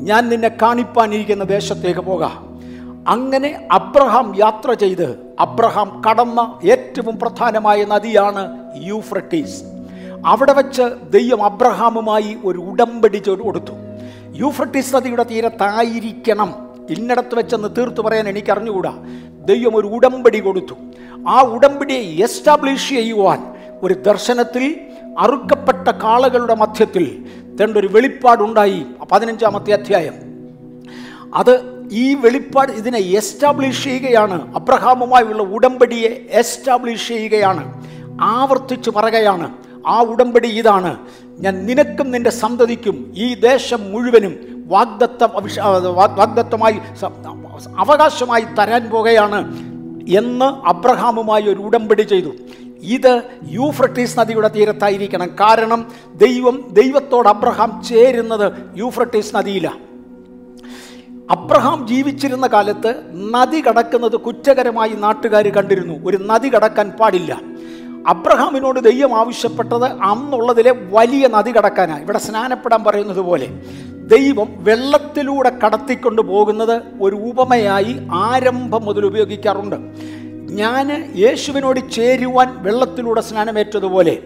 ഞാൻ 0.00 0.28
നിന്നെ 0.28 0.48
കാണിപ്പാനിരിക്കുന്ന 0.48 1.44
ദേശത്തേക്ക് 1.44 2.00
പോകാം. 2.00 2.60
അങ്ങനെ 3.08 3.68
അബ്രഹാം 3.72 4.34
യാത്ര 4.38 4.72
ചെയ്ത് 4.72 5.16
അബ്രഹാം 5.40 6.02
കടന്ന 6.10 6.58
ഏറ്റവും 6.64 7.18
പ്രധാനമായ 7.18 7.84
നദിയാണ് 7.84 8.72
യൂഫ്രട്ടീസ്. 8.76 9.62
അവിടെ 10.26 10.52
വെച്ച് 10.52 10.82
ദൈവം 11.10 11.44
അബ്രഹാമുമായി 11.44 12.38
ഒരു 12.44 12.58
ഉടമ്പടി 12.58 13.18
കൊടുത്തു. 13.18 13.72
യൂഫ്രട്ടീസ് 14.34 14.94
നദിയുടെ 14.94 15.22
തീരത്തായിരിക്കണം. 15.22 16.54
ഇന്നടത്ത് 16.90 17.34
വെച്ചെന്ന് 17.34 17.68
തീർത്തു 17.78 18.02
പറയാൻ 18.02 18.28
എനിക്ക് 18.28 18.52
അറിഞ്ഞുകൂടാ 18.52 18.92
ദൈവം 19.44 19.76
ഒരു 19.76 19.86
ഉടമ്പടി 19.86 20.38
കൊടുത്തു. 20.38 20.74
ആ 21.28 21.42
ഉടമ്പടിയെ 21.42 22.24
എസ്റ്റാബ്ലിഷ് 22.24 22.88
ചെയ്യുവാൻ 22.88 23.54
ഒരു 23.82 23.94
ദർശനത്തിൽ 23.94 24.80
അറുക്കപ്പെട്ട 25.18 25.88
കാളകളുടെ 25.88 26.54
മധ്യത്തിൽ 26.54 27.24
തന്റെ 27.62 27.80
ഒരു 27.80 27.86
വെളിപ്പാടുണ്ടായി. 27.86 28.86
പതിനഞ്ചാമത്തെ 29.12 29.72
അധ്യായം. 29.72 30.14
അത് 31.34 31.76
ഈ 31.92 32.14
വെളിപ്പാട് 32.14 32.72
ഇതിനെ 32.72 32.98
എസ്റ്റാബ്ലിഷ് 32.98 33.84
ചെയ്യുകയാണ്. 33.84 34.54
അബ്രഹാമുമായുള്ള 34.54 35.42
ഉടമ്പടിയെ 35.42 36.26
എസ്റ്റാബ്ലിഷ് 36.30 37.08
ചെയ്യുകയാണ്. 37.08 37.84
ആവർത്തിച്ച് 38.20 38.90
പറയുകയാണ്. 38.90 39.52
ആ 39.86 40.02
ഉടമ്പടി 40.02 40.48
ഇതാണ്. 40.48 40.96
ഞാൻ 41.24 41.66
നിനക്കും 41.66 42.10
നിന്റെ 42.10 42.30
സന്തതിക്കും 42.30 43.12
ഈ 43.16 43.34
ദേശം 43.34 43.92
മുഴുവനും 43.92 44.64
വാഗ്ദത്ത 44.66 45.24
വാഗ്ദത്തമായി 45.86 46.80
അവകാശമായി 47.76 48.44
തരാൻ 48.58 48.90
പോകുകയാണ് 48.90 49.54
എന്ന് 50.08 50.44
അബ്രഹാമുമായി 50.44 51.42
ഒരു 51.42 51.60
ഉടമ്പടി 51.60 52.02
ചെയ്തു. 52.02 52.32
ഇത് 52.82 53.22
യൂഫ്രട്ടീസ് 53.42 54.18
നദിയുടെ 54.18 54.48
തീരത്തായിരിക്കണം. 54.48 55.26
കാരണം 55.26 55.92
ദൈവം 56.14 56.68
ദൈവത്തോട് 56.72 57.28
അബ്രഹാം 57.28 57.82
ചേരുന്നത് 57.88 58.52
യൂഫ്രട്ടീസ് 58.76 59.36
നദിയിലാണ് 59.36 59.86
അബ്രഹാം 61.30 61.88
ജീവിച്ചിരുന്ന 61.88 62.46
കാലത്ത് 62.46 63.02
നദി 63.12 63.60
കടക്കുന്നത് 63.60 64.16
കുറ്റകരമായി 64.16 64.90
നാട്ടുകാർ 64.90 65.48
കണ്ടിരുന്നു. 65.48 66.08
ഒരു 66.08 66.16
നദി 66.16 66.48
കടക്കാൻ 66.48 66.90
പാടില്ല. 66.90 67.40
അബ്രഹാമിനോട് 68.06 68.80
ദൈവം 68.80 69.16
ആവശ്യപ്പെട്ടത് 69.16 69.84
അന്നുള്ളതിലെ 69.84 70.74
വലിയ 70.92 71.26
നദി 71.26 71.50
കടക്കാനാണ് 71.50 72.02
ഇവിടെ 72.02 72.18
സ്നാനപ്പെടാൻ 72.18 72.84
പറയുന്നത് 72.84 73.20
പോലെ. 73.20 73.48
ദൈവം 74.06 74.48
വെള്ളത്തിലൂടെ 74.58 75.52
കടത്തിക്കൊണ്ട് 75.64 76.22
പോകുന്നത് 76.22 76.82
ഒരു 77.00 77.16
ഉപമയായി 77.16 77.96
ആരംഭം 78.12 78.84
മുതൽ 78.84 79.06
ഉപയോഗിക്കാറുണ്ട്. 79.06 79.76
ഞാൻ 80.50 81.12
യേശുവിനോട് 81.16 81.90
ചേരുവാൻ 81.90 82.62
വെള്ളത്തിലൂടെ 82.62 83.20
സ്നാനമേറ്റതുപോലെ 83.20 84.18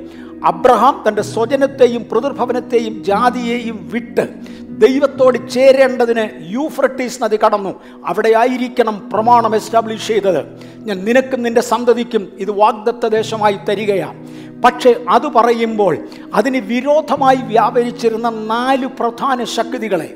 അബ്രഹാം 0.45 1.05
തന്റെ 1.09 1.23
സ്വജനത്തെയും 1.23 2.07
പ്രതിർഭവനത്തെയും 2.13 3.05
ജാതിയെയും 3.05 3.91
വിട്ട് 3.93 4.29
ദൈവത്തോട് 4.69 5.51
ചേരേണ്ടതിന് 5.51 6.53
യൂഫ്രട്ടീസ് 6.53 7.23
നദി 7.23 7.39
കടന്നു. 7.47 7.81
അവിടെ 8.07 8.33
ആയിരിക്കണം 8.37 9.11
പ്രമാണം 9.11 9.55
എസ്റ്റാബ്ലിഷ് 9.55 10.09
ചെയ്തത്. 10.09 10.45
ഞാൻ 10.77 11.05
നിനക്കും 11.05 11.43
നിന്റെ 11.43 11.61
സന്തതിക്കും 11.61 12.33
ഇത് 12.39 12.51
വാഗ്ദത്ത 12.51 13.07
ദേശമായി 13.07 13.59
തരികയാണ് 13.69 14.29
പക്ഷേ 14.63 14.95
അത് 15.09 15.27
പറയുമ്പോൾ 15.27 15.99
അതിന് 16.35 16.57
വിരോധമായി 16.57 17.37
വ്യാപരിച്ചിരുന്ന 17.37 18.31
നാല് 18.31 18.87
പ്രധാന 18.87 19.45
ശക്തികളെ. 19.45 20.15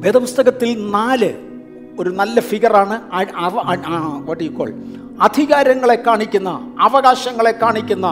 വേദപുസ്തകത്തിൽ 0.00 0.90
നാല് 0.90 1.45
ഒരു 1.98 2.10
നല്ല 2.10 2.40
ഫിഗറാണ് 2.40 3.00
വാട്ട് 4.26 4.44
യു 4.44 4.50
കോൾ 4.50 4.74
അധികാരങ്ങളെ 5.20 5.94
കാണിക്കുന്ന 5.94 6.74
അവകാശങ്ങളെ 6.80 7.50
കാണിക്കുന്ന 7.50 8.06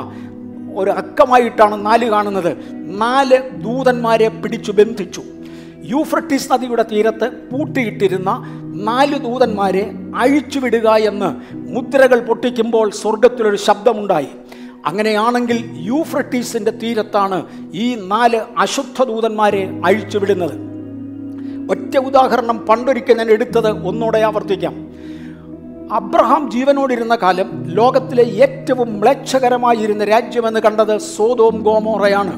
ഒരു 0.76 0.90
അക്കമായിട്ടാണ് 0.90 1.86
നാല് 1.86 2.10
കാണുന്നത്. 2.10 2.56
നാല് 2.74 3.50
ദൂതന്മാരെ 3.50 4.28
പിടിച്ചു 4.28 4.72
ബന്ധിച്ചു. 4.72 5.22
യൂഫ്രട്ടീസ് 5.84 6.52
നദിയുടെ 6.52 6.82
തീരത്ത് 6.82 7.30
പൂട്ടിയിട്ടിരുന്ന 7.52 8.44
നാല് 8.74 9.18
ദൂതന്മാരെ 9.18 9.92
അഴിച്ചുവിടുക 10.16 10.88
എന്ന് 10.88 11.54
മുദ്രകൾ 11.54 12.20
പൊട്ടിക്കുമ്പോൾ 12.20 12.90
സ്വർഗത്തിലൊരു 12.90 13.56
ശബ്ദമുണ്ടായി. 13.56 14.28
അങ്ങനെയാണെങ്കിൽ 14.86 15.70
യൂഫ്രട്ടീസിന്റെ 15.76 16.70
തീരത്താണ് 16.70 17.46
ഈ 17.74 17.94
നാല് 17.94 18.40
അശുദ്ധ 18.58 19.04
ദൂതന്മാരെ 19.04 19.80
അഴിച്ചുവിടുന്നത് 19.84 20.73
ഒറ്റ 21.70 21.98
ഉദാഹരണം 21.98 22.58
പണ്ടൊരിക്കൽ 22.58 23.18
ഞാൻ 23.18 23.30
എടുത്തത് 23.30 23.86
ഒന്നുകൂടെ 23.86 24.18
ആവർത്തിക്കാം. 24.18 24.74
അബ്രഹാം 25.92 26.50
ജീവനോടിരുന്ന 26.50 27.16
കാലം 27.16 27.64
ലോകത്തിലെ 27.66 28.24
ഏറ്റവും 28.24 29.00
മ്ലേച്ഛകരമായിരുന്ന 29.00 30.04
രാജ്യമെന്ന് 30.04 30.60
കണ്ടത് 30.60 30.98
സോതോം 30.98 31.62
ഗോമോറയാണ്. 31.62 32.34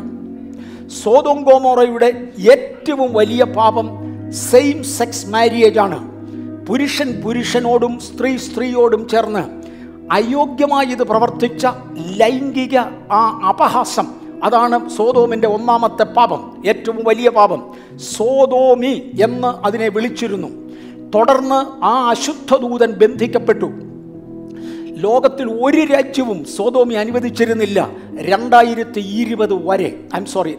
സോതോം 0.89 1.43
ഗോമോറയുടെ 1.43 2.29
ഏറ്റവും 2.39 3.13
വലിയ 3.13 3.45
പാപം 3.45 3.89
സെയിം 4.33 4.85
സെക്സ് 4.85 5.29
മാരിയേജ് 5.29 5.79
ആണ്. 5.79 6.17
പുരുഷൻ 6.67 7.23
പുരുഷനോടും 7.25 7.99
സ്ത്രീ 7.99 8.37
സ്ത്രീയോടും 8.37 9.09
ചേർന്ന് 9.09 9.67
അയോഗ്യമായി 10.13 10.87
ഇത് 10.87 11.03
പ്രവർത്തിച്ച 11.03 11.67
ലൈംഗിക 12.17 12.79
ആ 13.13 13.41
അപഹാസം 13.49 14.26
അതാണ് 14.45 14.89
സോതോമിന്റെ 14.89 15.49
ഒന്നാമത്തെ 15.49 16.03
പാപം 16.03 16.63
ഏറ്റവും 16.67 17.05
വലിയ 17.05 17.31
പാപം. 17.31 17.63
സോതോമി 17.97 19.11
എന്ന് 19.23 19.67
അതിനെ 19.67 19.89
വിളിച്ചിരുന്നു. 19.89 20.49
തുടർന്ന് 21.15 21.85
ആ 21.85 22.11
അശുദ്ധ 22.11 22.57
ദൂതൻ 22.57 22.91
ബന്ധിക്കപ്പെട്ടു. 22.91 23.73
ലോകത്തിൽ 24.99 25.53
ഒരു 25.53 25.93
രാജ്യവും 25.93 26.45
സോതോമി 26.45 26.95
അനുവദിച്ചിരുന്നില്ല. 26.95 27.91
രണ്ടായിരത്തി 28.21 29.01
ഇരുപത് 29.01 29.67
വരെ 29.67 30.01
ഐ 30.15 30.19
എം 30.19 30.27
സോറി 30.27 30.57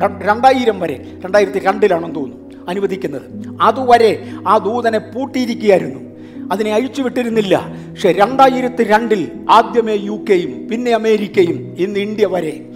രണ്ടായിരം 0.00 0.80
വരെ 0.80 1.18
രണ്ടായിരത്തി 1.24 1.58
രണ്ടിലാണെന്ന് 1.58 2.14
തോന്നുന്നു 2.14 2.50
അനുവദിക്കുന്നത്. 2.68 3.22
അതുവരെ 3.60 4.26
ആ 4.46 4.58
ദൂതനെ 4.58 4.98
പൂട്ടിയിരിക്കുകയായിരുന്നു. 4.98 6.15
അതിനെ 6.52 6.72
അഴിച്ചുവിട്ടിരുന്നില്ല. 6.72 7.74
പക്ഷെ 7.90 8.12
രണ്ടായിരത്തി 8.12 8.84
രണ്ടിൽ 8.84 9.28
ആദ്യമേ 9.50 9.94
യു 9.94 10.24
കെയും 10.30 10.68
പിന്നെ 10.68 10.92
അമേരിക്കയും 10.92 11.74
ഇന്ന് 11.78 12.00
ഇന്ത്യ 12.00 12.26
വരെ. 12.26 12.66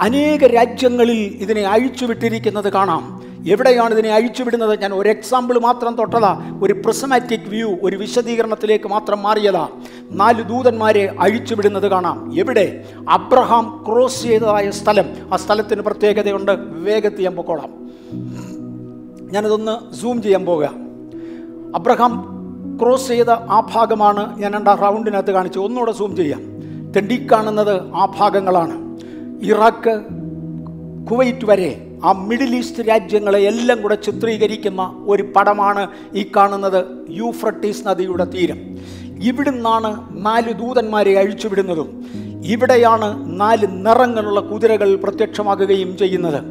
അനേക 0.00 0.44
രാജ്യങ്ങളിൽ 0.44 1.38
ഇതിനെ 1.40 1.62
അഴിച്ചുവിട്ടിരിക്കുന്നത് 1.62 2.72
കാണാം. 2.72 3.26
എവിടെയാണ് 3.46 3.92
ഇതിനെ 3.92 4.10
അഴിച്ചുവിടുന്നത്? 4.10 4.80
ഞാൻ 4.80 4.94
ഒരു 4.94 5.08
എക്സാമ്പിൾ 5.08 5.58
മാത്രം 5.58 5.94
തൊട്ടതാ. 5.94 6.60
ഒരു 6.62 6.72
പ്രസമാറ്റിക് 6.72 7.40
വ്യൂ 7.46 7.78
ഒരു 7.82 7.96
വിശദീകരണത്തിലേക്ക് 7.96 8.88
മാത്രം 8.88 9.22
മാറിയതാ. 9.22 9.68
നാല് 10.12 10.42
ദൂതന്മാരെ 10.42 11.16
അഴിച്ചുവിടുന്നത് 11.20 11.88
കാണാം. 11.88 12.38
എവിടെ? 12.38 12.84
അബ്രഹാം 13.08 13.84
ക്രോസ് 13.88 14.22
ചെയ്തതായ 14.22 14.70
സ്ഥലം. 14.70 15.04
ആ 15.32 15.36
സ്ഥലത്തിന് 15.36 15.80
പ്രത്യേകതയുണ്ട്. 15.80 16.52
വേഗത്തിൽ 16.60 17.24
ഞാൻ 17.24 17.36
പൊക്കോളാം. 17.36 17.90
ഞാനിതൊന്ന് 19.32 19.94
സൂം 19.94 20.22
ചെയ്യാൻ 20.22 20.44
പോകുക 20.44 20.70
അബ്രഹാം 21.74 22.35
ക്രോസ് 22.82 23.08
ചെയ്ത 23.08 23.30
ആ 23.30 23.68
ഭാഗമാണ് 23.74 24.38
ഞാൻ 24.38 24.54
രണ്ടാം 24.54 24.76
റൗണ്ടിനകത്ത് 24.78 25.30
കാണിച്ചു 25.30 25.60
ഒന്നുകൂടെ 25.60 25.92
സൂം 25.92 26.16
ചെയ്യാം. 26.16 26.40
തെണ്ടി 26.92 27.26
കാണുന്നത് 27.32 27.80
ആ 27.94 28.14
ഭാഗങ്ങളാണ്. 28.18 28.98
ഇറാഖ് 29.42 30.00
കുവൈറ്റ് 31.10 31.44
വരെ 31.44 31.98
ആ 32.04 32.12
മിഡിൽ 32.12 32.56
ഈസ്റ്റ് 32.56 32.88
രാജ്യങ്ങളെ 32.88 33.38
എല്ലാം 33.38 33.82
കൂടെ 33.82 33.94
ചിത്രീകരിക്കുന്ന 33.94 35.04
ഒരു 35.06 35.22
പടമാണ് 35.36 35.90
ഈ 36.14 36.30
കാണുന്നത് 36.36 36.84
യൂഫ്രട്ടീസ് 37.10 37.86
നദിയുടെ 37.86 38.24
തീരം. 38.24 38.58
ഇവിടുന്നാണ് 39.22 40.08
നാല് 40.12 40.52
ദൂതന്മാരെ 40.52 41.18
അഴിച്ചുവിടുന്നതും. 41.18 42.06
ഇവിടെയാണ് 42.44 43.40
നാല് 43.40 43.66
നിറങ്ങളുള്ള 43.70 44.40
കുതിരകൾ 44.40 44.96
പ്രത്യക്ഷമാകുകയും 44.96 45.96
ചെയ്യുന്നത്. 45.96 46.42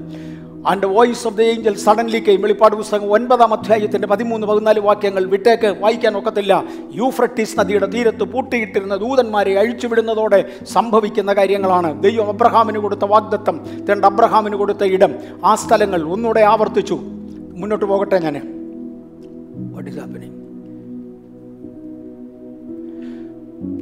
And 0.65 0.85
voice 0.85 1.27
of 1.27 1.37
the 1.37 1.41
angel 1.41 1.77
suddenly 1.77 2.19
കെയും 2.19 2.41
വെളിപ്പാട് 2.41 2.75
പുസ്തകം 2.75 3.11
ഒൻപതാം 3.11 3.53
അധ്യായത്തിന്റെ 3.53 4.07
പതിമൂന്ന് 4.07 4.47
പതിനാല് 4.47 4.79
വാക്യങ്ങൾ 4.79 5.25
വിട്ടേക്ക് 5.25 5.75
വായിക്കാൻ 5.79 6.17
ഒക്കത്തില്ല. 6.17 6.63
യൂഫ്രട്ടീസ് 6.93 7.59
നദിയുടെ 7.59 7.85
തീരത്ത് 7.85 8.23
പൂട്ടിയിട്ടിരുന്ന 8.23 8.95
ദൂതന്മാരെ 8.95 9.59
അഴിച്ചുവിടുന്നതോടെ 9.59 10.45
സംഭവിക്കുന്ന 10.71 11.33
കാര്യങ്ങളാണ്. 11.33 12.03
ദൈവം 12.03 12.27
അബ്രഹാമിന് 12.27 12.79
കൊടുത്ത 12.79 13.05
വാഗ്ദത്തം 13.05 13.59
രണ്ട് 13.89 14.07
അബ്രഹാമിന് 14.07 14.55
കൊടുത്ത 14.55 14.83
ഇടം. 14.83 15.11
ആ 15.45 15.55
സ്ഥലങ്ങൾ 15.55 16.03
ഒന്നുകൂടെ 16.03 16.41
ആവർത്തിച്ചു. 16.41 16.99
മുന്നോട്ട് 17.53 17.85
പോകട്ടെ 17.85 18.19
ഞാൻ. 18.19 18.33
വാട്ട് 19.73 19.89
ഈസ് 19.89 19.99
ഹാപ്പനിങ് 19.99 20.35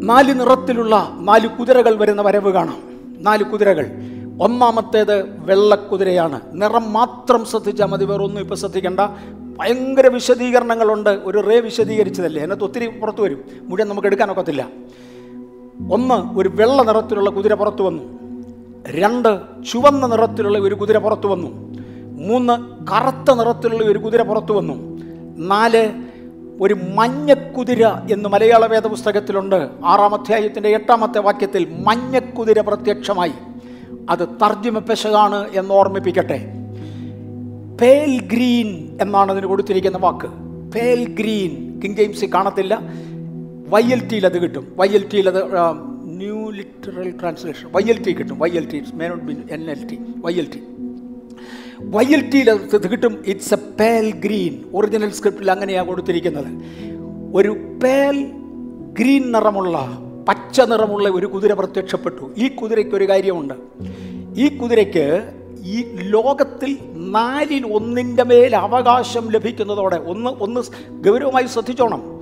നാല് 0.10 0.40
നിറത്തിലുള്ള 0.40 1.18
നാല് 1.20 1.48
കുതിരകൾ 1.48 1.96
വരുന്ന 1.96 2.22
വരവ് 2.22 2.54
കാണാം. 2.54 2.78
നാല് 3.18 3.44
കുതിരകൾ. 3.44 3.92
ഒന്നാമത്തേത് 4.42 5.46
വെള്ളക്കുതിരയാണ്. 5.46 6.40
നിറം 6.54 6.94
മാത്രം 6.94 7.46
ശ്രദ്ധിച്ചാൽ 7.46 7.86
മതി 7.86 8.06
വേറെ 8.06 8.24
ഒന്നും 8.24 8.42
ഇപ്പോൾ 8.42 8.56
ശ്രദ്ധിക്കേണ്ട. 8.56 9.00
ഭയങ്കര 9.58 10.08
വിശദീകരണങ്ങളുണ്ട് 10.08 11.10
ഒരു 11.10 11.48
റേ 11.50 11.60
വിശദീകരിച്ചതല്ലേ? 11.60 12.42
അതിനകത്ത് 12.42 12.64
ഒത്തിരി 12.64 12.88
പുറത്തു 12.88 13.22
വരും. 13.22 13.42
മുഴുവൻ 13.62 13.90
നമുക്ക് 13.90 14.08
എടുക്കാനൊക്കത്തില്ല 14.08 14.70
ഒന്ന് 15.92 16.38
ഒരു 16.40 16.52
വെള്ള 16.56 16.82
നിറത്തിലുള്ള 16.82 17.30
കുതിര 17.30 17.54
പുറത്തു 17.54 17.84
വന്നു. 17.84 18.04
രണ്ട് 18.88 19.40
ചുവന്ന 19.72 20.08
നിറത്തിലുള്ള 20.08 20.60
ഒരു 20.60 20.76
കുതിര 20.76 20.98
പുറത്തു 20.98 21.28
വന്നു. 21.28 21.50
മൂന്ന് 22.28 22.54
കറുത്ത 22.92 23.36
നിറത്തിലുള്ള 23.36 23.86
ഒരു 23.86 24.00
കുതിര 24.00 24.22
പുറത്തു 24.22 24.54
വന്നു. 24.54 25.02
നാല് 25.38 25.92
ഒരു 26.62 26.74
മഞ്ഞക്കുതിര 26.96 27.88
എന്ന് 27.88 28.30
മലയാള 28.30 28.66
വേദ 28.66 28.88
പുസ്തകത്തിലുണ്ട് 28.88 29.70
ആറാം 29.86 30.16
അധ്യായത്തിന്റെ 30.16 30.70
എട്ടാമത്തെ 30.70 31.20
വാക്യത്തിൽ 31.20 31.74
മഞ്ഞക്കുതിര 31.88 32.62
പ്രത്യക്ഷമായി. 32.62 33.34
അത് 34.10 34.28
തർജിമ 34.28 34.80
പെശകാണ് 34.80 35.50
എന്ന് 35.54 35.74
ഓർമ്മിപ്പിക്കട്ടെ. 35.74 36.54
പേൽ 37.82 38.22
ഗ്രീൻ 38.22 38.98
എന്നാണ് 39.02 39.32
അതിന് 39.32 39.46
കൊടുത്തിരിക്കുന്ന 39.46 39.98
വാക്ക്. 39.98 40.28
പേൽ 40.72 41.08
ഗ്രീൻ 41.08 41.82
കിങ് 41.84 41.96
ജെയിംസിൽ 41.96 42.34
കാണത്തില്ല. 42.34 42.80
വൈ 43.68 43.82
എൽ 43.82 44.08
ടിയിൽ 44.08 44.26
അത് 44.26 44.42
കിട്ടും. 44.42 44.68
വൈ 44.76 44.88
എൽ 44.88 45.10
ടിയിൽ 45.14 45.28
അത് 45.30 45.44
new 46.04 46.50
literal 46.50 47.12
translation. 47.12 47.68
Y 47.72 47.82
L 47.90 48.04
T 48.04 48.12
കിട്ടും. 48.12 48.40
Y 48.40 48.50
L 48.50 48.70
T 48.72 48.84
may 48.94 49.08
not 49.08 49.24
be 49.24 49.38
N 49.52 49.70
L 49.72 49.88
T 49.88 50.00
Y 50.18 50.34
L 50.34 50.48
T. 50.54 50.64
Y 51.82 52.06
L 52.06 52.30
ടിയിൽ 52.30 52.52
അത് 52.52 52.92
കിട്ടും. 52.92 53.24
It's 53.28 53.54
a 53.54 53.58
pale 53.80 54.12
green 54.12 54.64
original 54.74 55.10
സ്ക്രിപ്റ്റിൽ 55.10 55.52
അങ്ങനെയാണ് 55.52 55.88
കൊടുത്തിരിക്കുന്നത്. 55.88 56.64
ഒരു 57.36 57.80
പേൽ 57.84 58.32
ഗ്രീൻ 59.00 59.32
നിറമുള്ള 59.32 60.00
പച്ച 60.28 60.62
നിറമുള്ള 60.62 61.10
ഒരു 61.10 61.26
കുതിര 61.26 61.54
പ്രത്യക്ഷപ്പെട്ടു. 61.54 62.32
ഈ 62.38 62.48
കുതിരയ്ക്ക് 62.48 62.96
ഒരു 62.96 63.10
കാര്യമുണ്ട്. 63.10 63.54
ഈ 64.36 64.58
കുതിരയ്ക്ക് 64.58 65.30
ഈ 65.64 65.98
ലോകത്തിൽ 66.00 66.78
നാലിൽ 66.94 67.74
ഒന്നിന്റെ 67.74 68.24
മേൽ 68.24 68.56
അവകാശം 68.56 69.32
ലഭിക്കുന്നതോടെ 69.32 69.96
ഒന്ന് 69.96 70.30
ഒന്ന് 70.30 70.62
ഗൗരവമായി 70.92 71.46
ശ്രദ്ധിച്ചോണം. 71.46 72.22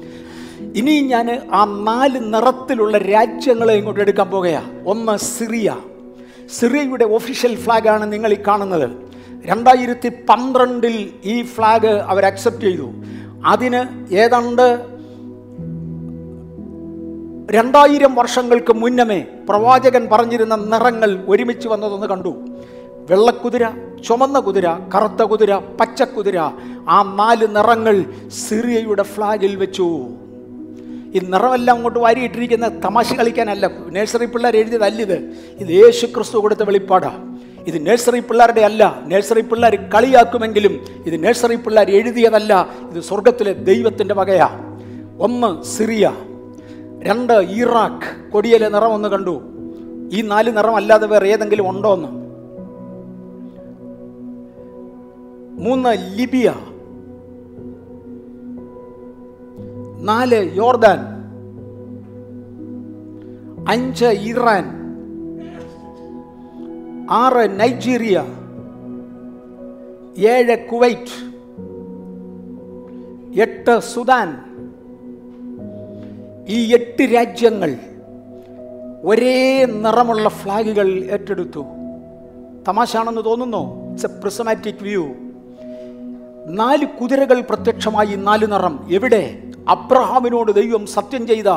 ഇനി 0.75 1.01
ഞാൻ 1.01 1.49
ആ 1.51 1.65
നാല് 1.65 2.33
നിറത്തിലുള്ള 2.33 2.97
രാജ്യങ്ങളെ 2.97 3.73
ഇങ്ങോട്ട് 3.73 4.01
എടുക്കാൻ 4.01 4.29
പോകുകയാണ് 4.29 4.87
ഒന്ന് 4.87 5.17
സിറിയ. 5.17 5.77
സിറിയയുടെ 6.59 7.05
ഒഫീഷ്യൽ 7.05 7.55
ഫ്ലാഗാണ് 7.55 8.13
നിങ്ങൾ 8.13 8.33
ഈ 8.33 8.37
കാണുന്നത്. 8.47 8.89
രണ്ടായിരത്തി 9.45 10.09
പന്ത്രണ്ടിൽ 10.09 11.09
ഈ 11.25 11.43
ഫ്ലാഗ് 11.43 11.87
അവർ 11.87 12.25
അക്സെപ്റ്റ് 12.25 12.65
ചെയ്തു. 12.65 12.91
അതിന് 13.45 14.13
ഏതാണ്ട് 14.13 15.00
രണ്ടായിരം 17.55 18.15
വർഷങ്ങൾക്ക് 18.15 18.73
മുന്നമേ 18.73 19.19
പ്രവാചകൻ 19.49 20.03
പറഞ്ഞിരുന്ന 20.11 20.55
നിറങ്ങൾ 20.55 21.11
ഒരുമിച്ച് 21.27 21.67
വന്നതെന്ന് 21.67 22.07
കണ്ടു. 22.07 22.31
വെള്ളക്കുതിര 23.09 23.65
ചുമന്ന 24.07 24.39
കുതിര 24.39 24.67
കറുത്ത 24.95 25.21
കുതിര 25.31 25.55
പച്ചക്കുതിര 25.79 26.37
ആ 26.89 26.97
നാല് 27.19 27.47
നിറങ്ങൾ 27.55 27.95
സിറിയയുടെ 28.29 29.03
ഫ്ലാഗിൽ 29.03 29.55
വെച്ചു. 29.55 29.87
ഈ 31.15 31.19
നിറമെല്ലാം 31.33 31.75
അങ്ങോട്ട് 31.75 31.99
വാരിയിട്ടിരിക്കുന്ന 31.99 32.67
തമാശ 32.85 33.13
കളിക്കാനല്ല 33.13 33.67
നഴ്സറി 33.89 34.25
പിള്ളേർ 34.25 34.55
എഴുതിയതല്ലിത് 34.57 35.17
ഇത്. 35.61 35.69
യേശു 35.69 36.05
ക്രിസ്തു 36.05 36.37
കൊടുത്ത 36.37 36.63
വെളിപ്പാടാ. 36.63 37.13
ഇത് 37.67 37.87
നഴ്സറി 37.87 38.19
പിള്ളേരുടെ 38.19 38.61
അല്ല 38.61 39.01
നഴ്സറി 39.05 39.41
പിള്ളേർ 39.41 39.75
കളിയാക്കുമെങ്കിലും 39.75 40.79
ഇത് 41.05 41.23
നഴ്സറി 41.23 41.55
പിള്ളേർ 41.55 41.89
എഴുതിയതല്ല 41.91 42.67
ഇത് 42.91 43.01
സ്വർഗത്തിലെ 43.03 43.53
ദൈവത്തിന്റെ 43.53 44.13
വകയാണ് 44.13 44.59
ഒന്ന് 45.21 45.63
സിറിയ. 45.63 46.13
രണ്ട് 47.03 47.33
ഇറാഖ് 47.33 48.31
കൊടിയിലെ 48.31 48.69
നിറം 48.69 48.93
ഒന്ന് 48.93 49.09
കണ്ടു. 49.09 49.41
ഈ 50.13 50.21
നാല് 50.21 50.57
നിറം 50.57 50.75
അല്ലാതെ 50.75 51.07
വേറെ 51.07 51.27
ഏതെങ്കിലും 51.27 51.69
ഉണ്ടോ 51.69 51.93
എന്ന്? 51.93 52.07
മൂന്ന് 55.65 55.89
ലിബിയ. 56.17 56.53
നാല് 60.01 60.57
യോർദാൻ. 60.57 60.99
അഞ്ച് 63.69 64.05
ഇറാൻ. 64.05 64.65
ആറ് 67.11 67.59
നൈജീരിയ. 67.59 68.23
ഏഴ് 70.17 70.67
കുവൈറ്റ്. 70.71 71.31
എട്ട് 73.41 73.79
സുദാൻ. 73.79 74.50
ഈ 76.47 76.73
എട്ട് 76.73 77.15
രാജ്യങ്ങൾ 77.15 77.77
ഒരേ 79.03 79.65
നിറമുള്ള 79.65 80.29
ഫ്ലാഗുകൾ 80.29 80.89
ഏറ്റെടുത്തു. 80.93 81.65
തമാശാണെന്ന് 82.67 83.25
തോന്നുന്നു? 83.25 83.89
ഇറ്റ്സ് 83.89 84.05
എ 84.05 84.09
പ്രിസമാറ്റിക് 84.09 84.75
വ്യൂ 84.81 85.07
നാല് 86.47 86.85
കുതിരകൾ 86.85 87.39
പ്രത്യക്ഷമായി 87.39 88.15
നാല് 88.15 88.51
നിറം. 88.51 88.87
എവിടെ? 88.91 89.43
അബ്രഹാമിനോട് 89.67 90.51
ദൈവം 90.51 90.85
സത്യം 90.85 91.27
ചെയ്ത 91.27 91.47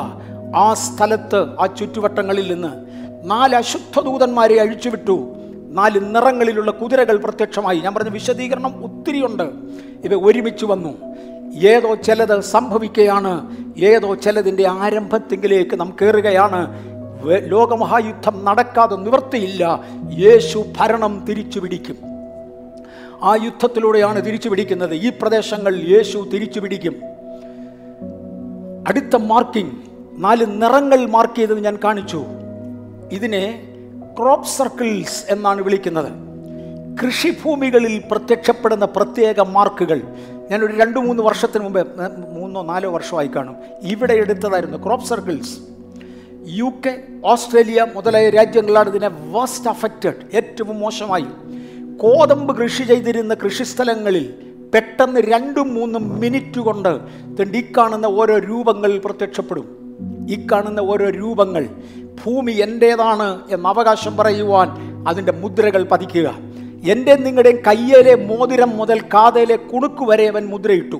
ആ 0.55 0.73
സ്ഥലത്ത് 0.73 1.59
ആ 1.59 1.65
ചുറ്റുവട്ടങ്ങളിൽ 1.65 2.53
നിന്ന്. 2.53 2.85
നാല് 3.29 3.55
അശുദ്ധ 3.55 3.99
ദൂതന്മാരെ 3.99 4.61
അഴിച്ചുവിട്ടു. 4.61 5.35
നാല് 5.71 6.15
നിറങ്ങളിലുള്ള 6.15 6.71
കുതിരകൾ 6.71 7.17
പ്രത്യക്ഷമായി. 7.17 7.79
ഞാൻ 7.79 7.93
പറഞ്ഞ 7.93 8.09
വിശദീകരണം 8.09 8.85
ഒത്തിരിയുണ്ട് 8.85 9.43
ഇവ 10.03 10.29
ഒരുമിച്ച് 10.29 10.65
വന്നു. 10.65 11.15
ഏതോ 11.55 11.95
ചിലത് 11.95 12.39
സംഭവിക്കുകയാണ് 12.39 13.57
ഏതോ 13.77 14.15
ചിലതിന്റെ 14.15 14.67
ആരംഭത്തിങ്കിലേക്ക് 14.67 15.79
നാം 15.79 15.95
കയറുകയാണ് 16.01 16.85
ലോകമഹായുദ്ധം 17.45 18.45
നടക്കാതെ 18.45 18.95
നിവർത്തിയില്ല 18.95 19.83
യേശു 20.13 20.65
ഭരണം 20.77 21.25
തിരിച്ചു 21.29 21.59
പിടിക്കും 21.59 21.97
ആ 23.23 23.35
യുദ്ധത്തിലൂടെയാണ് 23.35 24.25
തിരിച്ചു 24.25 24.49
പിടിക്കുന്നത് 24.49 24.95
ഈ 24.95 25.11
പ്രദേശങ്ങൾ 25.21 25.75
യേശു 25.75 26.29
തിരിച്ചു 26.33 26.59
പിടിക്കും 26.59 26.95
അടുത്ത 28.87 29.15
മാർക്കിംഗ് 29.15 29.71
നാല് 30.23 30.45
നിറങ്ങൾ 30.61 31.05
മാർക്ക് 31.05 31.35
ചെയ്തത് 31.35 31.59
ഞാൻ 31.59 31.77
കാണിച്ചു. 31.83 32.25
ഇതിനെ 33.11 33.63
ക്രോപ്പ് 34.19 34.47
സർക്കിൾസ് 34.47 35.23
എന്നാണ് 35.29 35.61
വിളിക്കുന്നത്. 35.61 36.11
കൃഷിഭൂമികളിൽ 37.03 38.01
പ്രത്യക്ഷപ്പെടുന്ന 38.11 38.85
പ്രത്യേക 38.85 39.41
മാർക്കുകൾ. 39.41 40.01
ഞാനൊരു 40.51 40.73
രണ്ട് 40.81 40.99
മൂന്ന് 40.99 41.23
വർഷത്തിന് 41.23 41.63
മുമ്പ് 41.63 41.87
മൂന്നോ 42.39 42.61
നാലോ 42.61 42.89
വർഷമായി 42.91 43.29
കാണും. 43.35 43.55
ഇവിടെ 43.81 44.13
എടുത്തതായിരുന്നു 44.13 44.77
crop 44.85 45.05
circles 45.05 45.55
U 46.47 46.71
K 46.85 47.03
Australia 47.25 47.85
മുതലായ 47.95 48.29
രാജ്യങ്ങളാണ് 48.29 48.89
ഇതിനെ 48.89 49.07
വേസ്റ്റ് 49.07 49.69
അഫക്റ്റഡ് 49.69 50.21
ഏറ്റവും 50.33 50.79
മോശമായി. 50.79 51.25
കോതമ്പ് 51.97 52.57
കൃഷി 52.57 52.83
ചെയ്തിരുന്ന 52.83 53.33
കൃഷിസ്ഥലങ്ങളിൽ 53.33 54.33
പെട്ടെന്ന് 54.73 55.21
രണ്ടും 55.21 55.73
മൂന്നും 55.73 56.19
മിനിറ്റ് 56.19 56.59
കൊണ്ട് 56.59 56.93
ഈ 57.57 57.61
കാണുന്ന 57.77 58.05
ഓരോ 58.05 58.37
രൂപങ്ങൾ 58.39 59.01
പ്രത്യക്ഷപ്പെടും. 59.05 59.67
ഈ 60.29 60.47
കാണുന്ന 60.51 60.79
ഓരോ 60.79 61.09
രൂപങ്ങൾ 61.09 61.63
ഭൂമി 62.23 62.51
എന്റേതാണ് 62.51 63.41
എന്ന 63.49 63.67
അവകാശം 63.67 64.17
പറയുവാൻ 64.17 64.69
അതിന്റെ 65.07 65.31
മുദ്രകൾ 65.31 65.83
പതിക്കുക. 65.91 66.27
എന്റെ 66.85 67.15
നിങ്ങളുടെയും 67.15 67.57
കയ്യിലെ 67.67 68.15
മോതിരം 68.15 68.69
മുതൽ 68.69 69.01
കാതയിലെ 69.01 69.55
കുണുക്ക് 69.55 70.03
വരെ 70.03 70.27
അവൻ 70.27 70.45
മുദ്രയിട്ടു. 70.45 70.95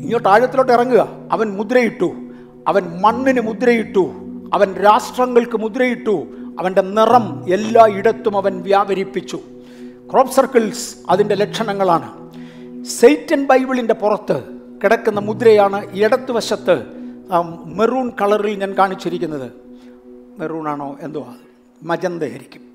ഇങ്ങോട്ട് 0.00 0.28
ആഴത്തിലോട്ട് 0.28 0.72
ഇറങ്ങുക. 0.72 1.08
അവൻ 1.32 1.56
മുദ്രയിട്ടു. 1.56 2.14
അവൻ 2.68 3.00
മണ്ണിന് 3.00 3.40
മുദ്രയിട്ടു. 3.40 4.12
അവൻ 4.54 4.74
രാഷ്ട്രങ്ങൾക്ക് 4.74 5.58
മുദ്രയിട്ടു. 5.58 6.26
അവന്റെ 6.60 6.82
നിറം 6.82 7.44
എല്ലാ 7.48 7.86
ഇടത്തും 7.86 8.36
അവൻ 8.36 8.62
വ്യാപരിപ്പിച്ചു. 8.62 9.36
ക്രോപ്പ് 10.12 10.32
സർക്കിൾസ് 10.32 10.96
അതിന്റെ 11.10 11.34
ലക്ഷണങ്ങളാണ്. 11.34 12.34
സെയ്റ്റൻ 12.84 13.46
ബൈബിളിന്റെ 13.46 13.94
പുറത്ത് 13.94 14.42
കിടക്കുന്ന 14.84 15.20
മുദ്രയാണ് 15.20 15.86
ഇടത്തുവശത്ത് 15.92 16.72
വശത്ത് 16.72 17.74
മെറൂൺ 17.78 18.10
കളറിൽ 18.10 18.58
ഞാൻ 18.58 18.72
കാണിച്ചിരിക്കുന്നത്. 18.72 19.52
മെറൂണാണോ 20.38 20.96
എന്തോ 21.00 21.20
അത്? 21.20 21.86
മജന്തയായിരിക്കും. 21.86 22.73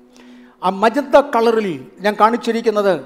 ആ 0.64 0.70
മജന്ത 0.70 1.20
കളറിൽ 1.20 1.86
ഞാൻ 2.00 2.16
കാണിച്ചിരിക്കുന്നത് 2.20 3.00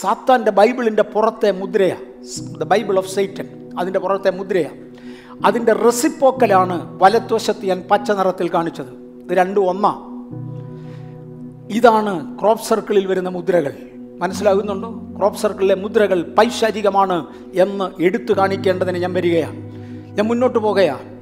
സാത്താന്റെ 0.00 0.50
ബൈബിളിന്റെ 0.50 1.02
പുറത്തെ 1.02 1.50
മുദ്രയാണ് 1.50 2.58
ദ 2.58 2.64
ബൈബിൾ 2.64 2.98
ഓഫ് 2.98 3.14
സൈറ്റൻ 3.14 3.48
അതിന്റെ 3.78 3.98
പുറത്തെ 3.98 4.30
മുദ്രയാണ് 4.30 4.86
അതിന്റെ 5.46 5.72
റെസിപ്പോക്കലാണ് 5.72 7.02
വലത്തുവശത്ത് 7.02 7.66
ഞാൻ 7.66 7.82
പച്ച 7.90 8.10
നിറത്തിൽ 8.10 8.48
കാണിച്ചത്. 8.48 8.86
ഇത് 9.24 9.38
രണ്ടും 9.38 9.68
ഒന്നാണ് 9.68 10.16
ഇതാണ് 11.72 12.40
ക്രോപ്പ് 12.40 12.64
സർക്കിളിൽ 12.64 13.06
വരുന്ന 13.06 13.28
മുദ്രകൾ. 13.28 13.76
മനസ്സിലാകുന്നുണ്ടോ? 14.20 15.18
ക്രോപ്പ് 15.18 15.38
സർക്കിളിലെ 15.38 15.74
മുദ്രകൾ 15.74 16.34
പൈശാചികമാണ് 16.38 17.26
എന്ന് 17.54 18.02
എടുത്തു 18.02 18.32
കാണിക്കേണ്ടതിന് 18.32 18.98
ഞാൻ 18.98 19.12
വരികയാണ് 19.12 19.56
ഞാൻ 20.16 20.26
മുന്നോട്ട് 20.26 20.58
പോകുകയാണ് 20.58 21.14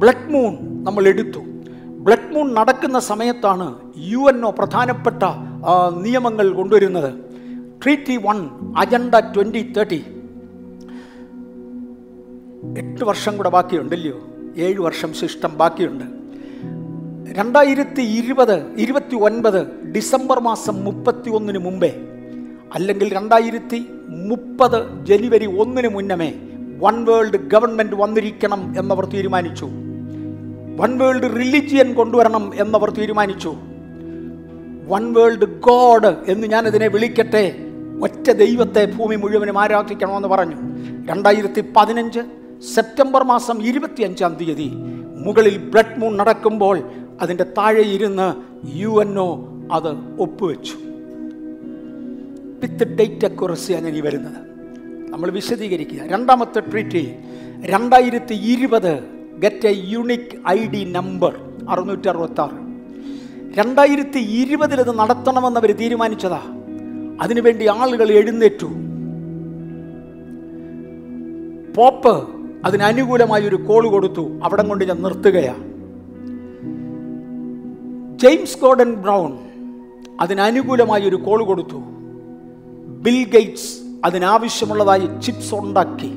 ബ്ലഡ് 0.00 0.30
മൂൺ 0.30 0.84
നമ്മൾ 0.84 1.08
എടുത്തു. 1.08 1.55
ബ്ലഡ് 2.06 2.32
മൂൺ 2.34 2.54
നടക്കുന്ന 2.54 2.98
സമയത്താണ് 3.10 3.66
യു 4.10 4.18
എൻ 4.18 4.38
ഒ 4.46 4.50
പ്രധാനപ്പെട്ട 4.58 5.22
നിയമങ്ങൾ 6.04 6.46
കൊണ്ടുവരുന്നത്. 6.58 7.10
Treaty 7.82 8.16
one 8.26 8.38
agenda 8.76 9.14
twenty 9.34 9.62
thirty 9.76 10.00
എട്ട് 12.82 13.04
വർഷം 13.04 13.36
കൂടെ 13.36 13.48
ബാക്കിയുണ്ടല്ലയോ? 13.48 14.18
ഏഴ് 14.56 14.80
വർഷം 14.80 15.10
ശിഷ്ടം 15.14 15.52
ബാക്കിയുണ്ട്. 15.58 16.04
രണ്ടായിരത്തി 17.38 18.02
ഇരുപത് 18.18 18.56
ഇരുപത്തി 18.84 19.16
ഒൻപത് 19.28 19.60
ഡിസംബർ 19.94 20.40
മാസം 20.40 20.84
മുപ്പത്തി 20.84 21.30
ഒന്നിന് 21.30 21.58
മുമ്പേ 21.58 21.90
അല്ലെങ്കിൽ 22.74 23.08
രണ്ടായിരത്തി 23.14 23.80
മുപ്പത് 24.30 24.78
ജനുവരി 25.06 25.48
ഒന്നിന് 25.60 25.88
മുന്നമേ 25.88 26.30
വൺ 26.84 27.04
വേൾഡ് 27.04 27.40
ഗവൺമെന്റ് 27.52 27.96
വന്നിരിക്കണം 28.02 28.62
എന്നവർ 28.78 29.04
തീരുമാനിച്ചു. 29.04 29.68
വൺ 30.76 30.98
വേൾഡ് 30.98 31.36
റിലിജിയൻ 31.36 31.94
കൊണ്ടുവരണം 31.94 32.52
എന്നവർ 32.54 32.90
തീരുമാനിച്ചു. 32.90 33.54
വൺ 34.88 35.12
വേൾഡ് 35.12 35.60
ഗോഡ് 35.60 36.16
എന്ന് 36.28 36.46
ഞാൻ 36.46 36.66
ഇതിനെ 36.66 36.86
വിളിക്കട്ടെ. 36.88 37.56
ഒറ്റ 38.02 38.30
ദൈവത്തെ 38.30 38.84
ഭൂമി 38.84 39.16
മുഴുവനും 39.16 39.60
ആരാധിക്കണമെന്ന് 39.60 40.28
പറഞ്ഞു. 40.28 40.56
രണ്ടായിരത്തി 41.08 41.64
പതിനഞ്ച് 41.76 42.20
സെപ്റ്റംബർ 42.74 43.24
മാസം 43.24 43.62
ഇരുപത്തിയഞ്ചാം 43.62 44.34
തീയതി 44.34 44.70
മുകളിൽ 45.16 45.58
ബ്ലഡ് 45.58 45.98
മൂൺ 45.98 46.16
നടക്കുമ്പോൾ 46.16 46.82
അതിന്റെ 47.20 47.44
താഴെ 47.44 47.82
ഇരുന്ന് 47.82 48.34
യു 48.76 49.00
എൻ 49.00 49.18
ഒ 49.18 49.44
അത് 49.72 50.20
ഒപ്പുവെച്ചു. 50.20 50.72
വിത്ത് 52.62 52.96
ഡേറ്റ് 52.96 53.26
അക്യുറസിയാണ് 53.26 53.86
ഇനി 53.86 54.00
വരുന്നത്. 54.00 54.46
നമ്മൾ 55.12 55.30
വിശദീകരിക്കുക. 55.30 56.02
രണ്ടാമത്തെ 56.06 56.60
ട്രീറ്റി 56.60 57.14
രണ്ടായിരത്തി 57.64 58.34
ഇരുപത് 58.34 59.15
get 59.38 59.68
a 59.68 59.74
unique 59.84 60.48
I 60.48 60.66
D 60.66 60.92
number 60.92 61.40
അറുന്നൂറ്റി 61.68 62.08
അറുപത്തി 62.08 62.40
ആറ് 62.40 62.66
രണ്ടായിരത്തി 63.58 64.18
ഇരുപതിലത് 64.18 64.98
നടത്തണമെന്ന് 64.98 65.60
അവർ 65.60 65.76
തീരുമാനിച്ചതാ. 65.76 66.40
അതിനുവേണ്ടി 67.20 67.66
ആളുകൾ 67.66 68.10
എഴുന്നേറ്റു. 68.10 68.66
പോപ്പ് 71.76 72.28
അതിനനുകൂലമായി 72.64 73.48
ഒരു 73.48 73.56
കോൾ 73.56 73.88
കൊടുത്തു. 73.88 74.40
അവിടെ 74.42 74.62
കൊണ്ട് 74.62 74.84
ഞാൻ 74.84 75.02
നിർത്തുകയാണ് 75.02 75.76
ജെയിംസ് 78.18 78.60
ഗോർഡൻ 78.60 78.94
ബ്രൗൺ 78.94 79.38
അതിനനുകൂലമായി 80.20 81.08
ഒരു 81.08 81.16
കോൾ 81.16 81.44
കൊടുത്തു. 81.44 81.82
ബിൽ 82.86 83.24
ഗേറ്റ്സ് 83.24 83.78
അതിനാവശ്യമുള്ളതായി 84.04 85.20
ചിപ്സ് 85.22 85.54
ഉണ്ടാക്കി. 85.54 86.12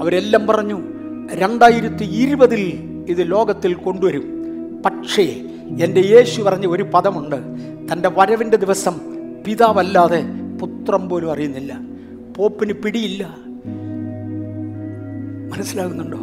അവരെല്ലാം 0.00 0.46
പറഞ്ഞു 0.46 0.91
രണ്ടായിരത്തി 1.30 2.04
ഇരുപതിൽ 2.04 2.88
ഇത് 3.08 3.30
ലോകത്തിൽ 3.30 3.74
കൊണ്ടുവരും. 3.74 4.42
പക്ഷേ 4.86 5.22
എന്റെ 5.80 6.00
യേശു 6.00 6.42
പറഞ്ഞ 6.42 6.66
ഒരു 6.66 6.82
പദമുണ്ട്. 6.82 7.36
തന്റെ 7.92 8.08
വരവിന്റെ 8.08 8.56
ദിവസം 8.56 9.00
പിതാവല്ലാതെ 9.46 10.24
പുത്രം 10.60 11.08
പോലും 11.08 11.32
അറിയുന്നില്ല. 11.32 11.80
പോപ്പിന് 12.36 12.72
പിടിയില്ല. 12.72 13.36
മനസ്സിലാകുന്നുണ്ടോ? 15.50 16.18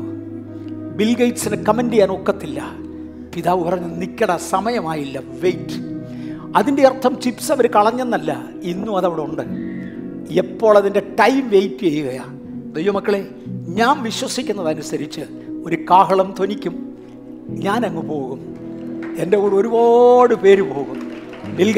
ബിൽ 0.96 1.16
ഗേറ്റ്സിന് 1.16 1.66
കമന്റ് 1.66 1.94
ചെയ്യാൻ 1.94 2.12
ഒക്കത്തില്ല. 2.12 2.76
പിതാവ് 3.36 3.64
പറഞ്ഞു 3.64 3.88
നിൽക്കട 3.88 4.36
സമയമായില്ല. 4.36 5.22
വെയിറ്റ്. 5.42 5.90
അതിന്റെ 6.56 6.88
അർത്ഥം 6.88 7.22
ചിപ്സ് 7.22 7.52
അവർ 7.52 7.68
കളഞ്ഞെന്നല്ല. 7.68 8.46
ഇന്നും 8.64 8.98
അതവിടെ 8.98 9.22
ഉണ്ട്. 9.22 9.42
എപ്പോൾ 10.34 10.78
അതിന്റെ 10.78 11.00
ടൈം 11.00 11.50
വെയിറ്റ് 11.50 11.80
ചെയ്യുകയാണ്. 11.80 12.39
ദൈവമക്കളെ 12.74 13.28
ഞാൻ 13.48 14.04
വിശ്വസിക്കുന്നതനുസരിച്ച് 14.04 15.22
ഒരു 15.66 15.76
കാഹളം 15.76 16.34
ധ്വനിക്കും. 16.38 16.98
ഞാൻ 17.50 17.86
അങ്ങ് 17.86 18.10
പോകും. 18.10 18.40
എന്റെ 19.20 19.38
കൂടെ 19.38 19.56
ഒരുപാട് 19.56 20.34
പേര് 20.34 20.62
പോകും. 20.62 21.12
ബിൽ 21.56 21.72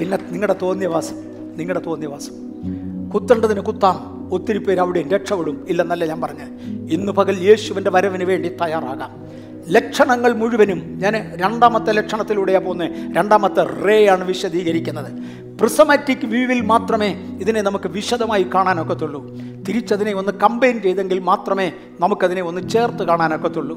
പിന്നെ 0.00 0.18
നിങ്ങളുടെ 0.30 0.56
തോന്നിയവാസം 0.62 1.16
നിങ്ങളുടെ 1.56 1.84
തോന്നിയവാസം. 1.86 2.32
കുത്തേണ്ടതിന് 3.10 3.60
കുത്താം. 3.60 4.28
ഒത്തിരി 4.34 4.58
പേര് 4.58 4.80
അവിടെയും 4.80 5.10
രക്ഷപ്പെടും. 5.10 5.66
ഇല്ലെന്നല്ല 5.68 6.04
ഞാൻ 6.04 6.20
പറഞ്ഞത് 6.20 6.48
ഇന്ന് 6.92 7.12
പകൽ 7.12 7.44
യേശുവിന്റെ 7.44 7.90
വരവിന് 7.90 8.24
വേണ്ടി 8.24 8.48
തയ്യാറാകാം. 8.48 9.29
ലക്ഷണങ്ങൾ 9.74 10.32
മുഴുവനും 10.32 10.98
ഞാൻ 11.02 11.32
രണ്ടാമത്തെ 11.36 11.92
ലക്ഷണത്തിലൂടെയാണ് 11.92 12.64
പോകുന്നത് 12.64 13.16
രണ്ടാമത്തെ 13.16 13.62
റേ 13.86 14.06
ആണ് 14.06 14.24
വിശദീകരിക്കുന്നത്. 14.24 15.10
പ്രിസമാറ്റിക് 15.58 16.26
വ്യൂവിൽ 16.26 16.60
മാത്രമേ 16.60 17.08
ഇതിനെ 17.40 17.60
നമുക്ക് 17.62 17.88
വിശദമായി 17.88 18.46
കാണാനൊക്കത്തുള്ളൂ. 18.54 19.20
തിരിച്ചതിനെ 19.68 20.14
ഒന്ന് 20.14 20.32
കമ്പൈൻ 20.32 20.82
ചെയ്തെങ്കിൽ 20.82 21.18
മാത്രമേ 21.18 21.72
നമുക്കതിനെ 22.00 22.42
ഒന്ന് 22.42 22.68
ചേർത്ത് 22.68 23.02
കാണാനൊക്കത്തുള്ളൂ. 23.02 23.76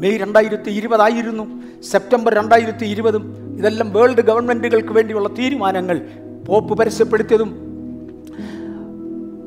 മെയ് 0.00 0.18
രണ്ടായിരത്തി 0.20 0.70
ഇരുപതായിരുന്നു 0.70 1.44
സെപ്റ്റംബർ 1.82 2.34
രണ്ടായിരത്തി 2.34 2.84
ഇരുപതും 2.84 3.24
ഇതെല്ലാം 3.58 3.92
വേൾഡ് 3.92 4.20
ഗവൺമെന്റുകൾക്ക് 4.20 4.92
വേണ്ടിയുള്ള 4.92 5.28
തീരുമാനങ്ങൾ. 5.28 6.00
പോപ്പ് 6.46 6.78
പരസ്യപ്പെടുത്തിയതും 6.78 7.50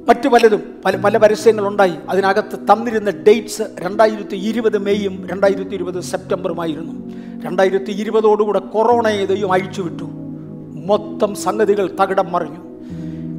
മറ്റു 0.07 0.27
പലതും 0.27 0.61
പല 0.85 0.95
പല 0.95 1.17
പരസ്യങ്ങളുണ്ടായി. 1.17 1.93
അതിനകത്ത് 2.09 2.59
തന്നിരുന്ന 2.59 3.09
ഡേറ്റ്സ് 3.09 3.61
രണ്ടായിരത്തി 3.79 4.35
ഇരുപത് 4.35 4.77
മെയ്യും 4.77 5.27
രണ്ടായിരത്തി 5.31 5.75
ഇരുപത് 5.75 6.03
സെപ്റ്റംബറുമായിരുന്നു. 6.03 7.11
രണ്ടായിരത്തി 7.45 7.91
ഇരുപതോടുകൂടെ 7.91 8.59
കൊറോണയെ 8.59 9.25
ദൈവം 9.25 9.51
അഴിച്ചുവിട്ടു. 9.51 10.03
മൊത്തം 10.85 11.35
സംഗതികൾ 11.35 11.89
തകിടം 12.01 12.31
മറിഞ്ഞു. 12.31 12.59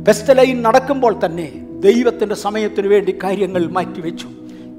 ബെസ്റ്റ് 0.02 0.38
ലൈൻ 0.38 0.62
നടക്കുമ്പോൾ 0.62 1.20
തന്നെ 1.24 1.66
ദൈവത്തിന്റെ 1.80 2.34
സമയത്തിന് 2.34 2.86
വേണ്ടി 2.86 3.18
കാര്യങ്ങൾ 3.22 3.66
മാറ്റിവെച്ചു. 3.66 4.28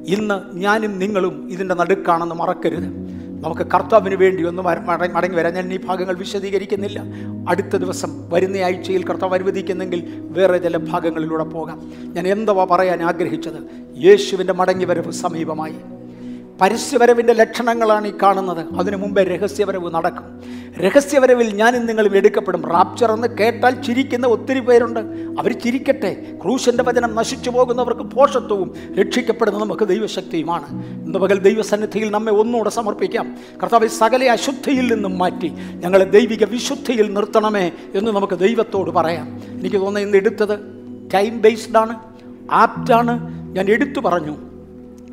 ഇന്ന് 0.07 0.57
ഞാനും 0.57 0.99
നിങ്ങളും 0.99 1.49
ഇതിന്റെ 1.51 1.75
നടുക്കാണെന്ന് 1.75 2.35
മറക്കരുത്. 2.35 3.18
നമുക്ക് 3.39 3.61
കർത്താവിന് 3.61 4.15
വേണ്ടി 4.15 4.43
ഒന്ന് 4.43 4.61
മടങ്ങി 4.61 5.35
വരാൻ 5.35 5.53
ഞാൻ 5.53 5.73
ഈ 5.73 5.79
ഭാഗങ്ങൾ 5.85 6.17
വിശദീകരിക്കുന്നില്ല. 6.17 7.03
അടുത്ത 7.49 7.75
ദിവസം 7.75 8.29
വരുന്ന 8.29 8.57
ആഴ്ചയിൽ 8.57 9.03
കർത്താവ് 9.03 9.33
അനുവദിക്കുന്നെങ്കിൽ 9.33 10.03
വേറെ 10.15 10.57
ചില 10.57 10.77
ഭാഗങ്ങളിലൂടെ 10.77 11.43
പോകാം. 11.43 11.91
ഞാൻ 12.13 12.27
എന്തുവാ 12.27 12.67
പറയാൻ 12.71 13.03
ആഗ്രഹിച്ചത്? 13.03 13.59
യേശുവിന്റെ 13.97 14.53
മടങ്ങി 14.53 14.85
വരവ് 14.85 15.11
സമീപമായി. 15.11 15.75
പരസ്യവരവിന്റെ 16.61 17.33
ലക്ഷണങ്ങളാണ് 17.33 18.07
ഈ 18.07 18.13
കാണുന്നത്. 18.23 18.65
അതിനു 18.77 18.97
മുമ്പേ 18.97 19.23
രഹസ്യവരവ് 19.23 19.93
നടക്കും. 19.93 20.43
രഹസ്യവരവിൽ 20.79 21.55
ഞാനും 21.55 21.85
നിങ്ങളും 21.85 22.17
എടുക്കപ്പെടും. 22.17 22.69
റാപ്ചർ 22.69 23.11
എന്ന് 23.11 23.27
കേട്ടാൽ 23.27 23.81
ചിരിക്കുന്ന 23.81 24.27
ഒത്തിരി 24.27 24.59
പേരുണ്ട്. 24.59 24.99
അവർ 25.39 25.59
ചിരിക്കട്ടെ. 25.59 26.37
ക്രൂശന്റെ 26.43 26.83
വചനം 26.83 27.15
നശിച്ചു 27.15 27.49
പോകുന്നവർക്ക് 27.49 28.01
പോഷത്വവും 28.01 28.73
രക്ഷിക്കപ്പെടുന്ന 28.99 29.59
നമുക്ക് 29.59 29.87
ദൈവശക്തിയുമാണ്. 29.87 30.85
ഇന്ന് 31.03 31.19
പകൽ 31.19 31.39
ദൈവസന്നിധിയിൽ 31.39 32.11
നമ്മെ 32.11 32.31
ഒന്നുകൂടെ 32.31 32.69
സമർപ്പിക്കാം. 32.69 33.37
കർത്താവ് 33.63 33.87
സകല 33.87 34.23
അശുദ്ധിയിൽ 34.23 34.93
നിന്നും 34.93 35.17
മാറ്റി 35.17 35.47
ഞങ്ങളെ 35.55 36.05
ദൈവിക 36.05 36.43
വിശുദ്ധിയിൽ 36.43 37.13
നിർത്തണമേ 37.13 37.71
എന്ന് 37.95 38.11
നമുക്ക് 38.11 38.39
ദൈവത്തോട് 38.39 38.91
പറയാം. 38.91 39.41
എനിക്ക് 39.59 39.75
തോന്നുന്നു 39.75 39.99
ഇന്ന് 39.99 40.17
എടുത്തത് 40.17 40.59
ടൈം 41.13 41.41
ബേസ്ഡ് 41.41 41.77
ആണ്. 41.77 41.95
ആപ്റ്റാണ് 42.51 43.39
ഞാൻ 43.55 43.69
എടുത്തു 43.69 43.99
പറഞ്ഞു. 43.99 44.48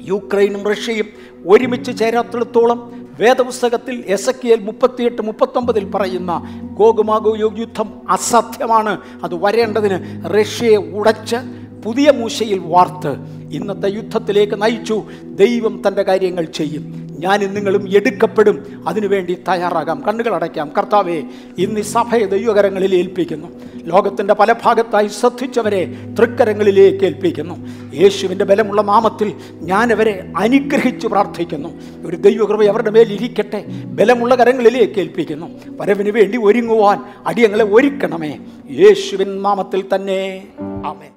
യുക്രൈനും 0.06 0.62
റഷ്യയും 0.62 1.06
ഒരുമിച്ച് 1.46 1.98
ചേരാത്തിടത്തോളം 1.98 3.06
വേദപുസ്തകത്തിൽ 3.20 4.04
എസ് 4.06 4.30
എ 4.30 4.56
മുപ്പത്തിയെട്ട് 4.56 5.22
മുപ്പത്തൊമ്പതിൽ 5.22 5.90
പറയുന്ന 5.90 6.42
ഗോകുമാഗോ 6.74 7.36
യുദ്ധം 7.36 7.92
അസാധ്യമാണ്. 8.08 9.00
അത് 9.24 9.34
വരേണ്ടതിന് 9.34 10.24
റഷ്യയെ 10.34 10.76
ഉടച്ച് 10.76 11.36
പുതിയ 11.84 12.10
മൂശയിൽ 12.10 12.58
വാർത്ത് 12.58 13.16
ഇന്നത്തെ 13.52 13.88
യുദ്ധത്തിലേക്ക് 13.88 14.62
നയിച്ചു. 14.62 15.02
ദൈവം 15.24 15.82
തന്റെ 15.88 16.02
കാര്യങ്ങൾ 16.02 16.44
ചെയ്യും. 16.44 17.05
ഞാനും 17.18 17.54
നിങ്ങളും 17.54 17.96
എടുക്കപ്പെടും. 17.96 18.84
അതിനുവേണ്ടി 18.88 19.34
തയ്യാറാകാം. 19.34 20.02
കണ്ണുകൾ 20.08 20.34
അടയ്ക്കാം. 20.34 20.70
കർത്താവെ 20.78 21.22
ഇന്ന് 21.58 21.80
ഈ 21.80 21.82
സഭയെ 21.82 22.24
ദൈവകരങ്ങളിൽ 22.24 22.94
ഏൽപ്പിക്കുന്നു. 22.94 23.48
ലോകത്തിന്റെ 23.84 24.34
പല 24.34 24.52
ഭാഗത്തായി 24.52 25.06
ശ്രദ്ധിച്ചവരെ 25.06 25.94
തൃക്കരങ്ങളിലേക്ക് 26.18 27.04
ഏൽപ്പിക്കുന്നു. 27.04 27.68
യേശുവിന്റെ 27.94 28.44
ബലമുള്ള 28.44 28.82
നാമത്തിൽ 28.82 29.34
ഞാനവരെ 29.52 30.32
അനുഗ്രഹിച്ച് 30.36 31.06
പ്രാർത്ഥിക്കുന്നു. 31.06 31.68
ഒരു 32.06 32.16
ദൈവകൃപ 32.16 32.64
അവരുടെ 32.64 32.90
മേൽ 32.90 33.12
ഇരിക്കട്ടെ. 33.12 33.64
ബലമുള്ള 33.84 34.34
കരങ്ങളിലേക്ക് 34.34 35.00
ഏൽപ്പിക്കുന്നു. 35.00 35.46
വരവിന് 35.66 36.10
വേണ്ടി 36.10 36.38
ഒരുങ്ങുവാൻ 36.44 37.04
അടിയങ്ങളെ 37.26 37.64
ഒരുക്കണമേ. 37.64 38.38
യേശുവിൻ 38.70 39.42
നാമത്തിൽ 39.42 39.84
തന്നെ. 39.94 40.48
ആമേൻ. 40.60 41.15